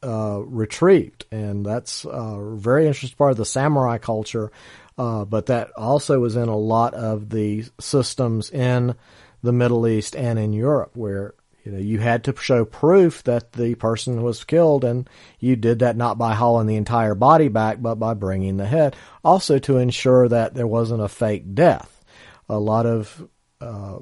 uh, 0.02 0.40
retrieved. 0.44 1.24
And 1.30 1.64
that's 1.64 2.04
a 2.04 2.54
very 2.54 2.86
interesting 2.86 3.16
part 3.16 3.32
of 3.32 3.36
the 3.36 3.44
samurai 3.44 3.98
culture. 3.98 4.50
Uh, 4.98 5.24
but 5.24 5.46
that 5.46 5.70
also 5.76 6.18
was 6.20 6.36
in 6.36 6.48
a 6.48 6.56
lot 6.56 6.92
of 6.94 7.30
the 7.30 7.64
systems 7.78 8.50
in 8.50 8.94
the 9.42 9.52
Middle 9.52 9.86
East 9.86 10.16
and 10.16 10.38
in 10.38 10.52
Europe, 10.52 10.92
where 10.94 11.34
you 11.64 11.72
know 11.72 11.78
you 11.78 11.98
had 11.98 12.24
to 12.24 12.36
show 12.36 12.64
proof 12.64 13.22
that 13.24 13.52
the 13.52 13.74
person 13.74 14.22
was 14.22 14.44
killed, 14.44 14.84
and 14.84 15.08
you 15.38 15.56
did 15.56 15.80
that 15.80 15.96
not 15.96 16.18
by 16.18 16.34
hauling 16.34 16.66
the 16.66 16.76
entire 16.76 17.14
body 17.14 17.48
back, 17.48 17.80
but 17.80 17.96
by 17.96 18.14
bringing 18.14 18.56
the 18.56 18.66
head. 18.66 18.96
Also 19.24 19.58
to 19.58 19.78
ensure 19.78 20.28
that 20.28 20.54
there 20.54 20.66
wasn't 20.66 21.02
a 21.02 21.08
fake 21.08 21.54
death. 21.54 22.04
A 22.48 22.58
lot 22.58 22.86
of 22.86 23.28
uh, 23.60 23.98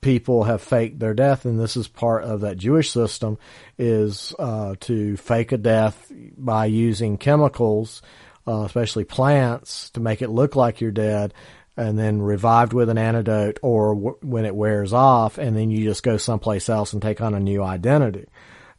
people 0.00 0.44
have 0.44 0.62
faked 0.62 0.98
their 0.98 1.14
death, 1.14 1.44
and 1.44 1.58
this 1.58 1.76
is 1.76 1.88
part 1.88 2.24
of 2.24 2.42
that 2.42 2.56
Jewish 2.56 2.90
system, 2.90 3.38
is 3.78 4.34
uh, 4.38 4.74
to 4.80 5.16
fake 5.16 5.52
a 5.52 5.58
death 5.58 6.10
by 6.36 6.66
using 6.66 7.18
chemicals, 7.18 8.02
uh, 8.46 8.62
especially 8.62 9.04
plants, 9.04 9.90
to 9.90 10.00
make 10.00 10.22
it 10.22 10.30
look 10.30 10.56
like 10.56 10.80
you're 10.80 10.90
dead, 10.90 11.34
and 11.78 11.96
then 11.96 12.20
revived 12.20 12.72
with 12.72 12.88
an 12.88 12.98
antidote 12.98 13.60
or 13.62 13.94
w- 13.94 14.18
when 14.20 14.44
it 14.44 14.54
wears 14.54 14.92
off 14.92 15.38
and 15.38 15.56
then 15.56 15.70
you 15.70 15.84
just 15.84 16.02
go 16.02 16.16
someplace 16.16 16.68
else 16.68 16.92
and 16.92 17.00
take 17.00 17.20
on 17.20 17.34
a 17.34 17.40
new 17.40 17.62
identity. 17.62 18.26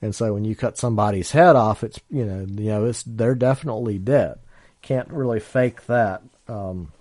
And 0.01 0.13
so 0.13 0.33
when 0.33 0.43
you 0.43 0.53
cut 0.53 0.77
somebody's 0.77 1.31
head 1.31 1.55
off, 1.55 1.81
it's, 1.81 1.97
you 2.09 2.25
know, 2.25 2.45
you 2.45 2.69
know, 2.69 2.85
it's, 2.85 3.03
they're 3.03 3.35
definitely 3.35 3.99
dead. 3.99 4.39
Can't 4.81 5.07
really 5.11 5.39
fake 5.39 5.85
that. 5.85 6.23
Um, 6.49 6.91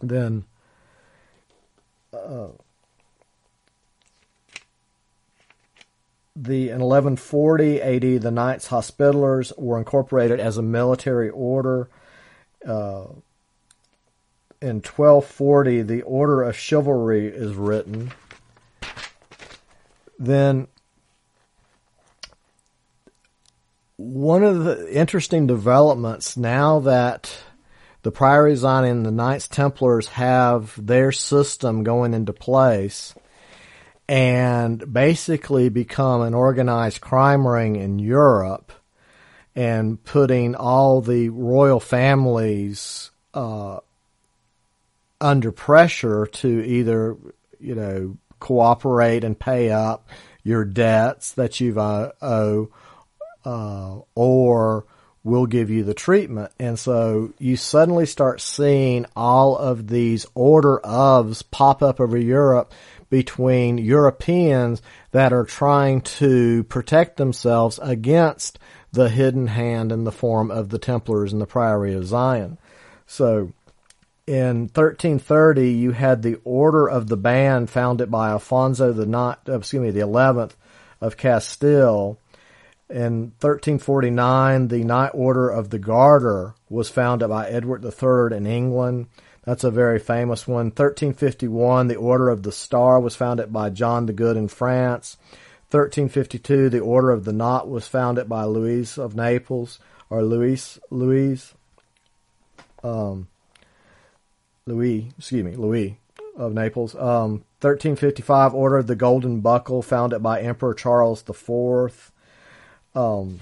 then, 0.00 0.44
uh, 2.12 2.48
the 6.36 6.70
in 6.70 6.80
1140 6.80 7.82
AD, 7.82 8.22
the 8.22 8.30
Knights 8.30 8.68
Hospitallers 8.68 9.52
were 9.58 9.78
incorporated 9.78 10.38
as 10.38 10.56
a 10.56 10.62
military 10.62 11.30
order. 11.30 11.88
Uh, 12.64 13.06
in 14.64 14.76
1240 14.76 15.82
the 15.82 16.02
Order 16.02 16.42
of 16.42 16.56
Chivalry 16.56 17.26
is 17.26 17.54
written. 17.54 18.12
Then 20.18 20.68
one 23.96 24.42
of 24.42 24.64
the 24.64 24.90
interesting 24.90 25.46
developments 25.46 26.38
now 26.38 26.80
that 26.80 27.36
the 28.02 28.10
Priory 28.10 28.56
Zion 28.56 28.84
and 28.86 29.04
the 29.04 29.10
Knights 29.10 29.48
Templars 29.48 30.08
have 30.08 30.74
their 30.82 31.12
system 31.12 31.84
going 31.84 32.14
into 32.14 32.32
place 32.32 33.14
and 34.08 34.90
basically 34.90 35.68
become 35.68 36.22
an 36.22 36.32
organized 36.32 37.02
crime 37.02 37.46
ring 37.46 37.76
in 37.76 37.98
Europe 37.98 38.72
and 39.54 40.02
putting 40.02 40.54
all 40.54 41.02
the 41.02 41.28
royal 41.28 41.80
families 41.80 43.10
uh, 43.34 43.80
under 45.24 45.50
pressure 45.50 46.26
to 46.26 46.62
either, 46.66 47.16
you 47.58 47.74
know, 47.74 48.16
cooperate 48.40 49.24
and 49.24 49.38
pay 49.38 49.70
up 49.70 50.06
your 50.42 50.66
debts 50.66 51.32
that 51.32 51.60
you've 51.60 51.78
uh, 51.78 52.12
owe, 52.20 52.68
uh, 53.46 53.98
or 54.14 54.84
we'll 55.22 55.46
give 55.46 55.70
you 55.70 55.82
the 55.82 55.94
treatment. 55.94 56.52
And 56.60 56.78
so 56.78 57.32
you 57.38 57.56
suddenly 57.56 58.04
start 58.04 58.42
seeing 58.42 59.06
all 59.16 59.56
of 59.56 59.88
these 59.88 60.26
order 60.34 60.78
ofs 60.84 61.42
pop 61.50 61.82
up 61.82 62.00
over 62.00 62.18
Europe 62.18 62.74
between 63.08 63.78
Europeans 63.78 64.82
that 65.12 65.32
are 65.32 65.44
trying 65.44 66.02
to 66.02 66.64
protect 66.64 67.16
themselves 67.16 67.80
against 67.82 68.58
the 68.92 69.08
hidden 69.08 69.46
hand 69.46 69.90
in 69.90 70.04
the 70.04 70.12
form 70.12 70.50
of 70.50 70.68
the 70.68 70.78
Templars 70.78 71.32
and 71.32 71.40
the 71.40 71.46
Priory 71.46 71.94
of 71.94 72.04
Zion. 72.04 72.58
So 73.06 73.52
in 74.26 74.70
1330, 74.72 75.70
you 75.70 75.90
had 75.92 76.22
the 76.22 76.38
Order 76.44 76.88
of 76.88 77.08
the 77.08 77.16
Band 77.16 77.68
founded 77.68 78.10
by 78.10 78.30
Alfonso 78.30 78.92
the 78.92 79.06
not, 79.06 79.40
uh, 79.48 79.58
excuse 79.58 79.82
me, 79.82 79.90
the 79.90 80.00
11th 80.00 80.52
of 81.00 81.16
Castile. 81.16 82.18
In 82.88 83.32
1349, 83.40 84.68
the 84.68 84.84
Knight 84.84 85.10
Order 85.12 85.50
of 85.50 85.70
the 85.70 85.78
Garter 85.78 86.54
was 86.70 86.88
founded 86.88 87.28
by 87.28 87.48
Edward 87.48 87.84
III 87.84 88.36
in 88.36 88.46
England. 88.46 89.08
That's 89.44 89.64
a 89.64 89.70
very 89.70 89.98
famous 89.98 90.48
one. 90.48 90.66
1351, 90.66 91.88
the 91.88 91.96
Order 91.96 92.30
of 92.30 92.42
the 92.42 92.52
Star 92.52 93.00
was 93.00 93.16
founded 93.16 93.52
by 93.52 93.68
John 93.68 94.06
the 94.06 94.14
Good 94.14 94.38
in 94.38 94.48
France. 94.48 95.18
1352, 95.70 96.70
the 96.70 96.80
Order 96.80 97.10
of 97.10 97.24
the 97.24 97.32
Knot 97.32 97.68
was 97.68 97.86
founded 97.86 98.28
by 98.28 98.44
Louis 98.44 98.96
of 98.96 99.14
Naples, 99.14 99.80
or 100.08 100.22
Louis, 100.22 100.78
Louis, 100.90 101.52
um, 102.82 103.28
Louis, 104.66 105.12
excuse 105.18 105.44
me, 105.44 105.56
Louis 105.56 105.98
of 106.36 106.54
Naples. 106.54 106.94
Um, 106.94 107.44
1355 107.60 108.54
ordered 108.54 108.86
the 108.86 108.96
Golden 108.96 109.40
Buckle, 109.40 109.82
founded 109.82 110.22
by 110.22 110.40
Emperor 110.40 110.72
Charles 110.72 111.22
IV. 111.28 112.12
Um, 112.94 113.40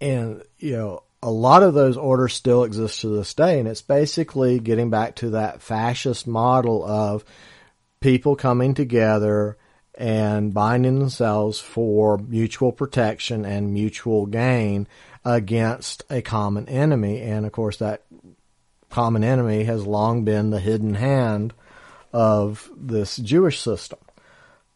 and, 0.00 0.42
you 0.58 0.72
know, 0.72 1.02
a 1.22 1.30
lot 1.30 1.62
of 1.62 1.74
those 1.74 1.96
orders 1.96 2.34
still 2.34 2.64
exist 2.64 3.00
to 3.00 3.08
this 3.08 3.32
day. 3.32 3.58
And 3.58 3.68
it's 3.68 3.82
basically 3.82 4.58
getting 4.58 4.90
back 4.90 5.16
to 5.16 5.30
that 5.30 5.62
fascist 5.62 6.26
model 6.26 6.84
of 6.84 7.24
people 8.00 8.36
coming 8.36 8.74
together 8.74 9.56
and 9.94 10.52
binding 10.54 10.98
themselves 10.98 11.60
for 11.60 12.18
mutual 12.18 12.72
protection 12.72 13.44
and 13.44 13.72
mutual 13.72 14.26
gain 14.26 14.86
against 15.24 16.04
a 16.08 16.22
common 16.22 16.68
enemy. 16.68 17.20
And 17.20 17.44
of 17.44 17.52
course, 17.52 17.78
that 17.78 18.02
common 18.90 19.24
enemy 19.24 19.64
has 19.64 19.86
long 19.86 20.24
been 20.24 20.50
the 20.50 20.60
hidden 20.60 20.94
hand 20.94 21.54
of 22.12 22.70
this 22.76 23.16
Jewish 23.16 23.60
system. 23.60 23.98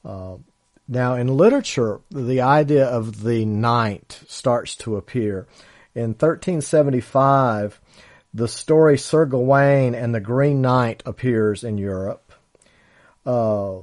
Uh, 0.05 0.37
now, 0.87 1.15
in 1.15 1.29
literature, 1.29 2.01
the 2.11 2.41
idea 2.43 2.87
of 2.87 3.23
the 3.23 3.45
knight 3.45 4.21
starts 4.29 4.77
to 4.77 4.97
appear. 4.97 5.47
In 5.95 6.11
1375, 6.11 7.81
the 8.35 8.49
story 8.49 8.99
Sir 8.99 9.25
Gawain 9.27 9.95
and 9.95 10.15
the 10.15 10.21
Green 10.21 10.61
Knight 10.61 11.03
appears 11.07 11.65
in 11.65 11.79
Europe. 11.79 12.33
Uh, 13.25 13.79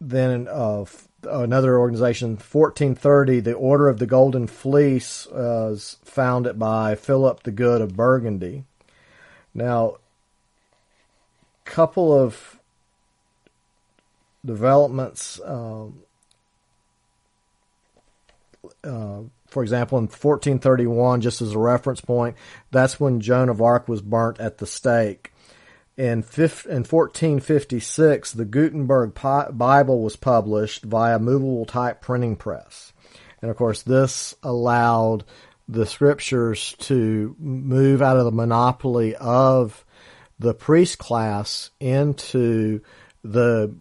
then 0.00 0.48
uh, 0.48 0.84
another 1.22 1.78
organization, 1.78 2.30
1430, 2.30 3.40
the 3.40 3.52
Order 3.54 3.88
of 3.88 3.98
the 3.98 4.06
Golden 4.06 4.46
Fleece 4.46 5.26
was 5.32 5.96
founded 6.02 6.58
by 6.58 6.94
Philip 6.94 7.42
the 7.42 7.52
Good 7.52 7.80
of 7.80 7.96
Burgundy. 7.96 8.64
Now, 9.54 9.96
couple 11.64 12.12
of 12.12 12.58
developments. 14.44 15.40
Um, 15.44 16.00
uh, 18.84 19.20
for 19.46 19.62
example, 19.62 19.98
in 19.98 20.04
1431, 20.04 21.20
just 21.20 21.42
as 21.42 21.52
a 21.52 21.58
reference 21.58 22.00
point, 22.00 22.36
that's 22.70 23.00
when 23.00 23.20
Joan 23.20 23.48
of 23.48 23.62
Arc 23.62 23.88
was 23.88 24.02
burnt 24.02 24.40
at 24.40 24.58
the 24.58 24.66
stake. 24.66 25.32
In, 25.96 26.22
1456, 26.22 28.32
the 28.32 28.44
Gutenberg 28.44 29.14
Bible 29.52 30.02
was 30.02 30.16
published 30.16 30.84
via 30.84 31.18
movable 31.18 31.66
type 31.66 32.00
printing 32.00 32.36
press. 32.36 32.92
And 33.42 33.50
of 33.50 33.56
course, 33.56 33.82
this 33.82 34.34
allowed 34.42 35.24
the 35.70 35.86
scriptures 35.86 36.74
to 36.80 37.36
move 37.38 38.02
out 38.02 38.16
of 38.16 38.24
the 38.24 38.32
monopoly 38.32 39.14
of 39.14 39.84
the 40.38 40.52
priest 40.52 40.98
class 40.98 41.70
into 41.78 42.80
the 43.22 43.72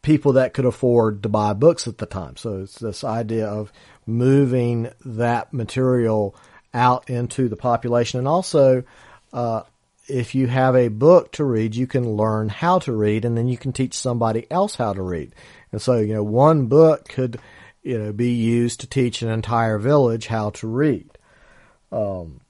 people 0.00 0.34
that 0.34 0.54
could 0.54 0.64
afford 0.64 1.22
to 1.22 1.28
buy 1.28 1.52
books 1.52 1.86
at 1.86 1.98
the 1.98 2.06
time. 2.06 2.36
So 2.36 2.62
it's 2.62 2.78
this 2.78 3.04
idea 3.04 3.46
of 3.46 3.70
moving 4.06 4.90
that 5.04 5.52
material 5.52 6.34
out 6.72 7.10
into 7.10 7.48
the 7.48 7.56
population. 7.56 8.18
And 8.18 8.28
also, 8.28 8.84
uh, 9.32 9.62
if 10.08 10.34
you 10.34 10.46
have 10.46 10.74
a 10.74 10.88
book 10.88 11.32
to 11.32 11.44
read, 11.44 11.74
you 11.74 11.86
can 11.86 12.08
learn 12.16 12.48
how 12.48 12.78
to 12.80 12.92
read 12.92 13.24
and 13.24 13.36
then 13.36 13.48
you 13.48 13.58
can 13.58 13.72
teach 13.72 13.94
somebody 13.94 14.46
else 14.50 14.76
how 14.76 14.92
to 14.92 15.02
read. 15.02 15.34
And 15.72 15.82
so, 15.82 15.98
you 15.98 16.14
know, 16.14 16.22
one 16.22 16.66
book 16.66 17.08
could, 17.08 17.40
you 17.84 17.98
know, 17.98 18.12
be 18.12 18.32
used 18.32 18.80
to 18.80 18.86
teach 18.88 19.22
an 19.22 19.28
entire 19.28 19.78
village 19.78 20.26
how 20.26 20.50
to 20.50 20.66
read. 20.66 21.08
Um, 21.92 22.40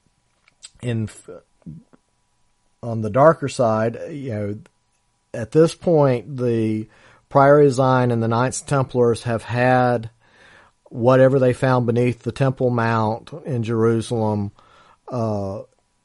in, 0.80 1.10
on 2.82 3.02
the 3.02 3.10
darker 3.10 3.48
side, 3.48 3.98
you 4.10 4.30
know, 4.30 4.58
at 5.34 5.50
this 5.50 5.74
point, 5.74 6.36
the 6.36 6.88
Priory 7.28 7.68
Zion 7.68 8.12
and 8.12 8.22
the 8.22 8.28
Knights 8.28 8.60
Templars 8.60 9.24
have 9.24 9.42
had 9.42 10.08
whatever 10.84 11.40
they 11.40 11.52
found 11.52 11.86
beneath 11.86 12.22
the 12.22 12.30
Temple 12.30 12.70
Mount 12.70 13.32
in 13.44 13.64
Jerusalem. 13.64 14.52
Uh, 15.08 15.62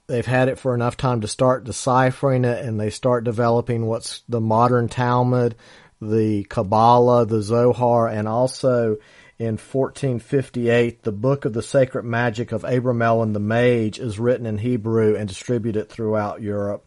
they've 0.08 0.26
had 0.26 0.50
it 0.50 0.58
for 0.58 0.74
enough 0.74 0.98
time 0.98 1.22
to 1.22 1.28
start 1.28 1.66
deciphering 1.66 2.46
it, 2.46 2.66
and 2.66 2.80
they 2.80 2.90
start 2.90 3.24
developing 3.24 3.86
what's 3.86 4.24
the 4.28 4.42
modern 4.42 4.90
Talmud, 4.90 5.56
the 6.02 6.46
Kabbalah, 6.46 7.28
the 7.28 7.44
Zohar, 7.44 8.08
and 8.08 8.28
also 8.28 8.98
in 9.40 9.54
1458, 9.54 11.04
the 11.04 11.14
Book 11.14 11.46
of 11.46 11.54
the 11.54 11.64
Sacred 11.64 12.04
Magic 12.04 12.52
of 12.52 12.64
Abramelin 12.64 13.32
the 13.32 13.40
Mage 13.40 13.98
is 13.98 14.20
written 14.20 14.46
in 14.46 14.58
Hebrew 14.58 15.16
and 15.16 15.30
distributed 15.30 15.88
throughout 15.88 16.42
Europe. 16.42 16.86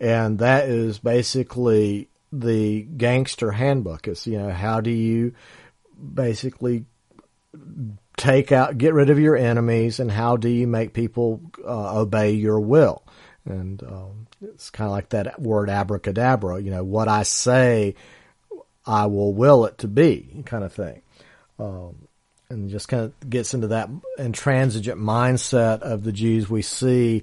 And 0.00 0.40
that 0.40 0.68
is 0.68 0.98
basically 0.98 2.08
the 2.32 2.82
gangster 2.82 3.52
handbook. 3.52 4.08
It's, 4.08 4.26
you 4.26 4.38
know, 4.38 4.50
how 4.50 4.80
do 4.80 4.90
you 4.90 5.34
basically 5.96 6.86
take 8.16 8.50
out, 8.50 8.78
get 8.78 8.94
rid 8.94 9.08
of 9.08 9.20
your 9.20 9.36
enemies, 9.36 10.00
and 10.00 10.10
how 10.10 10.36
do 10.36 10.48
you 10.48 10.66
make 10.66 10.94
people 10.94 11.40
uh, 11.64 12.00
obey 12.00 12.32
your 12.32 12.58
will? 12.58 13.04
And 13.44 13.80
um, 13.84 14.26
it's 14.40 14.70
kind 14.70 14.88
of 14.88 14.92
like 14.92 15.10
that 15.10 15.40
word 15.40 15.70
abracadabra. 15.70 16.60
You 16.60 16.72
know, 16.72 16.82
what 16.82 17.06
I 17.06 17.22
say, 17.22 17.94
I 18.84 19.06
will 19.06 19.32
will 19.32 19.66
it 19.66 19.78
to 19.78 19.88
be, 19.88 20.42
kind 20.44 20.64
of 20.64 20.72
thing. 20.72 21.01
Um, 21.62 22.08
and 22.48 22.68
just 22.68 22.88
kind 22.88 23.04
of 23.04 23.30
gets 23.30 23.54
into 23.54 23.68
that 23.68 23.88
intransigent 24.18 25.00
mindset 25.00 25.80
of 25.80 26.04
the 26.04 26.12
Jews 26.12 26.50
we 26.50 26.60
see 26.60 27.22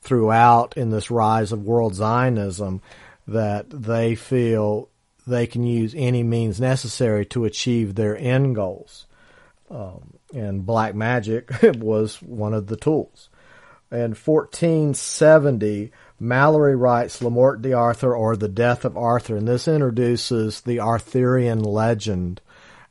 throughout 0.00 0.76
in 0.76 0.90
this 0.90 1.10
rise 1.10 1.52
of 1.52 1.64
world 1.64 1.94
Zionism 1.94 2.80
that 3.26 3.68
they 3.70 4.14
feel 4.14 4.88
they 5.26 5.46
can 5.46 5.64
use 5.64 5.94
any 5.96 6.22
means 6.22 6.60
necessary 6.60 7.26
to 7.26 7.44
achieve 7.44 7.94
their 7.94 8.16
end 8.16 8.54
goals. 8.54 9.06
Um, 9.70 10.14
and 10.34 10.64
black 10.64 10.94
magic 10.94 11.50
was 11.62 12.22
one 12.22 12.54
of 12.54 12.66
the 12.66 12.76
tools. 12.76 13.28
In 13.90 14.14
1470, 14.14 15.92
Malory 16.20 16.78
writes 16.78 17.22
La 17.22 17.30
Mort 17.30 17.62
d'Arthur 17.62 18.14
or 18.14 18.36
The 18.36 18.48
Death 18.48 18.84
of 18.84 18.96
Arthur, 18.96 19.36
and 19.36 19.48
this 19.48 19.66
introduces 19.66 20.60
the 20.60 20.80
Arthurian 20.80 21.62
legend 21.62 22.40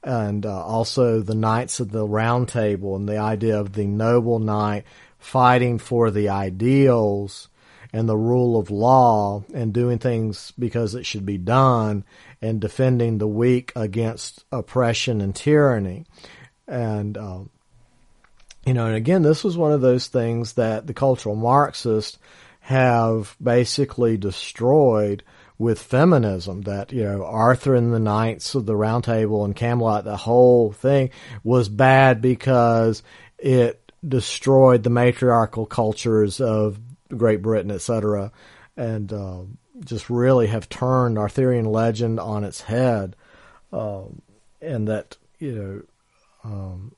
and 0.03 0.45
uh, 0.45 0.63
also 0.63 1.21
the 1.21 1.35
Knights 1.35 1.79
of 1.79 1.91
the 1.91 2.05
Round 2.05 2.47
Table 2.47 2.95
and 2.95 3.07
the 3.07 3.17
idea 3.17 3.59
of 3.59 3.73
the 3.73 3.85
noble 3.85 4.39
knight 4.39 4.85
fighting 5.19 5.79
for 5.79 6.11
the 6.11 6.29
ideals 6.29 7.49
and 7.93 8.07
the 8.07 8.17
rule 8.17 8.59
of 8.59 8.69
law 8.69 9.43
and 9.53 9.73
doing 9.73 9.97
things 9.97 10.53
because 10.59 10.95
it 10.95 11.05
should 11.05 11.25
be 11.25 11.37
done 11.37 12.03
and 12.41 12.59
defending 12.59 13.17
the 13.17 13.27
weak 13.27 13.71
against 13.75 14.45
oppression 14.51 15.21
and 15.21 15.35
tyranny. 15.35 16.05
And, 16.67 17.17
uh, 17.17 17.39
you 18.65 18.73
know, 18.73 18.87
and 18.87 18.95
again, 18.95 19.21
this 19.21 19.43
was 19.43 19.57
one 19.57 19.71
of 19.71 19.81
those 19.81 20.07
things 20.07 20.53
that 20.53 20.85
the 20.85 20.93
cultural 20.93 21.35
Marxists 21.35 22.17
have 22.59 23.35
basically 23.41 24.17
destroyed 24.17 25.23
with 25.59 25.81
feminism 25.81 26.61
that, 26.61 26.91
you 26.91 27.03
know, 27.03 27.25
Arthur 27.25 27.73
and 27.75 27.93
the 27.93 27.99
Knights 27.99 28.53
of 28.53 28.65
the 28.65 28.75
Round 28.75 29.03
Table 29.03 29.43
and 29.43 29.55
Camelot, 29.55 30.03
the 30.03 30.17
whole 30.17 30.71
thing 30.71 31.09
was 31.43 31.67
bad 31.67 32.21
because 32.21 33.01
it 33.37 33.91
destroyed 34.07 34.83
the 34.83 34.89
matriarchal 34.89 35.65
cultures 35.65 36.39
of 36.39 36.79
Great 37.09 37.41
Britain, 37.41 37.71
etc., 37.71 38.31
and 38.75 39.11
uh, 39.11 39.41
just 39.83 40.09
really 40.09 40.47
have 40.47 40.69
turned 40.69 41.17
Arthurian 41.17 41.65
legend 41.65 42.19
on 42.19 42.43
its 42.43 42.61
head, 42.61 43.15
um, 43.73 44.21
and 44.61 44.87
that 44.87 45.17
you 45.39 45.51
know. 45.53 45.81
Um, 46.43 46.93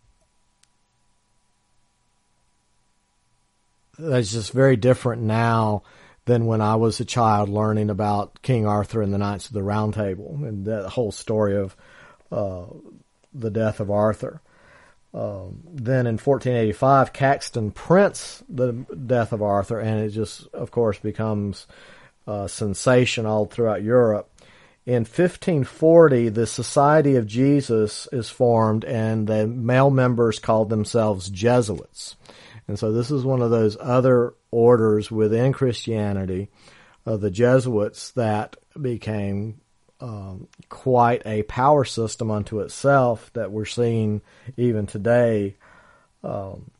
that's 3.97 4.31
just 4.31 4.53
very 4.53 4.77
different 4.77 5.21
now 5.23 5.83
than 6.29 6.45
when 6.45 6.61
I 6.61 6.75
was 6.75 6.99
a 6.99 7.05
child 7.05 7.49
learning 7.49 7.89
about 7.89 8.43
King 8.43 8.67
Arthur 8.67 9.01
and 9.01 9.11
the 9.11 9.17
Knights 9.17 9.47
of 9.47 9.53
the 9.53 9.63
Round 9.63 9.95
Table 9.95 10.39
and 10.43 10.63
that 10.65 10.89
whole 10.89 11.11
story 11.11 11.57
of 11.57 11.75
uh, 12.31 12.65
the 13.33 13.49
death 13.49 13.79
of 13.79 13.89
Arthur. 13.89 14.39
Um, 15.11 15.63
then 15.65 16.05
in 16.05 16.19
1485, 16.19 17.13
Caxton 17.13 17.71
prints 17.71 18.43
the 18.47 18.73
death 19.07 19.33
of 19.33 19.41
Arthur, 19.41 19.79
and 19.79 20.01
it 20.01 20.09
just, 20.09 20.47
of 20.53 20.69
course, 20.69 20.99
becomes 20.99 21.65
a 22.27 22.47
sensation 22.47 23.25
all 23.25 23.47
throughout 23.47 23.81
Europe. 23.81 24.29
In 24.85 25.05
1540, 25.05 26.29
the 26.29 26.45
Society 26.45 27.15
of 27.15 27.25
Jesus 27.25 28.07
is 28.11 28.29
formed, 28.29 28.85
and 28.85 29.25
the 29.25 29.47
male 29.47 29.89
members 29.89 30.37
called 30.37 30.69
themselves 30.69 31.31
Jesuits. 31.31 32.17
And 32.67 32.77
so 32.77 32.91
this 32.91 33.09
is 33.09 33.25
one 33.25 33.41
of 33.41 33.49
those 33.49 33.75
other 33.79 34.35
orders 34.51 35.11
within 35.11 35.53
Christianity 35.53 36.49
of 37.05 37.21
the 37.21 37.31
Jesuits 37.31 38.11
that 38.11 38.55
became 38.79 39.61
um, 40.01 40.47
quite 40.69 41.21
a 41.25 41.43
power 41.43 41.83
system 41.83 42.31
unto 42.31 42.59
itself 42.59 43.31
that 43.33 43.51
we're 43.51 43.65
seeing 43.65 44.21
even 44.57 44.87
today. 44.87 45.55
Um, 46.23 46.71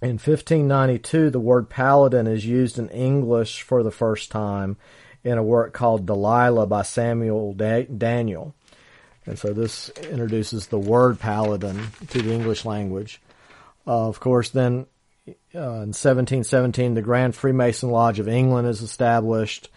in 0.00 0.18
1592, 0.18 1.30
the 1.30 1.38
word 1.38 1.68
paladin 1.68 2.26
is 2.26 2.44
used 2.44 2.78
in 2.78 2.88
English 2.88 3.62
for 3.62 3.82
the 3.82 3.92
first 3.92 4.30
time 4.30 4.76
in 5.22 5.38
a 5.38 5.42
work 5.42 5.72
called 5.72 6.06
Delilah 6.06 6.66
by 6.66 6.82
Samuel 6.82 7.52
da- 7.54 7.84
Daniel. 7.86 8.54
And 9.24 9.38
so 9.38 9.52
this 9.52 9.88
introduces 10.10 10.66
the 10.66 10.78
word 10.78 11.20
paladin 11.20 11.80
to 12.08 12.22
the 12.22 12.32
English 12.32 12.64
language. 12.64 13.20
Uh, 13.86 14.08
of 14.08 14.18
course, 14.18 14.48
then 14.48 14.86
uh, 15.28 15.32
in 15.54 15.92
1717, 15.92 16.94
the 16.94 17.02
Grand 17.02 17.34
Freemason 17.34 17.90
Lodge 17.90 18.18
of 18.18 18.28
England 18.28 18.68
is 18.68 18.82
established. 18.82 19.68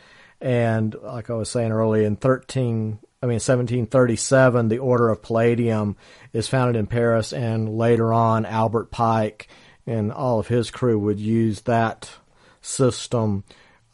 And 0.41 0.95
like 1.01 1.29
I 1.29 1.33
was 1.33 1.49
saying 1.49 1.71
earlier, 1.71 2.05
in 2.05 2.15
13, 2.15 2.99
I 3.21 3.25
mean, 3.25 3.35
1737, 3.35 4.67
the 4.67 4.79
Order 4.79 5.09
of 5.09 5.21
Palladium 5.21 5.95
is 6.33 6.47
founded 6.47 6.75
in 6.75 6.87
Paris, 6.87 7.33
and 7.33 7.77
later 7.77 8.13
on, 8.13 8.45
Albert 8.45 8.91
Pike 8.91 9.47
and 9.87 10.11
all 10.11 10.39
of 10.39 10.47
his 10.47 10.71
crew 10.71 10.97
would 10.99 11.19
use 11.19 11.61
that 11.61 12.09
system 12.61 13.43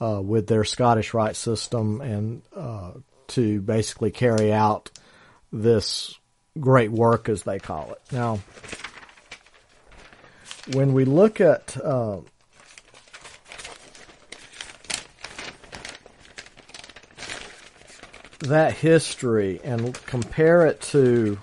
uh, 0.02 0.22
with 0.22 0.48
their 0.48 0.64
Scottish 0.64 1.14
Rite 1.14 1.36
system 1.36 2.02
and 2.02 2.42
uh, 2.56 2.92
to 3.28 3.62
basically 3.62 4.12
carry 4.12 4.52
out 4.52 4.90
this 5.52 6.18
great 6.60 6.92
work, 6.92 7.30
as 7.30 7.44
they 7.44 7.60
call 7.60 7.92
it. 7.92 8.02
Now, 8.12 8.40
when 10.74 10.94
we 10.94 11.06
look 11.06 11.42
at 11.42 11.78
uh, 11.84 12.20
that 18.40 18.74
history 18.74 19.60
and 19.64 19.94
compare 20.06 20.66
it 20.66 20.82
to 20.82 21.38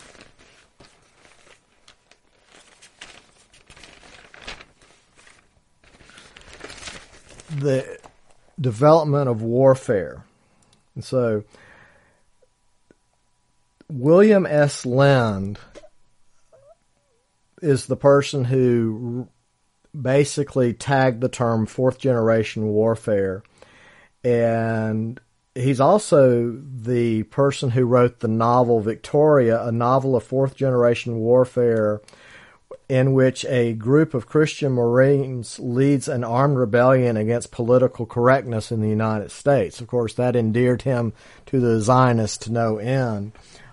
the 7.51 7.99
development 8.61 9.29
of 9.29 9.43
warfare. 9.43 10.25
And 10.95 11.05
so 11.05 11.45
William 13.89 14.47
S. 14.47 14.85
Lind 14.85 15.59
is 17.63 17.87
the 17.87 17.97
person 17.97 18.45
who 18.45 19.29
basically 19.99 20.73
tagged 20.73 21.21
the 21.21 21.29
term 21.29 21.67
fourth 21.67 21.99
generation 21.99 22.69
warfare. 22.69 23.43
And 24.25 25.21
he's 25.55 25.81
also 25.81 26.61
the 26.63 27.25
person 27.25 27.71
who 27.71 27.85
wrote 27.85 28.21
the 28.21 28.29
novel 28.29 28.81
Victoria, 28.81 29.63
a 29.63 29.73
novel 29.73 30.17
of 30.17 30.25
fourth 30.25 30.57
generation 30.57 31.17
warfare 31.17 32.01
in 32.89 33.13
which 33.13 33.45
a 33.47 33.75
group 33.75 34.15
of 34.15 34.27
Christian 34.27 34.73
Marines 34.73 35.59
leads 35.59 36.09
an 36.09 36.25
armed 36.25 36.57
rebellion 36.57 37.17
against 37.17 37.53
political 37.53 38.07
correctness 38.07 38.73
in 38.73 38.81
the 38.81 38.89
United 38.89 39.31
States. 39.31 39.81
Of 39.81 39.89
course, 39.89 40.15
that 40.15 40.37
endeared 40.37 40.83
him 40.83 41.13
to 41.47 41.61
the 41.61 41.81
Zionists 41.81 42.39
to 42.47 42.53
no 42.53 42.79
end. 42.79 43.33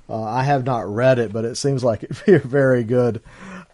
Uh, 0.10 0.22
I 0.22 0.44
have 0.44 0.66
not 0.66 0.88
read 0.94 1.18
it, 1.18 1.32
but 1.32 1.46
it 1.46 1.56
seems 1.56 1.84
like 1.84 2.04
it'd 2.04 2.26
be 2.26 2.34
a 2.34 2.40
very 2.40 2.84
good 2.84 3.22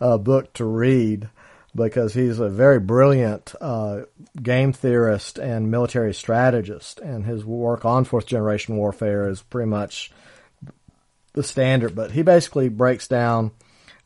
uh, 0.01 0.17
book 0.17 0.51
to 0.53 0.65
read 0.65 1.29
because 1.73 2.13
he's 2.13 2.39
a 2.39 2.49
very 2.49 2.79
brilliant 2.79 3.55
uh, 3.61 4.01
game 4.41 4.73
theorist 4.73 5.37
and 5.37 5.71
military 5.71 6.13
strategist, 6.13 6.99
and 6.99 7.25
his 7.25 7.45
work 7.45 7.85
on 7.85 8.03
fourth 8.03 8.25
generation 8.25 8.75
warfare 8.75 9.29
is 9.29 9.41
pretty 9.41 9.69
much 9.69 10.11
the 11.33 11.43
standard. 11.43 11.95
But 11.95 12.11
he 12.11 12.23
basically 12.23 12.67
breaks 12.67 13.07
down 13.07 13.51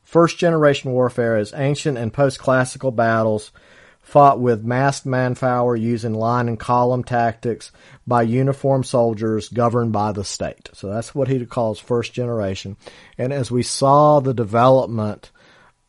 first 0.03 0.37
generation 0.37 0.91
warfare 0.91 1.37
as 1.37 1.53
ancient 1.55 1.97
and 1.97 2.13
post 2.13 2.37
classical 2.37 2.91
battles 2.91 3.51
fought 4.01 4.39
with 4.39 4.63
massed 4.63 5.07
manpower 5.07 5.75
using 5.75 6.13
line 6.13 6.47
and 6.47 6.59
column 6.59 7.03
tactics 7.03 7.71
by 8.05 8.21
uniformed 8.21 8.85
soldiers 8.85 9.49
governed 9.49 9.91
by 9.91 10.11
the 10.11 10.23
state. 10.23 10.69
So 10.73 10.89
that's 10.91 11.15
what 11.15 11.27
he 11.27 11.43
calls 11.47 11.79
first 11.79 12.13
generation. 12.13 12.77
And 13.17 13.33
as 13.33 13.49
we 13.49 13.63
saw 13.63 14.19
the 14.19 14.35
development 14.35 15.31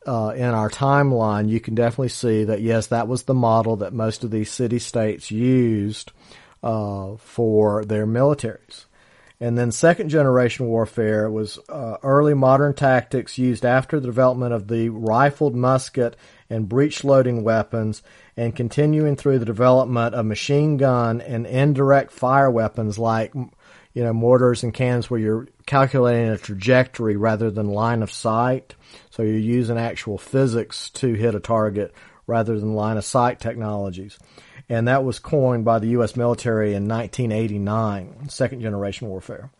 uh, 0.07 0.33
in 0.37 0.47
our 0.47 0.71
timeline, 0.71 1.49
you 1.49 1.61
can 1.61 1.75
definitely 1.75 2.09
see 2.09 2.45
that 2.45 2.61
yes, 2.61 2.89
that 2.89 3.09
was 3.09 3.25
the 3.25 3.35
model 3.35 3.77
that 3.77 3.93
most 3.93 4.25
of 4.25 4.31
these 4.31 4.51
city 4.51 4.79
states 4.79 5.31
used 5.31 6.13
uh, 6.63 7.17
for 7.17 7.85
their 7.85 8.07
militaries. 8.07 8.87
And 9.39 9.59
then 9.59 9.71
second 9.71 10.09
generation 10.09 10.67
warfare 10.67 11.31
was 11.31 11.59
uh, 11.69 11.99
early 12.03 12.33
modern 12.33 12.73
tactics 12.73 13.37
used 13.37 13.67
after 13.67 14.01
the 14.01 14.07
development 14.07 14.55
of 14.55 14.69
the 14.69 14.89
rifled 14.89 15.55
musket 15.55 16.17
and 16.49 16.69
breech 16.69 17.05
loading 17.05 17.45
weapons 17.45 18.03
and 18.37 18.57
continuing 18.57 19.15
through 19.15 19.39
the 19.39 19.45
development 19.45 20.15
of 20.15 20.25
machine 20.25 20.79
gun 20.79 21.21
and 21.21 21.47
indirect 21.47 22.13
fire 22.13 22.51
weapons 22.51 22.99
like 22.99 23.35
you 23.97 24.05
know 24.05 24.13
mortars 24.13 24.63
and 24.63 24.75
cans 24.75 25.09
where 25.09 25.19
you're 25.19 25.49
calculating 25.65 26.29
a 26.29 26.37
trajectory 26.37 27.17
rather 27.17 27.51
than 27.51 27.71
line 27.71 28.03
of 28.03 28.13
sight. 28.13 28.75
So 29.09 29.23
you're 29.23 29.39
using 29.39 29.79
actual 29.79 30.19
physics 30.19 30.91
to 30.91 31.15
hit 31.15 31.35
a 31.35 31.41
target 31.41 31.95
rather 32.27 32.61
than 32.61 32.75
line 32.75 32.99
of 32.99 33.07
sight 33.07 33.41
technologies. 33.41 34.19
And 34.69 34.87
that 34.87 35.03
was 35.03 35.19
coined 35.19 35.65
by 35.65 35.79
the 35.79 35.89
US 36.01 36.15
military 36.15 36.75
in 36.75 36.87
1989 36.87 38.29
second 38.29 38.61
generation 38.61 39.09
warfare. 39.09 39.51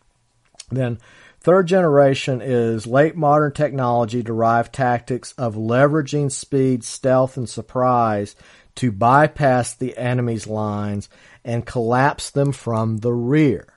Then 0.71 0.99
Third 1.41 1.69
generation 1.69 2.43
is 2.43 2.87
late 2.87 3.17
modern 3.17 3.53
technology 3.53 4.23
derived 4.23 4.75
tactics 4.75 5.33
of 5.39 5.55
leveraging 5.55 6.31
speed, 6.33 6.85
stealth, 6.85 7.39
and 7.39 7.49
surprise 7.49 8.35
to 8.75 8.91
bypass 8.91 9.73
the 9.73 9.97
enemy's 9.97 10.47
lines 10.47 11.09
and 11.45 11.65
collapse 11.65 12.31
them 12.31 12.53
from 12.53 12.99
the 12.99 13.13
rear. 13.13 13.76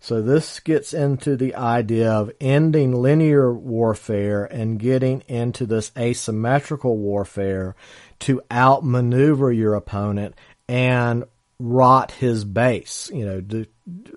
So 0.00 0.22
this 0.22 0.60
gets 0.60 0.94
into 0.94 1.36
the 1.36 1.54
idea 1.54 2.10
of 2.10 2.30
ending 2.40 2.92
linear 2.92 3.52
warfare 3.52 4.44
and 4.44 4.78
getting 4.78 5.22
into 5.28 5.66
this 5.66 5.90
asymmetrical 5.98 6.96
warfare 6.96 7.74
to 8.20 8.42
outmaneuver 8.50 9.52
your 9.52 9.74
opponent 9.74 10.34
and 10.68 11.24
rot 11.58 12.12
his 12.12 12.44
base, 12.44 13.10
you 13.12 13.24
know, 13.24 13.40
to, 13.40 13.66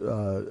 uh, 0.06 0.42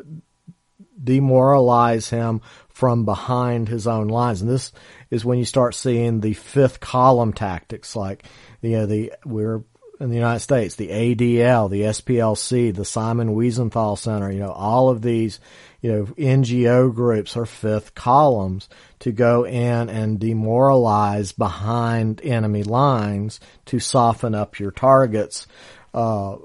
demoralize 1.02 2.10
him 2.10 2.40
from 2.68 3.04
behind 3.04 3.68
his 3.68 3.86
own 3.86 4.08
lines. 4.08 4.40
And 4.40 4.50
this 4.50 4.72
is 5.10 5.24
when 5.24 5.38
you 5.38 5.44
start 5.44 5.74
seeing 5.74 6.20
the 6.20 6.34
fifth 6.34 6.80
column 6.80 7.32
tactics, 7.32 7.94
like, 7.94 8.24
you 8.60 8.70
know, 8.70 8.86
the, 8.86 9.12
we're 9.24 9.62
in 10.00 10.10
the 10.10 10.16
United 10.16 10.40
States, 10.40 10.76
the 10.76 10.88
ADL, 10.88 11.68
the 11.68 11.82
SPLC, 11.82 12.74
the 12.74 12.84
Simon 12.84 13.34
Wiesenthal 13.34 13.98
Center, 13.98 14.30
you 14.30 14.38
know, 14.38 14.52
all 14.52 14.90
of 14.90 15.02
these, 15.02 15.40
you 15.80 15.90
know, 15.90 16.04
NGO 16.04 16.94
groups 16.94 17.36
are 17.36 17.46
fifth 17.46 17.94
columns 17.94 18.68
to 19.00 19.10
go 19.10 19.44
in 19.44 19.88
and 19.88 20.20
demoralize 20.20 21.32
behind 21.32 22.20
enemy 22.22 22.62
lines 22.62 23.40
to 23.66 23.80
soften 23.80 24.34
up 24.34 24.60
your 24.60 24.70
targets, 24.70 25.46
uh, 25.94 26.36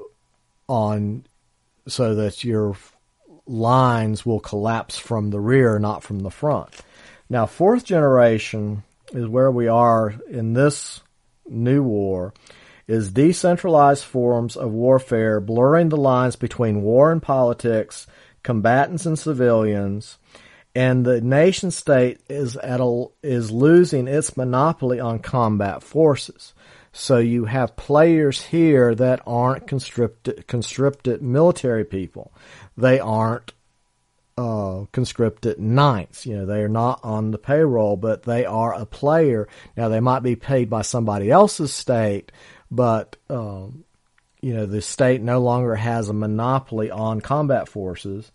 on, 0.68 1.26
so 1.88 2.16
that 2.16 2.44
your 2.44 2.76
lines 3.46 4.26
will 4.26 4.40
collapse 4.40 4.98
from 4.98 5.30
the 5.30 5.40
rear, 5.40 5.78
not 5.78 6.02
from 6.02 6.20
the 6.20 6.32
front. 6.32 6.70
Now, 7.30 7.46
fourth 7.46 7.86
generation 7.86 8.84
is 9.12 9.28
where 9.28 9.52
we 9.52 9.68
are 9.68 10.16
in 10.30 10.54
this 10.54 11.02
new 11.48 11.84
war 11.84 12.34
is 12.88 13.12
decentralized 13.12 14.04
forms 14.04 14.56
of 14.56 14.72
warfare 14.72 15.40
blurring 15.40 15.90
the 15.90 15.98
lines 15.98 16.36
between 16.36 16.82
war 16.82 17.12
and 17.12 17.22
politics, 17.22 18.08
combatants 18.44 19.06
and 19.06 19.18
civilians, 19.18 20.18
and 20.76 21.06
the 21.06 21.22
nation 21.22 21.72
state 21.72 22.20
is 22.30 22.58
at 22.58 22.82
a, 22.82 23.06
is 23.22 23.52
losing 23.52 24.08
its 24.08 24.36
monopoly 24.36 25.00
on 25.00 25.20
combat 25.20 25.84
forces. 25.84 26.54
So 26.92 27.18
you 27.18 27.46
have 27.46 27.76
players 27.76 28.42
here 28.42 28.94
that 28.96 29.22
aren't 29.26 29.68
conscripted, 29.68 30.46
conscripted 30.48 31.22
military 31.22 31.86
people 31.86 32.32
they 32.78 33.00
aren't 33.00 33.54
uh, 34.38 34.86
conscripted 34.92 35.60
knights. 35.60 36.26
You 36.26 36.38
know, 36.38 36.46
they 36.46 36.62
are 36.62 36.70
not 36.70 37.00
on 37.04 37.32
the 37.32 37.38
payroll, 37.38 37.98
but 37.98 38.24
they 38.24 38.46
are 38.46 38.74
a 38.74 38.86
player. 38.86 39.48
Now, 39.78 39.90
they 39.90 40.00
might 40.00 40.24
be 40.24 40.36
paid 40.36 40.70
by 40.70 40.82
somebody 40.82 41.30
else's 41.30 41.74
state, 41.74 42.32
but, 42.74 43.16
um, 43.30 43.84
you 44.42 44.54
know, 44.54 44.66
the 44.66 44.82
state 44.82 45.22
no 45.22 45.40
longer 45.40 45.76
has 45.76 46.10
a 46.10 46.14
monopoly 46.14 46.90
on 46.90 47.22
combat 47.22 47.70
forces. 47.70 48.32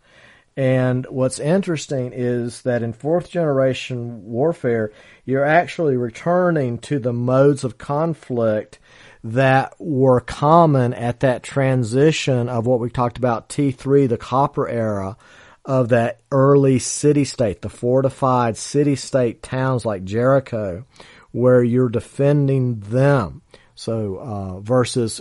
And 0.57 1.07
what's 1.07 1.39
interesting 1.39 2.13
is 2.13 2.63
that 2.63 2.83
in 2.83 2.93
fourth 2.93 3.31
generation 3.31 4.25
warfare, 4.25 4.93
you're 5.25 5.45
actually 5.45 5.97
returning 5.97 6.79
to 6.79 6.99
the 6.99 7.13
modes 7.13 7.65
of 7.65 7.79
conflict 7.79 8.79
that 9.25 9.75
were 9.79 10.21
common 10.21 10.95
at 10.95 11.21
that 11.21 11.43
transition 11.43 12.49
of 12.49 12.67
what 12.67 12.81
we 12.81 12.91
talked 12.91 13.19
about 13.19 13.49
T3, 13.49 14.09
the 14.09 14.17
copper 14.17 14.69
era 14.69 15.17
of 15.65 15.91
that 15.91 16.21
early 16.31 16.79
city 16.79 17.25
state, 17.25 17.61
the 17.63 17.69
fortified 17.69 18.57
city 18.57 18.97
state 18.97 19.43
towns 19.43 19.85
like 19.85 20.05
Jericho, 20.05 20.85
where 21.33 21.63
you're 21.63 21.89
defending 21.89 22.81
them. 22.81 23.43
So, 23.79 24.17
uh, 24.17 24.61
versus 24.61 25.21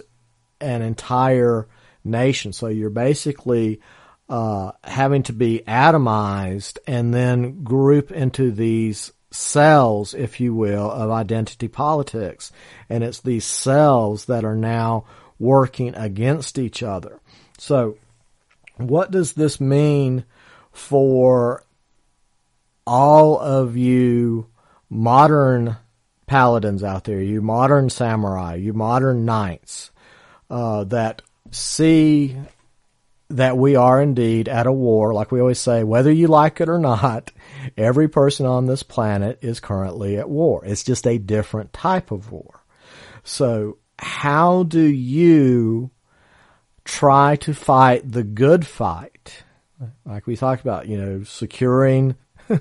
an 0.60 0.82
entire 0.82 1.68
nation. 2.04 2.54
So 2.54 2.70
you're 2.70 2.90
basically, 2.90 3.82
uh, 4.28 4.72
having 4.84 5.22
to 5.24 5.34
be 5.34 5.62
atomized 5.68 6.80
and 6.88 7.14
then 7.14 7.64
group 7.64 8.12
into 8.12 8.52
these 8.52 9.14
cells, 9.30 10.16
if 10.16 10.40
you 10.40 10.56
will, 10.56 10.90
of 10.90 11.12
identity 11.12 11.68
politics. 11.68 12.52
And 12.90 13.04
it's 13.04 13.22
these 13.22 13.46
cells 13.46 14.26
that 14.26 14.44
are 14.44 14.56
now 14.56 15.06
working 15.38 15.94
against 15.94 16.58
each 16.58 16.82
other. 16.82 17.20
So, 17.60 17.98
what 18.78 19.12
does 19.12 19.34
this 19.34 19.62
mean 19.62 20.26
for 20.72 21.64
all 22.88 23.40
of 23.40 23.78
you 23.78 24.48
modern 24.90 25.78
paladins 26.28 26.84
out 26.84 27.06
there, 27.06 27.22
you 27.22 27.42
modern 27.42 27.90
samurai, 27.90 28.56
you 28.56 28.74
modern 28.74 29.26
knights, 29.26 29.92
uh, 30.50 30.84
that 30.86 31.22
see 31.52 32.38
that 33.30 33.58
we 33.58 33.76
are 33.76 34.02
indeed 34.02 34.48
at 34.48 34.68
a 34.68 34.72
war, 34.72 35.14
like 35.14 35.32
we 35.32 35.42
always 35.42 35.60
say, 35.60 35.84
whether 35.84 36.12
you 36.12 36.28
like 36.28 36.62
it 36.62 36.70
or 36.70 36.80
not, 36.80 37.32
every 37.78 38.08
person 38.08 38.46
on 38.46 38.66
this 38.66 38.84
planet 38.84 39.40
is 39.42 39.60
currently 39.60 40.18
at 40.18 40.30
war. 40.30 40.64
It's 40.64 40.84
just 40.84 41.06
a 41.06 41.18
different 41.18 41.74
type 41.74 42.12
of 42.12 42.32
war. 42.32 42.62
So 43.24 43.80
how 44.00 44.64
do 44.64 44.82
you 44.82 45.92
try 46.86 47.36
to 47.38 47.54
fight 47.54 48.10
the 48.10 48.24
good 48.24 48.66
fight? 48.66 49.44
Like 50.06 50.26
we 50.26 50.38
talked 50.38 50.62
about, 50.62 50.88
you 50.88 50.98
know, 50.98 51.24
securing, 51.24 52.16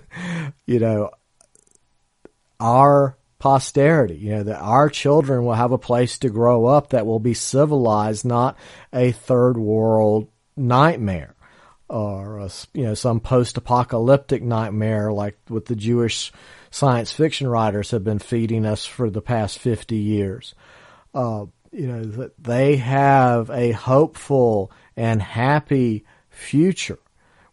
you 0.67 0.81
know, 0.81 1.11
our 2.59 3.17
posterity, 3.39 4.17
you 4.17 4.31
know, 4.31 4.43
that 4.45 4.61
our 4.61 4.89
children 4.89 5.45
will 5.45 5.55
have 5.55 5.73
a 5.73 5.79
place 5.79 6.19
to 6.19 6.31
grow 6.31 6.67
up 6.67 6.91
that 6.91 7.07
will 7.07 7.21
be 7.21 7.35
civilized, 7.35 8.25
not 8.25 8.57
a 8.93 9.13
third 9.13 9.59
world 9.59 10.29
nightmare 10.57 11.35
or 11.89 12.39
a, 12.39 12.51
you 12.75 12.85
know 12.85 12.95
some 12.95 13.21
post-apocalyptic 13.21 14.43
nightmare 14.43 15.13
like 15.13 15.37
what 15.49 15.67
the 15.67 15.77
Jewish 15.77 16.33
science 16.71 17.13
fiction 17.13 17.47
writers 17.47 17.93
have 17.93 18.03
been 18.03 18.19
feeding 18.19 18.67
us 18.67 18.85
for 18.85 19.09
the 19.09 19.23
past 19.23 19.59
50 19.59 19.97
years. 19.97 20.55
Uh, 21.15 21.47
you 21.73 21.87
know 21.87 22.05
that 22.05 22.43
they 22.43 22.77
have 22.77 23.51
a 23.51 23.73
hopeful 23.73 24.73
and 24.97 25.21
happy 25.23 26.05
future 26.29 26.99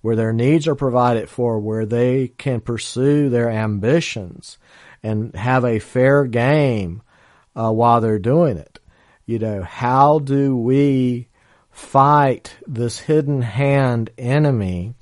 where 0.01 0.15
their 0.15 0.33
needs 0.33 0.67
are 0.67 0.75
provided 0.75 1.29
for, 1.29 1.59
where 1.59 1.85
they 1.85 2.27
can 2.27 2.59
pursue 2.59 3.29
their 3.29 3.49
ambitions 3.49 4.57
and 5.03 5.35
have 5.35 5.65
a 5.65 5.79
fair 5.79 6.25
game 6.25 7.01
uh, 7.55 7.71
while 7.71 8.01
they're 8.01 8.19
doing 8.19 8.57
it. 8.57 8.79
You 9.25 9.39
know, 9.39 9.63
how 9.63 10.19
do 10.19 10.57
we 10.57 11.27
fight 11.71 12.55
this 12.67 12.99
hidden 12.99 13.41
hand 13.41 14.09
enemy 14.17 14.93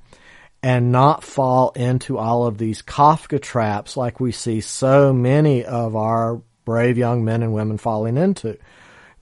and 0.64 0.92
not 0.92 1.24
fall 1.24 1.72
into 1.72 2.18
all 2.18 2.46
of 2.46 2.58
these 2.58 2.82
Kafka 2.82 3.42
traps 3.42 3.98
like 3.98 4.20
we 4.20 4.32
see 4.32 4.62
so 4.62 5.12
many 5.12 5.66
of 5.66 5.96
our 5.96 6.42
brave 6.66 6.98
young 6.98 7.26
men 7.26 7.42
and 7.42 7.54
women 7.54 7.78
falling 7.78 8.18
into. 8.18 8.58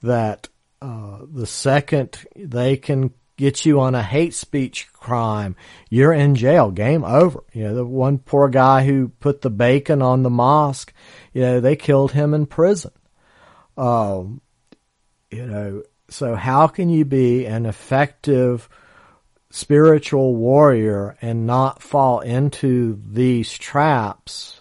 That 0.02 0.48
uh, 0.82 1.18
the 1.32 1.46
second 1.46 2.18
they 2.36 2.76
can 2.76 3.12
get 3.40 3.64
you 3.64 3.80
on 3.80 3.94
a 3.94 4.02
hate 4.02 4.34
speech 4.34 4.92
crime, 4.92 5.56
you're 5.88 6.12
in 6.12 6.34
jail. 6.36 6.70
Game 6.70 7.04
over. 7.04 7.42
You 7.52 7.64
know, 7.64 7.74
the 7.74 7.86
one 7.86 8.18
poor 8.18 8.48
guy 8.48 8.84
who 8.84 9.08
put 9.08 9.40
the 9.40 9.50
bacon 9.50 10.02
on 10.02 10.22
the 10.22 10.30
mosque, 10.30 10.92
you 11.32 11.42
know, 11.42 11.60
they 11.60 11.74
killed 11.74 12.12
him 12.12 12.34
in 12.34 12.46
prison. 12.46 12.92
Um, 13.76 14.40
you 15.30 15.46
know, 15.46 15.82
so 16.08 16.34
how 16.34 16.66
can 16.66 16.88
you 16.88 17.04
be 17.04 17.46
an 17.46 17.66
effective 17.66 18.68
spiritual 19.50 20.36
warrior 20.36 21.16
and 21.20 21.46
not 21.46 21.82
fall 21.82 22.20
into 22.20 23.00
these 23.10 23.56
traps 23.56 24.60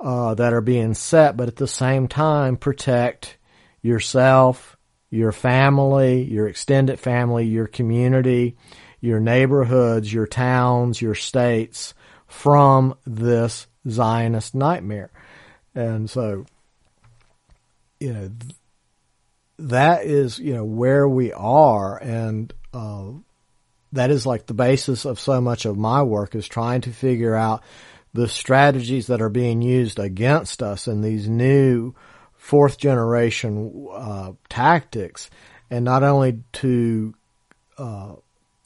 uh, 0.00 0.34
that 0.34 0.52
are 0.52 0.60
being 0.60 0.94
set, 0.94 1.36
but 1.36 1.48
at 1.48 1.56
the 1.56 1.66
same 1.66 2.06
time 2.06 2.56
protect 2.56 3.36
yourself, 3.82 4.77
your 5.10 5.32
family, 5.32 6.22
your 6.22 6.48
extended 6.48 6.98
family, 7.00 7.46
your 7.46 7.66
community, 7.66 8.56
your 9.00 9.20
neighborhoods, 9.20 10.12
your 10.12 10.26
towns, 10.26 11.00
your 11.00 11.14
states 11.14 11.94
from 12.26 12.94
this 13.06 13.66
Zionist 13.88 14.54
nightmare. 14.54 15.10
And 15.74 16.10
so, 16.10 16.44
you 18.00 18.12
know, 18.12 18.30
that 19.60 20.04
is, 20.04 20.38
you 20.38 20.54
know, 20.54 20.64
where 20.64 21.08
we 21.08 21.32
are. 21.32 21.96
And, 21.96 22.52
uh, 22.74 23.12
that 23.92 24.10
is 24.10 24.26
like 24.26 24.46
the 24.46 24.54
basis 24.54 25.06
of 25.06 25.18
so 25.18 25.40
much 25.40 25.64
of 25.64 25.78
my 25.78 26.02
work 26.02 26.34
is 26.34 26.46
trying 26.46 26.82
to 26.82 26.90
figure 26.90 27.34
out 27.34 27.62
the 28.12 28.28
strategies 28.28 29.06
that 29.06 29.22
are 29.22 29.30
being 29.30 29.62
used 29.62 29.98
against 29.98 30.62
us 30.62 30.88
in 30.88 31.00
these 31.00 31.28
new 31.28 31.94
fourth 32.48 32.78
generation 32.78 33.88
uh, 33.92 34.32
tactics, 34.48 35.28
and 35.68 35.84
not 35.84 36.02
only 36.02 36.40
to 36.54 37.14
uh, 37.76 38.14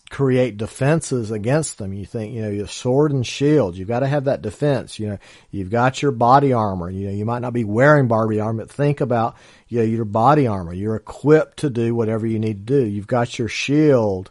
create 0.08 0.56
defenses 0.56 1.32
against 1.32 1.78
them. 1.78 1.92
You 1.92 2.06
think, 2.06 2.32
you 2.32 2.42
know, 2.42 2.50
your 2.50 2.68
sword 2.68 3.10
and 3.10 3.26
shield, 3.26 3.76
you've 3.76 3.88
got 3.88 4.00
to 4.00 4.06
have 4.06 4.26
that 4.26 4.40
defense. 4.40 5.00
You 5.00 5.08
know, 5.08 5.18
you've 5.50 5.70
got 5.70 6.00
your 6.00 6.12
body 6.12 6.52
armor. 6.52 6.88
You 6.90 7.08
know, 7.08 7.12
you 7.12 7.24
might 7.24 7.42
not 7.42 7.54
be 7.54 7.64
wearing 7.64 8.06
Barbie 8.06 8.38
armor, 8.38 8.62
but 8.62 8.70
think 8.70 9.00
about, 9.00 9.34
you 9.66 9.78
know, 9.78 9.84
your 9.84 10.04
body 10.04 10.46
armor. 10.46 10.72
You're 10.72 10.94
equipped 10.94 11.56
to 11.58 11.70
do 11.70 11.92
whatever 11.92 12.24
you 12.24 12.38
need 12.38 12.64
to 12.68 12.80
do. 12.80 12.86
You've 12.86 13.08
got 13.08 13.36
your 13.36 13.48
shield, 13.48 14.30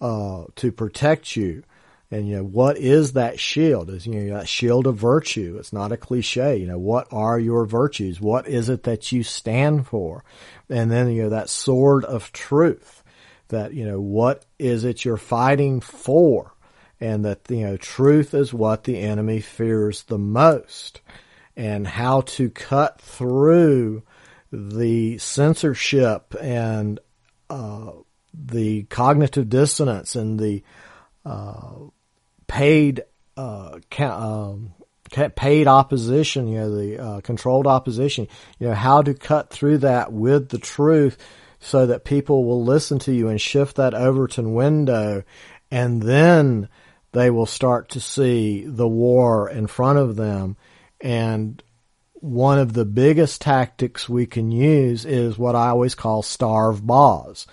uh, 0.00 0.44
to 0.56 0.72
protect 0.72 1.36
you. 1.36 1.62
And 2.10 2.26
you 2.26 2.36
know, 2.36 2.44
what 2.44 2.78
is 2.78 3.12
that 3.12 3.38
shield? 3.38 3.90
Is 3.90 4.06
you 4.06 4.14
know, 4.14 4.38
that 4.38 4.48
shield 4.48 4.86
of 4.86 4.96
virtue. 4.96 5.56
It's 5.58 5.72
not 5.72 5.92
a 5.92 5.96
cliche. 5.96 6.56
You 6.56 6.66
know, 6.66 6.78
what 6.78 7.06
are 7.12 7.38
your 7.38 7.66
virtues? 7.66 8.20
What 8.20 8.48
is 8.48 8.70
it 8.70 8.84
that 8.84 9.12
you 9.12 9.22
stand 9.22 9.86
for? 9.86 10.24
And 10.70 10.90
then, 10.90 11.10
you 11.10 11.24
know, 11.24 11.28
that 11.30 11.50
sword 11.50 12.04
of 12.04 12.32
truth 12.32 13.02
that, 13.48 13.74
you 13.74 13.84
know, 13.84 14.00
what 14.00 14.46
is 14.58 14.84
it 14.84 15.04
you're 15.04 15.16
fighting 15.18 15.80
for? 15.80 16.54
And 17.00 17.24
that, 17.24 17.42
you 17.48 17.66
know, 17.66 17.76
truth 17.76 18.34
is 18.34 18.54
what 18.54 18.84
the 18.84 18.98
enemy 18.98 19.40
fears 19.40 20.04
the 20.04 20.18
most 20.18 21.00
and 21.56 21.86
how 21.86 22.22
to 22.22 22.50
cut 22.50 23.00
through 23.00 24.02
the 24.50 25.18
censorship 25.18 26.34
and, 26.40 27.00
uh, 27.50 27.92
the 28.32 28.84
cognitive 28.84 29.48
dissonance 29.48 30.16
and 30.16 30.38
the, 30.38 30.62
uh, 31.24 31.74
paid, 32.48 33.02
uh, 33.36 33.78
ca- 33.90 34.18
um, 34.18 34.72
paid 35.36 35.68
opposition, 35.68 36.48
you 36.48 36.58
know, 36.58 36.76
the 36.76 36.98
uh, 36.98 37.20
controlled 37.20 37.68
opposition, 37.68 38.26
you 38.58 38.68
know, 38.68 38.74
how 38.74 39.02
to 39.02 39.14
cut 39.14 39.50
through 39.50 39.78
that 39.78 40.12
with 40.12 40.48
the 40.48 40.58
truth 40.58 41.16
so 41.60 41.86
that 41.86 42.04
people 42.04 42.44
will 42.44 42.64
listen 42.64 42.98
to 43.00 43.12
you 43.12 43.28
and 43.28 43.40
shift 43.40 43.76
that 43.76 43.94
Overton 43.94 44.54
window 44.54 45.22
and 45.70 46.02
then 46.02 46.68
they 47.12 47.30
will 47.30 47.46
start 47.46 47.90
to 47.90 48.00
see 48.00 48.64
the 48.66 48.88
war 48.88 49.48
in 49.48 49.66
front 49.66 49.98
of 49.98 50.16
them. 50.16 50.56
And 51.00 51.62
one 52.14 52.58
of 52.58 52.72
the 52.72 52.84
biggest 52.84 53.40
tactics 53.40 54.08
we 54.08 54.26
can 54.26 54.50
use 54.50 55.04
is 55.04 55.38
what 55.38 55.54
I 55.54 55.68
always 55.68 55.94
call 55.94 56.22
starve 56.22 56.86
Boz. 56.86 57.46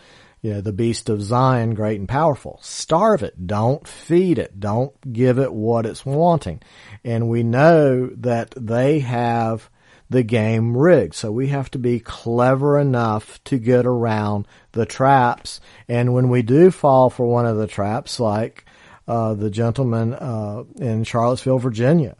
You 0.46 0.54
know, 0.54 0.62
the 0.62 0.74
beast 0.74 1.10
of 1.10 1.24
Zion, 1.24 1.74
great 1.74 2.00
and 2.00 2.08
powerful. 2.08 2.60
Starve 2.62 3.24
it. 3.24 3.48
Don't 3.48 3.88
feed 3.88 4.38
it. 4.38 4.60
Don't 4.60 4.94
give 5.12 5.40
it 5.40 5.52
what 5.52 5.88
it's 5.88 6.06
wanting. 6.06 6.62
And 7.04 7.30
we 7.30 7.42
know 7.42 8.12
that 8.18 8.54
they 8.56 9.00
have 9.00 9.72
the 10.08 10.22
game 10.22 10.78
rigged. 10.78 11.16
So 11.16 11.32
we 11.32 11.48
have 11.48 11.72
to 11.72 11.80
be 11.80 12.00
clever 12.00 12.78
enough 12.78 13.44
to 13.46 13.58
get 13.58 13.88
around 13.88 14.48
the 14.74 14.86
traps. 14.86 15.62
And 15.88 16.14
when 16.14 16.30
we 16.30 16.44
do 16.44 16.70
fall 16.70 17.10
for 17.10 17.26
one 17.26 17.48
of 17.48 17.58
the 17.58 17.66
traps, 17.66 18.20
like 18.20 18.66
uh, 19.08 19.34
the 19.34 19.50
gentleman 19.50 20.14
uh, 20.14 20.66
in 20.76 21.06
Charlottesville, 21.06 21.58
Virginia, 21.58 22.18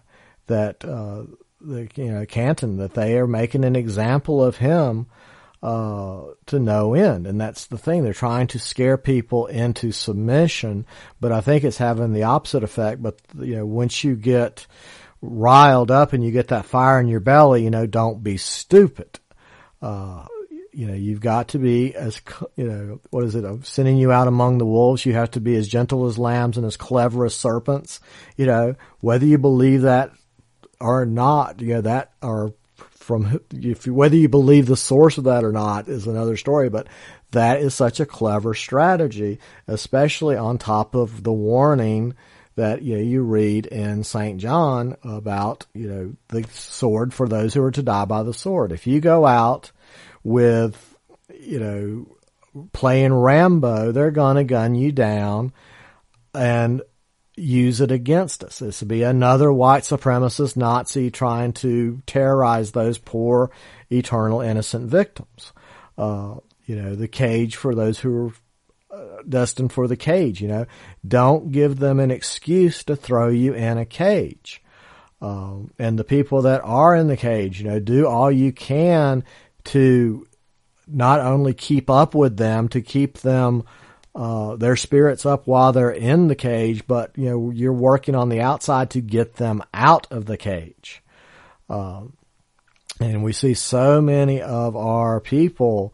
that 0.48 0.84
uh, 0.84 1.26
the 1.62 1.88
you 1.94 2.12
know 2.12 2.26
Canton, 2.26 2.78
that 2.78 2.96
they 2.96 3.20
are 3.20 3.28
making 3.28 3.64
an 3.66 3.76
example 3.76 4.44
of 4.44 4.58
him 4.58 5.06
uh, 5.66 6.34
to 6.46 6.60
no 6.60 6.94
end. 6.94 7.26
And 7.28 7.42
that's 7.42 7.66
the 7.68 7.78
thing. 7.78 8.04
They're 8.04 8.14
trying 8.14 8.48
to 8.48 8.60
scare 8.60 8.98
people 8.98 9.48
into 9.48 9.92
submission, 9.92 10.86
but 11.20 11.32
I 11.32 11.42
think 11.42 11.64
it's 11.64 11.78
having 11.78 12.14
the 12.14 12.24
opposite 12.24 12.64
effect. 12.64 13.02
But, 13.02 13.20
you 13.40 13.56
know, 13.56 13.66
once 13.66 14.04
you 14.04 14.16
get, 14.16 14.68
riled 15.22 15.92
up 15.92 16.14
and 16.14 16.24
you 16.24 16.32
get 16.32 16.50
that 16.50 16.66
fire 16.66 17.00
in 17.00 17.08
your 17.08 17.20
belly, 17.20 17.64
you 17.64 17.70
know, 17.70 17.86
don't 17.86 18.24
be 18.24 18.38
stupid. 18.38 19.20
Uh, 19.82 20.26
you 20.72 20.88
know, 20.88 20.94
you've 20.94 21.22
got 21.22 21.50
to 21.50 21.60
be 21.60 21.96
as, 21.96 22.22
you 22.56 22.66
know, 22.66 23.02
what 23.10 23.24
is 23.24 23.36
it? 23.36 23.46
I'm 23.46 23.64
sending 23.64 23.98
you 23.98 24.12
out 24.12 24.28
among 24.28 24.58
the 24.58 24.66
wolves. 24.66 25.06
You 25.06 25.14
have 25.14 25.32
to 25.32 25.42
be 25.42 25.56
as 25.56 25.68
gentle 25.68 26.06
as 26.06 26.18
lambs 26.18 26.58
and 26.58 26.66
as 26.66 26.78
clever 26.78 27.26
as 27.26 27.36
serpents. 27.36 28.02
You 28.36 28.46
know, 28.46 28.76
whether 29.00 29.26
you 29.26 29.38
believe 29.38 29.84
that 29.84 30.12
or 30.80 31.06
not, 31.06 31.62
you 31.62 31.76
know, 31.76 31.82
that 31.82 32.12
or 32.22 32.54
from 33.06 33.40
if 33.52 33.86
whether 33.88 34.16
you 34.16 34.28
believe 34.28 34.66
the 34.66 34.76
source 34.76 35.18
of 35.18 35.26
that 35.26 35.44
or 35.44 35.52
not 35.52 35.88
is 35.88 36.08
another 36.08 36.36
story. 36.36 36.70
But 36.70 36.88
that 37.32 37.60
is 37.60 37.74
such 37.74 38.00
a 38.00 38.06
clever 38.06 38.54
strategy, 38.54 39.40
especially 39.68 40.36
on 40.36 40.58
top 40.58 40.96
of 40.96 41.24
the 41.24 41.32
warning 41.32 42.16
that 42.56 42.82
you 42.82 42.96
know, 42.96 43.02
you 43.02 43.22
read 43.22 43.68
in 43.68 44.04
St. 44.04 44.40
John 44.40 44.96
about, 45.04 45.66
you 45.74 45.88
know, 45.88 46.16
the 46.30 46.48
sword 46.52 47.14
for 47.14 47.28
those 47.28 47.54
who 47.54 47.62
are 47.62 47.72
to 47.72 47.84
die 47.84 48.06
by 48.06 48.24
the 48.24 48.34
sword. 48.34 48.72
If 48.72 48.88
you 48.88 49.02
go 49.02 49.26
out 49.26 49.72
with, 50.24 50.96
you 51.40 51.60
know, 51.60 52.68
playing 52.74 53.14
Rambo, 53.14 53.92
they're 53.92 54.12
going 54.12 54.38
to 54.38 54.44
gun 54.46 54.74
you 54.74 54.92
down 54.92 55.54
and 56.34 56.82
use 57.38 57.82
it 57.82 57.92
against 57.92 58.44
us. 58.44 58.60
This 58.60 58.82
would 58.82 58.88
be 58.88 59.04
another 59.04 59.52
white 59.52 59.84
supremacist 59.84 60.56
Nazi 60.56 61.12
trying 61.12 61.54
to 61.54 62.02
terrorize 62.06 62.72
those 62.72 62.98
poor, 62.98 63.52
eternal, 63.90 64.42
innocent 64.42 64.90
victims. 64.90 65.52
Uh, 65.98 66.36
you 66.66 66.76
know, 66.76 66.96
the 66.96 67.08
cage 67.08 67.56
for 67.56 67.76
those 67.76 68.00
who 68.00 68.28
are 68.28 68.34
uh, 68.96 69.22
destined 69.28 69.74
for 69.74 69.88
the 69.88 69.98
cage, 69.98 70.42
you 70.42 70.48
know. 70.48 70.66
Don't 71.06 71.52
give 71.52 71.80
them 71.80 72.00
an 72.00 72.12
excuse 72.12 72.84
to 72.86 72.96
throw 72.96 73.30
you 73.30 73.54
in 73.54 73.78
a 73.78 73.86
cage. 73.86 74.62
Um, 75.22 75.72
and 75.80 75.98
the 75.98 76.04
people 76.04 76.44
that 76.44 76.62
are 76.64 76.96
in 76.96 77.08
the 77.08 77.18
cage, 77.18 77.60
you 77.60 77.68
know, 77.68 77.80
do 77.80 78.08
all 78.08 78.32
you 78.32 78.52
can 78.52 79.24
to 79.66 80.28
not 80.88 81.20
only 81.20 81.54
keep 81.54 81.90
up 81.90 82.14
with 82.14 82.38
them, 82.38 82.68
to 82.70 82.82
keep 82.82 83.20
them 83.20 83.64
uh, 84.16 84.56
their 84.56 84.78
spirits 84.78 85.26
up 85.26 85.46
while 85.46 85.74
they're 85.74 85.92
in 85.92 86.28
the 86.28 86.36
cage, 86.36 86.88
but 86.88 87.12
you 87.18 87.30
know 87.30 87.52
you're 87.52 87.74
working 87.74 88.16
on 88.16 88.30
the 88.30 88.42
outside 88.42 88.92
to 88.92 89.02
get 89.02 89.36
them 89.36 89.62
out 89.74 90.08
of 90.12 90.26
the 90.26 90.38
cage. 90.38 91.04
Um, 91.70 92.16
and 93.00 93.24
we 93.24 93.34
see 93.34 93.54
so 93.54 94.02
many 94.02 94.42
of 94.42 94.76
our 94.78 95.20
people 95.20 95.94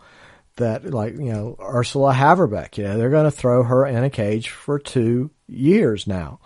that, 0.58 0.86
like 0.86 1.14
you 1.16 1.34
know 1.34 1.56
Ursula 1.60 2.14
Haverbeck, 2.14 2.78
you 2.78 2.84
know 2.84 2.98
they're 2.98 3.10
going 3.10 3.26
to 3.26 3.32
throw 3.32 3.64
her 3.64 3.86
in 3.88 4.04
a 4.04 4.10
cage 4.10 4.50
for 4.50 4.78
two 4.78 5.32
years 5.48 6.06
now. 6.06 6.40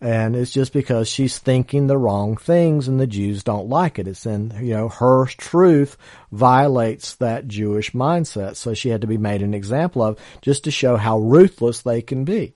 And 0.00 0.36
it's 0.36 0.52
just 0.52 0.72
because 0.72 1.08
she's 1.08 1.38
thinking 1.38 1.86
the 1.86 1.98
wrong 1.98 2.36
things 2.36 2.86
and 2.86 3.00
the 3.00 3.06
Jews 3.06 3.42
don't 3.42 3.68
like 3.68 3.98
it. 3.98 4.06
It's 4.06 4.26
in, 4.26 4.52
you 4.60 4.74
know, 4.74 4.88
her 4.88 5.26
truth 5.26 5.96
violates 6.30 7.16
that 7.16 7.48
Jewish 7.48 7.92
mindset. 7.92 8.54
So 8.54 8.74
she 8.74 8.90
had 8.90 9.00
to 9.00 9.08
be 9.08 9.18
made 9.18 9.42
an 9.42 9.54
example 9.54 10.02
of 10.02 10.18
just 10.40 10.64
to 10.64 10.70
show 10.70 10.96
how 10.96 11.18
ruthless 11.18 11.82
they 11.82 12.00
can 12.00 12.24
be. 12.24 12.54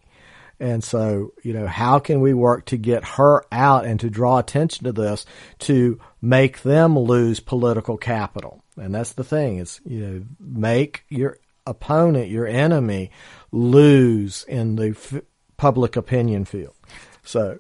And 0.61 0.85
so, 0.85 1.33
you 1.43 1.53
know, 1.53 1.67
how 1.67 1.99
can 1.99 2.21
we 2.21 2.33
work 2.33 2.67
to 2.67 2.77
get 2.77 3.05
her 3.05 3.45
out 3.51 3.85
and 3.85 3.99
to 3.99 4.09
draw 4.09 4.39
attention 4.39 4.85
to 4.85 4.93
this 4.93 5.27
to 5.61 5.99
make 6.21 6.63
them 6.63 6.97
lose 6.97 7.41
political 7.41 7.97
capital? 7.97 8.63
And 8.77 8.95
that's 8.95 9.15
the 9.15 9.25
thing 9.25 9.59
is, 9.59 9.81
you 9.85 10.07
know, 10.07 10.25
make 10.39 11.05
your 11.09 11.39
opponent, 11.67 12.29
your 12.29 12.47
enemy 12.47 13.11
lose 13.51 14.45
in 14.45 14.77
the 14.77 14.91
f- 14.91 15.23
public 15.57 15.97
opinion 15.97 16.45
field. 16.45 16.77
So 17.25 17.59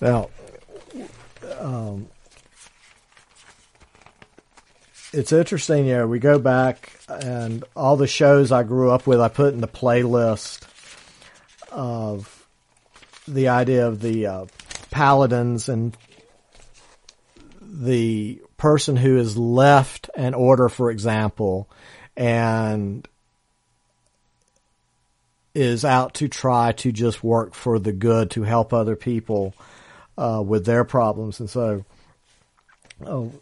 now, 0.00 0.30
um, 1.58 2.08
it's 5.12 5.32
interesting. 5.32 5.86
You 5.86 5.98
know, 5.98 6.06
we 6.06 6.18
go 6.18 6.38
back 6.38 6.92
and 7.08 7.64
all 7.74 7.96
the 7.96 8.06
shows 8.06 8.52
I 8.52 8.62
grew 8.62 8.90
up 8.90 9.06
with, 9.06 9.20
I 9.20 9.28
put 9.28 9.54
in 9.54 9.60
the 9.60 9.68
playlist 9.68 10.62
of 11.70 12.46
the 13.26 13.48
idea 13.48 13.86
of 13.86 14.00
the 14.00 14.26
uh, 14.26 14.46
paladins 14.90 15.68
and 15.68 15.96
the 17.60 18.40
person 18.56 18.96
who 18.96 19.16
has 19.16 19.36
left 19.36 20.10
an 20.16 20.34
order, 20.34 20.68
for 20.68 20.90
example, 20.90 21.68
and 22.16 23.06
is 25.54 25.84
out 25.84 26.14
to 26.14 26.28
try 26.28 26.72
to 26.72 26.92
just 26.92 27.24
work 27.24 27.54
for 27.54 27.78
the 27.78 27.92
good 27.92 28.30
to 28.32 28.42
help 28.42 28.72
other 28.72 28.96
people 28.96 29.54
uh, 30.16 30.42
with 30.44 30.64
their 30.64 30.84
problems. 30.84 31.40
And 31.40 31.50
so, 31.50 31.84
oh, 33.04 33.32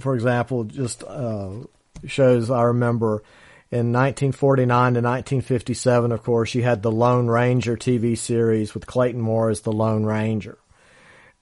for 0.00 0.14
example, 0.14 0.64
just 0.64 1.04
uh, 1.04 1.50
shows 2.06 2.50
I 2.50 2.62
remember 2.62 3.22
in 3.70 3.92
1949 3.92 4.68
to 4.68 5.00
1957, 5.00 6.12
of 6.12 6.22
course, 6.22 6.54
you 6.54 6.62
had 6.62 6.82
the 6.82 6.92
Lone 6.92 7.26
Ranger 7.26 7.76
TV 7.76 8.16
series 8.16 8.74
with 8.74 8.86
Clayton 8.86 9.20
Moore 9.20 9.50
as 9.50 9.62
the 9.62 9.72
Lone 9.72 10.04
Ranger. 10.04 10.58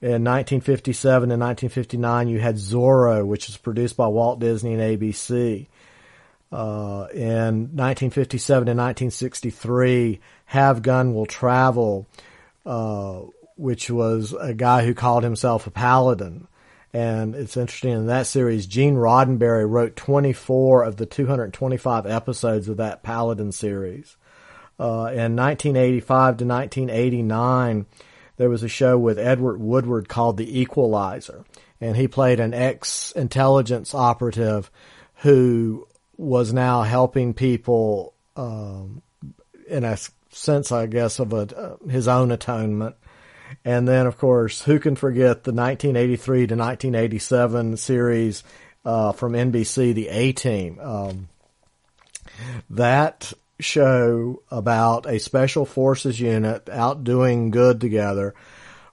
In 0.01 0.23
1957 0.23 1.31
and 1.31 1.41
1959, 1.41 2.27
you 2.27 2.39
had 2.39 2.55
Zorro, 2.55 3.25
which 3.25 3.47
was 3.47 3.57
produced 3.57 3.95
by 3.95 4.07
Walt 4.07 4.39
Disney 4.39 4.73
and 4.73 4.81
ABC. 4.81 5.67
Uh, 6.53 7.07
in 7.15 7.73
1957 7.73 8.67
and 8.67 8.77
1963, 8.77 10.19
Have 10.45 10.83
Gun 10.83 11.15
Will 11.15 11.25
Travel, 11.25 12.07
uh, 12.63 13.21
which 13.57 13.89
was 13.89 14.33
a 14.39 14.53
guy 14.53 14.85
who 14.85 14.93
called 14.93 15.23
himself 15.23 15.65
a 15.65 15.71
paladin. 15.71 16.47
And 16.93 17.33
it's 17.33 17.57
interesting 17.57 17.93
in 17.93 18.05
that 18.05 18.27
series, 18.27 18.67
Gene 18.67 18.93
Roddenberry 18.93 19.67
wrote 19.67 19.95
24 19.95 20.83
of 20.83 20.97
the 20.97 21.07
225 21.07 22.05
episodes 22.05 22.69
of 22.69 22.77
that 22.77 23.01
Paladin 23.01 23.51
series. 23.51 24.15
Uh, 24.79 25.09
in 25.09 25.35
1985 25.35 26.37
to 26.37 26.45
1989, 26.45 27.87
there 28.37 28.49
was 28.49 28.61
a 28.61 28.67
show 28.67 28.95
with 28.99 29.17
Edward 29.17 29.59
Woodward 29.59 30.07
called 30.07 30.37
The 30.37 30.59
Equalizer. 30.61 31.45
And 31.81 31.97
he 31.97 32.07
played 32.07 32.39
an 32.39 32.53
ex 32.53 33.11
intelligence 33.13 33.95
operative 33.95 34.69
who 35.15 35.87
was 36.17 36.53
now 36.53 36.83
helping 36.83 37.33
people 37.33 38.13
um, 38.35 39.01
in 39.67 39.83
a 39.83 39.97
sense, 40.29 40.71
I 40.71 40.85
guess, 40.85 41.19
of 41.19 41.33
a, 41.33 41.55
uh, 41.55 41.77
his 41.89 42.07
own 42.07 42.31
atonement. 42.31 42.95
And 43.63 43.87
then, 43.87 44.07
of 44.07 44.17
course, 44.17 44.63
who 44.63 44.79
can 44.79 44.95
forget 44.95 45.43
the 45.43 45.53
1983 45.53 46.47
to 46.47 46.55
1987 46.55 47.77
series 47.77 48.43
uh, 48.83 49.11
from 49.11 49.33
NBC, 49.33 49.93
The 49.93 50.09
A 50.09 50.31
Team? 50.33 50.79
Um, 50.79 51.29
that 52.71 53.33
show 53.59 54.41
about 54.49 55.05
a 55.05 55.19
special 55.19 55.65
forces 55.65 56.19
unit 56.19 56.67
out 56.69 57.03
doing 57.03 57.51
good 57.51 57.79
together 57.79 58.33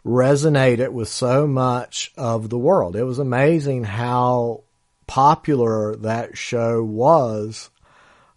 resonated 0.04 0.90
with 0.90 1.08
so 1.08 1.46
much 1.46 2.12
of 2.16 2.48
the 2.48 2.58
world. 2.58 2.96
It 2.96 3.04
was 3.04 3.18
amazing 3.18 3.84
how 3.84 4.62
popular 5.10 5.96
that 5.96 6.38
show 6.38 6.84
was. 6.84 7.68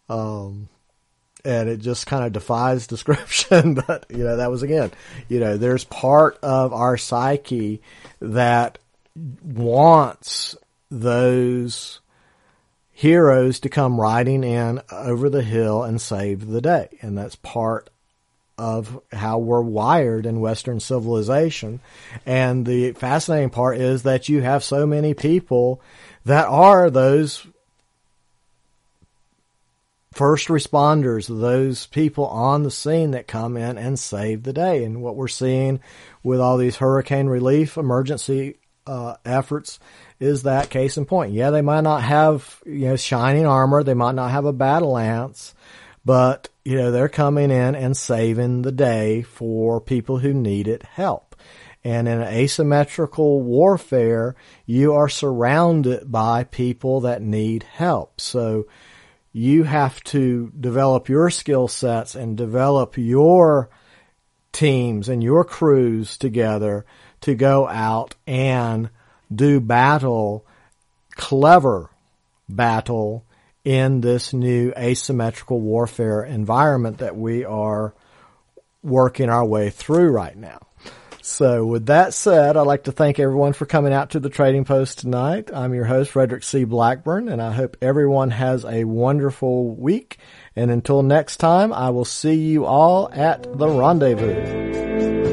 Um, 0.09 0.69
and 1.45 1.69
it 1.69 1.77
just 1.77 2.07
kind 2.07 2.25
of 2.25 2.33
defies 2.33 2.87
description. 2.95 3.75
but, 3.75 4.07
you 4.09 4.23
know, 4.23 4.37
that 4.37 4.49
was 4.49 4.63
again, 4.63 4.91
you 5.29 5.39
know, 5.39 5.55
there's 5.55 5.83
part 5.83 6.39
of 6.41 6.73
our 6.73 6.97
psyche 6.97 7.83
that 8.19 8.79
wants 9.43 10.55
those 10.89 11.99
heroes 12.89 13.59
to 13.59 13.69
come 13.69 14.01
riding 14.01 14.43
in 14.43 14.81
over 14.91 15.29
the 15.29 15.43
hill 15.43 15.83
and 15.83 16.01
save 16.01 16.47
the 16.47 16.61
day. 16.61 16.89
And 17.01 17.15
that's 17.15 17.35
part 17.35 17.91
of 18.57 18.99
how 19.11 19.37
we're 19.37 19.61
wired 19.61 20.25
in 20.25 20.39
Western 20.39 20.79
civilization. 20.79 21.81
And 22.25 22.65
the 22.65 22.93
fascinating 22.93 23.51
part 23.51 23.77
is 23.77 24.03
that 24.03 24.27
you 24.27 24.41
have 24.41 24.63
so 24.63 24.87
many 24.87 25.13
people 25.13 25.81
that 26.25 26.47
are 26.47 26.89
those 26.89 27.45
first 30.13 30.47
responders, 30.47 31.27
those 31.27 31.87
people 31.87 32.27
on 32.27 32.63
the 32.63 32.71
scene 32.71 33.11
that 33.11 33.27
come 33.27 33.57
in 33.57 33.77
and 33.77 33.97
save 33.97 34.43
the 34.43 34.53
day. 34.53 34.83
And 34.83 35.01
what 35.01 35.15
we're 35.15 35.27
seeing 35.27 35.79
with 36.21 36.39
all 36.39 36.57
these 36.57 36.77
hurricane 36.77 37.27
relief 37.27 37.77
emergency 37.77 38.57
uh, 38.85 39.15
efforts 39.25 39.79
is 40.19 40.43
that 40.43 40.69
case 40.69 40.97
in 40.97 41.05
point. 41.05 41.33
Yeah, 41.33 41.49
they 41.49 41.61
might 41.61 41.81
not 41.81 42.03
have 42.03 42.61
you 42.65 42.87
know 42.87 42.95
shining 42.95 43.45
armor, 43.45 43.83
they 43.83 43.93
might 43.93 44.15
not 44.15 44.31
have 44.31 44.45
a 44.45 44.53
battle 44.53 44.91
lance, 44.91 45.53
but 46.05 46.49
you 46.63 46.77
know 46.77 46.91
they're 46.91 47.09
coming 47.09 47.51
in 47.51 47.75
and 47.75 47.95
saving 47.95 48.61
the 48.61 48.71
day 48.71 49.21
for 49.21 49.81
people 49.81 50.19
who 50.19 50.33
need 50.33 50.67
it 50.67 50.83
help. 50.83 51.32
And 51.83 52.07
in 52.07 52.21
asymmetrical 52.21 53.41
warfare, 53.41 54.35
you 54.65 54.93
are 54.93 55.09
surrounded 55.09 56.09
by 56.09 56.45
people 56.45 57.01
that 57.01 57.21
need 57.21 57.63
help. 57.63 58.21
So 58.21 58.67
you 59.33 59.63
have 59.63 60.01
to 60.05 60.51
develop 60.57 61.09
your 61.09 61.29
skill 61.29 61.67
sets 61.67 62.15
and 62.15 62.37
develop 62.37 62.97
your 62.97 63.69
teams 64.53 65.09
and 65.09 65.23
your 65.23 65.43
crews 65.43 66.17
together 66.17 66.85
to 67.21 67.35
go 67.35 67.67
out 67.67 68.15
and 68.27 68.89
do 69.33 69.59
battle, 69.59 70.45
clever 71.15 71.89
battle 72.47 73.25
in 73.63 74.01
this 74.01 74.33
new 74.33 74.73
asymmetrical 74.77 75.59
warfare 75.59 76.23
environment 76.23 76.99
that 76.99 77.15
we 77.15 77.43
are 77.43 77.93
working 78.83 79.29
our 79.29 79.45
way 79.45 79.69
through 79.69 80.11
right 80.11 80.37
now. 80.37 80.59
So 81.25 81.65
with 81.65 81.85
that 81.85 82.13
said, 82.13 82.57
I'd 82.57 82.67
like 82.67 82.83
to 82.83 82.91
thank 82.91 83.17
everyone 83.17 83.53
for 83.53 83.65
coming 83.65 83.93
out 83.93 84.09
to 84.09 84.19
the 84.19 84.29
Trading 84.29 84.65
Post 84.65 84.99
tonight. 84.99 85.49
I'm 85.53 85.73
your 85.73 85.85
host, 85.85 86.11
Frederick 86.11 86.43
C. 86.43 86.65
Blackburn, 86.65 87.29
and 87.29 87.41
I 87.41 87.53
hope 87.53 87.77
everyone 87.81 88.31
has 88.31 88.65
a 88.65 88.83
wonderful 88.83 89.73
week. 89.73 90.17
And 90.53 90.69
until 90.69 91.01
next 91.01 91.37
time, 91.37 91.71
I 91.71 91.91
will 91.91 92.03
see 92.03 92.35
you 92.35 92.65
all 92.65 93.09
at 93.13 93.57
the 93.57 93.69
rendezvous. 93.69 95.32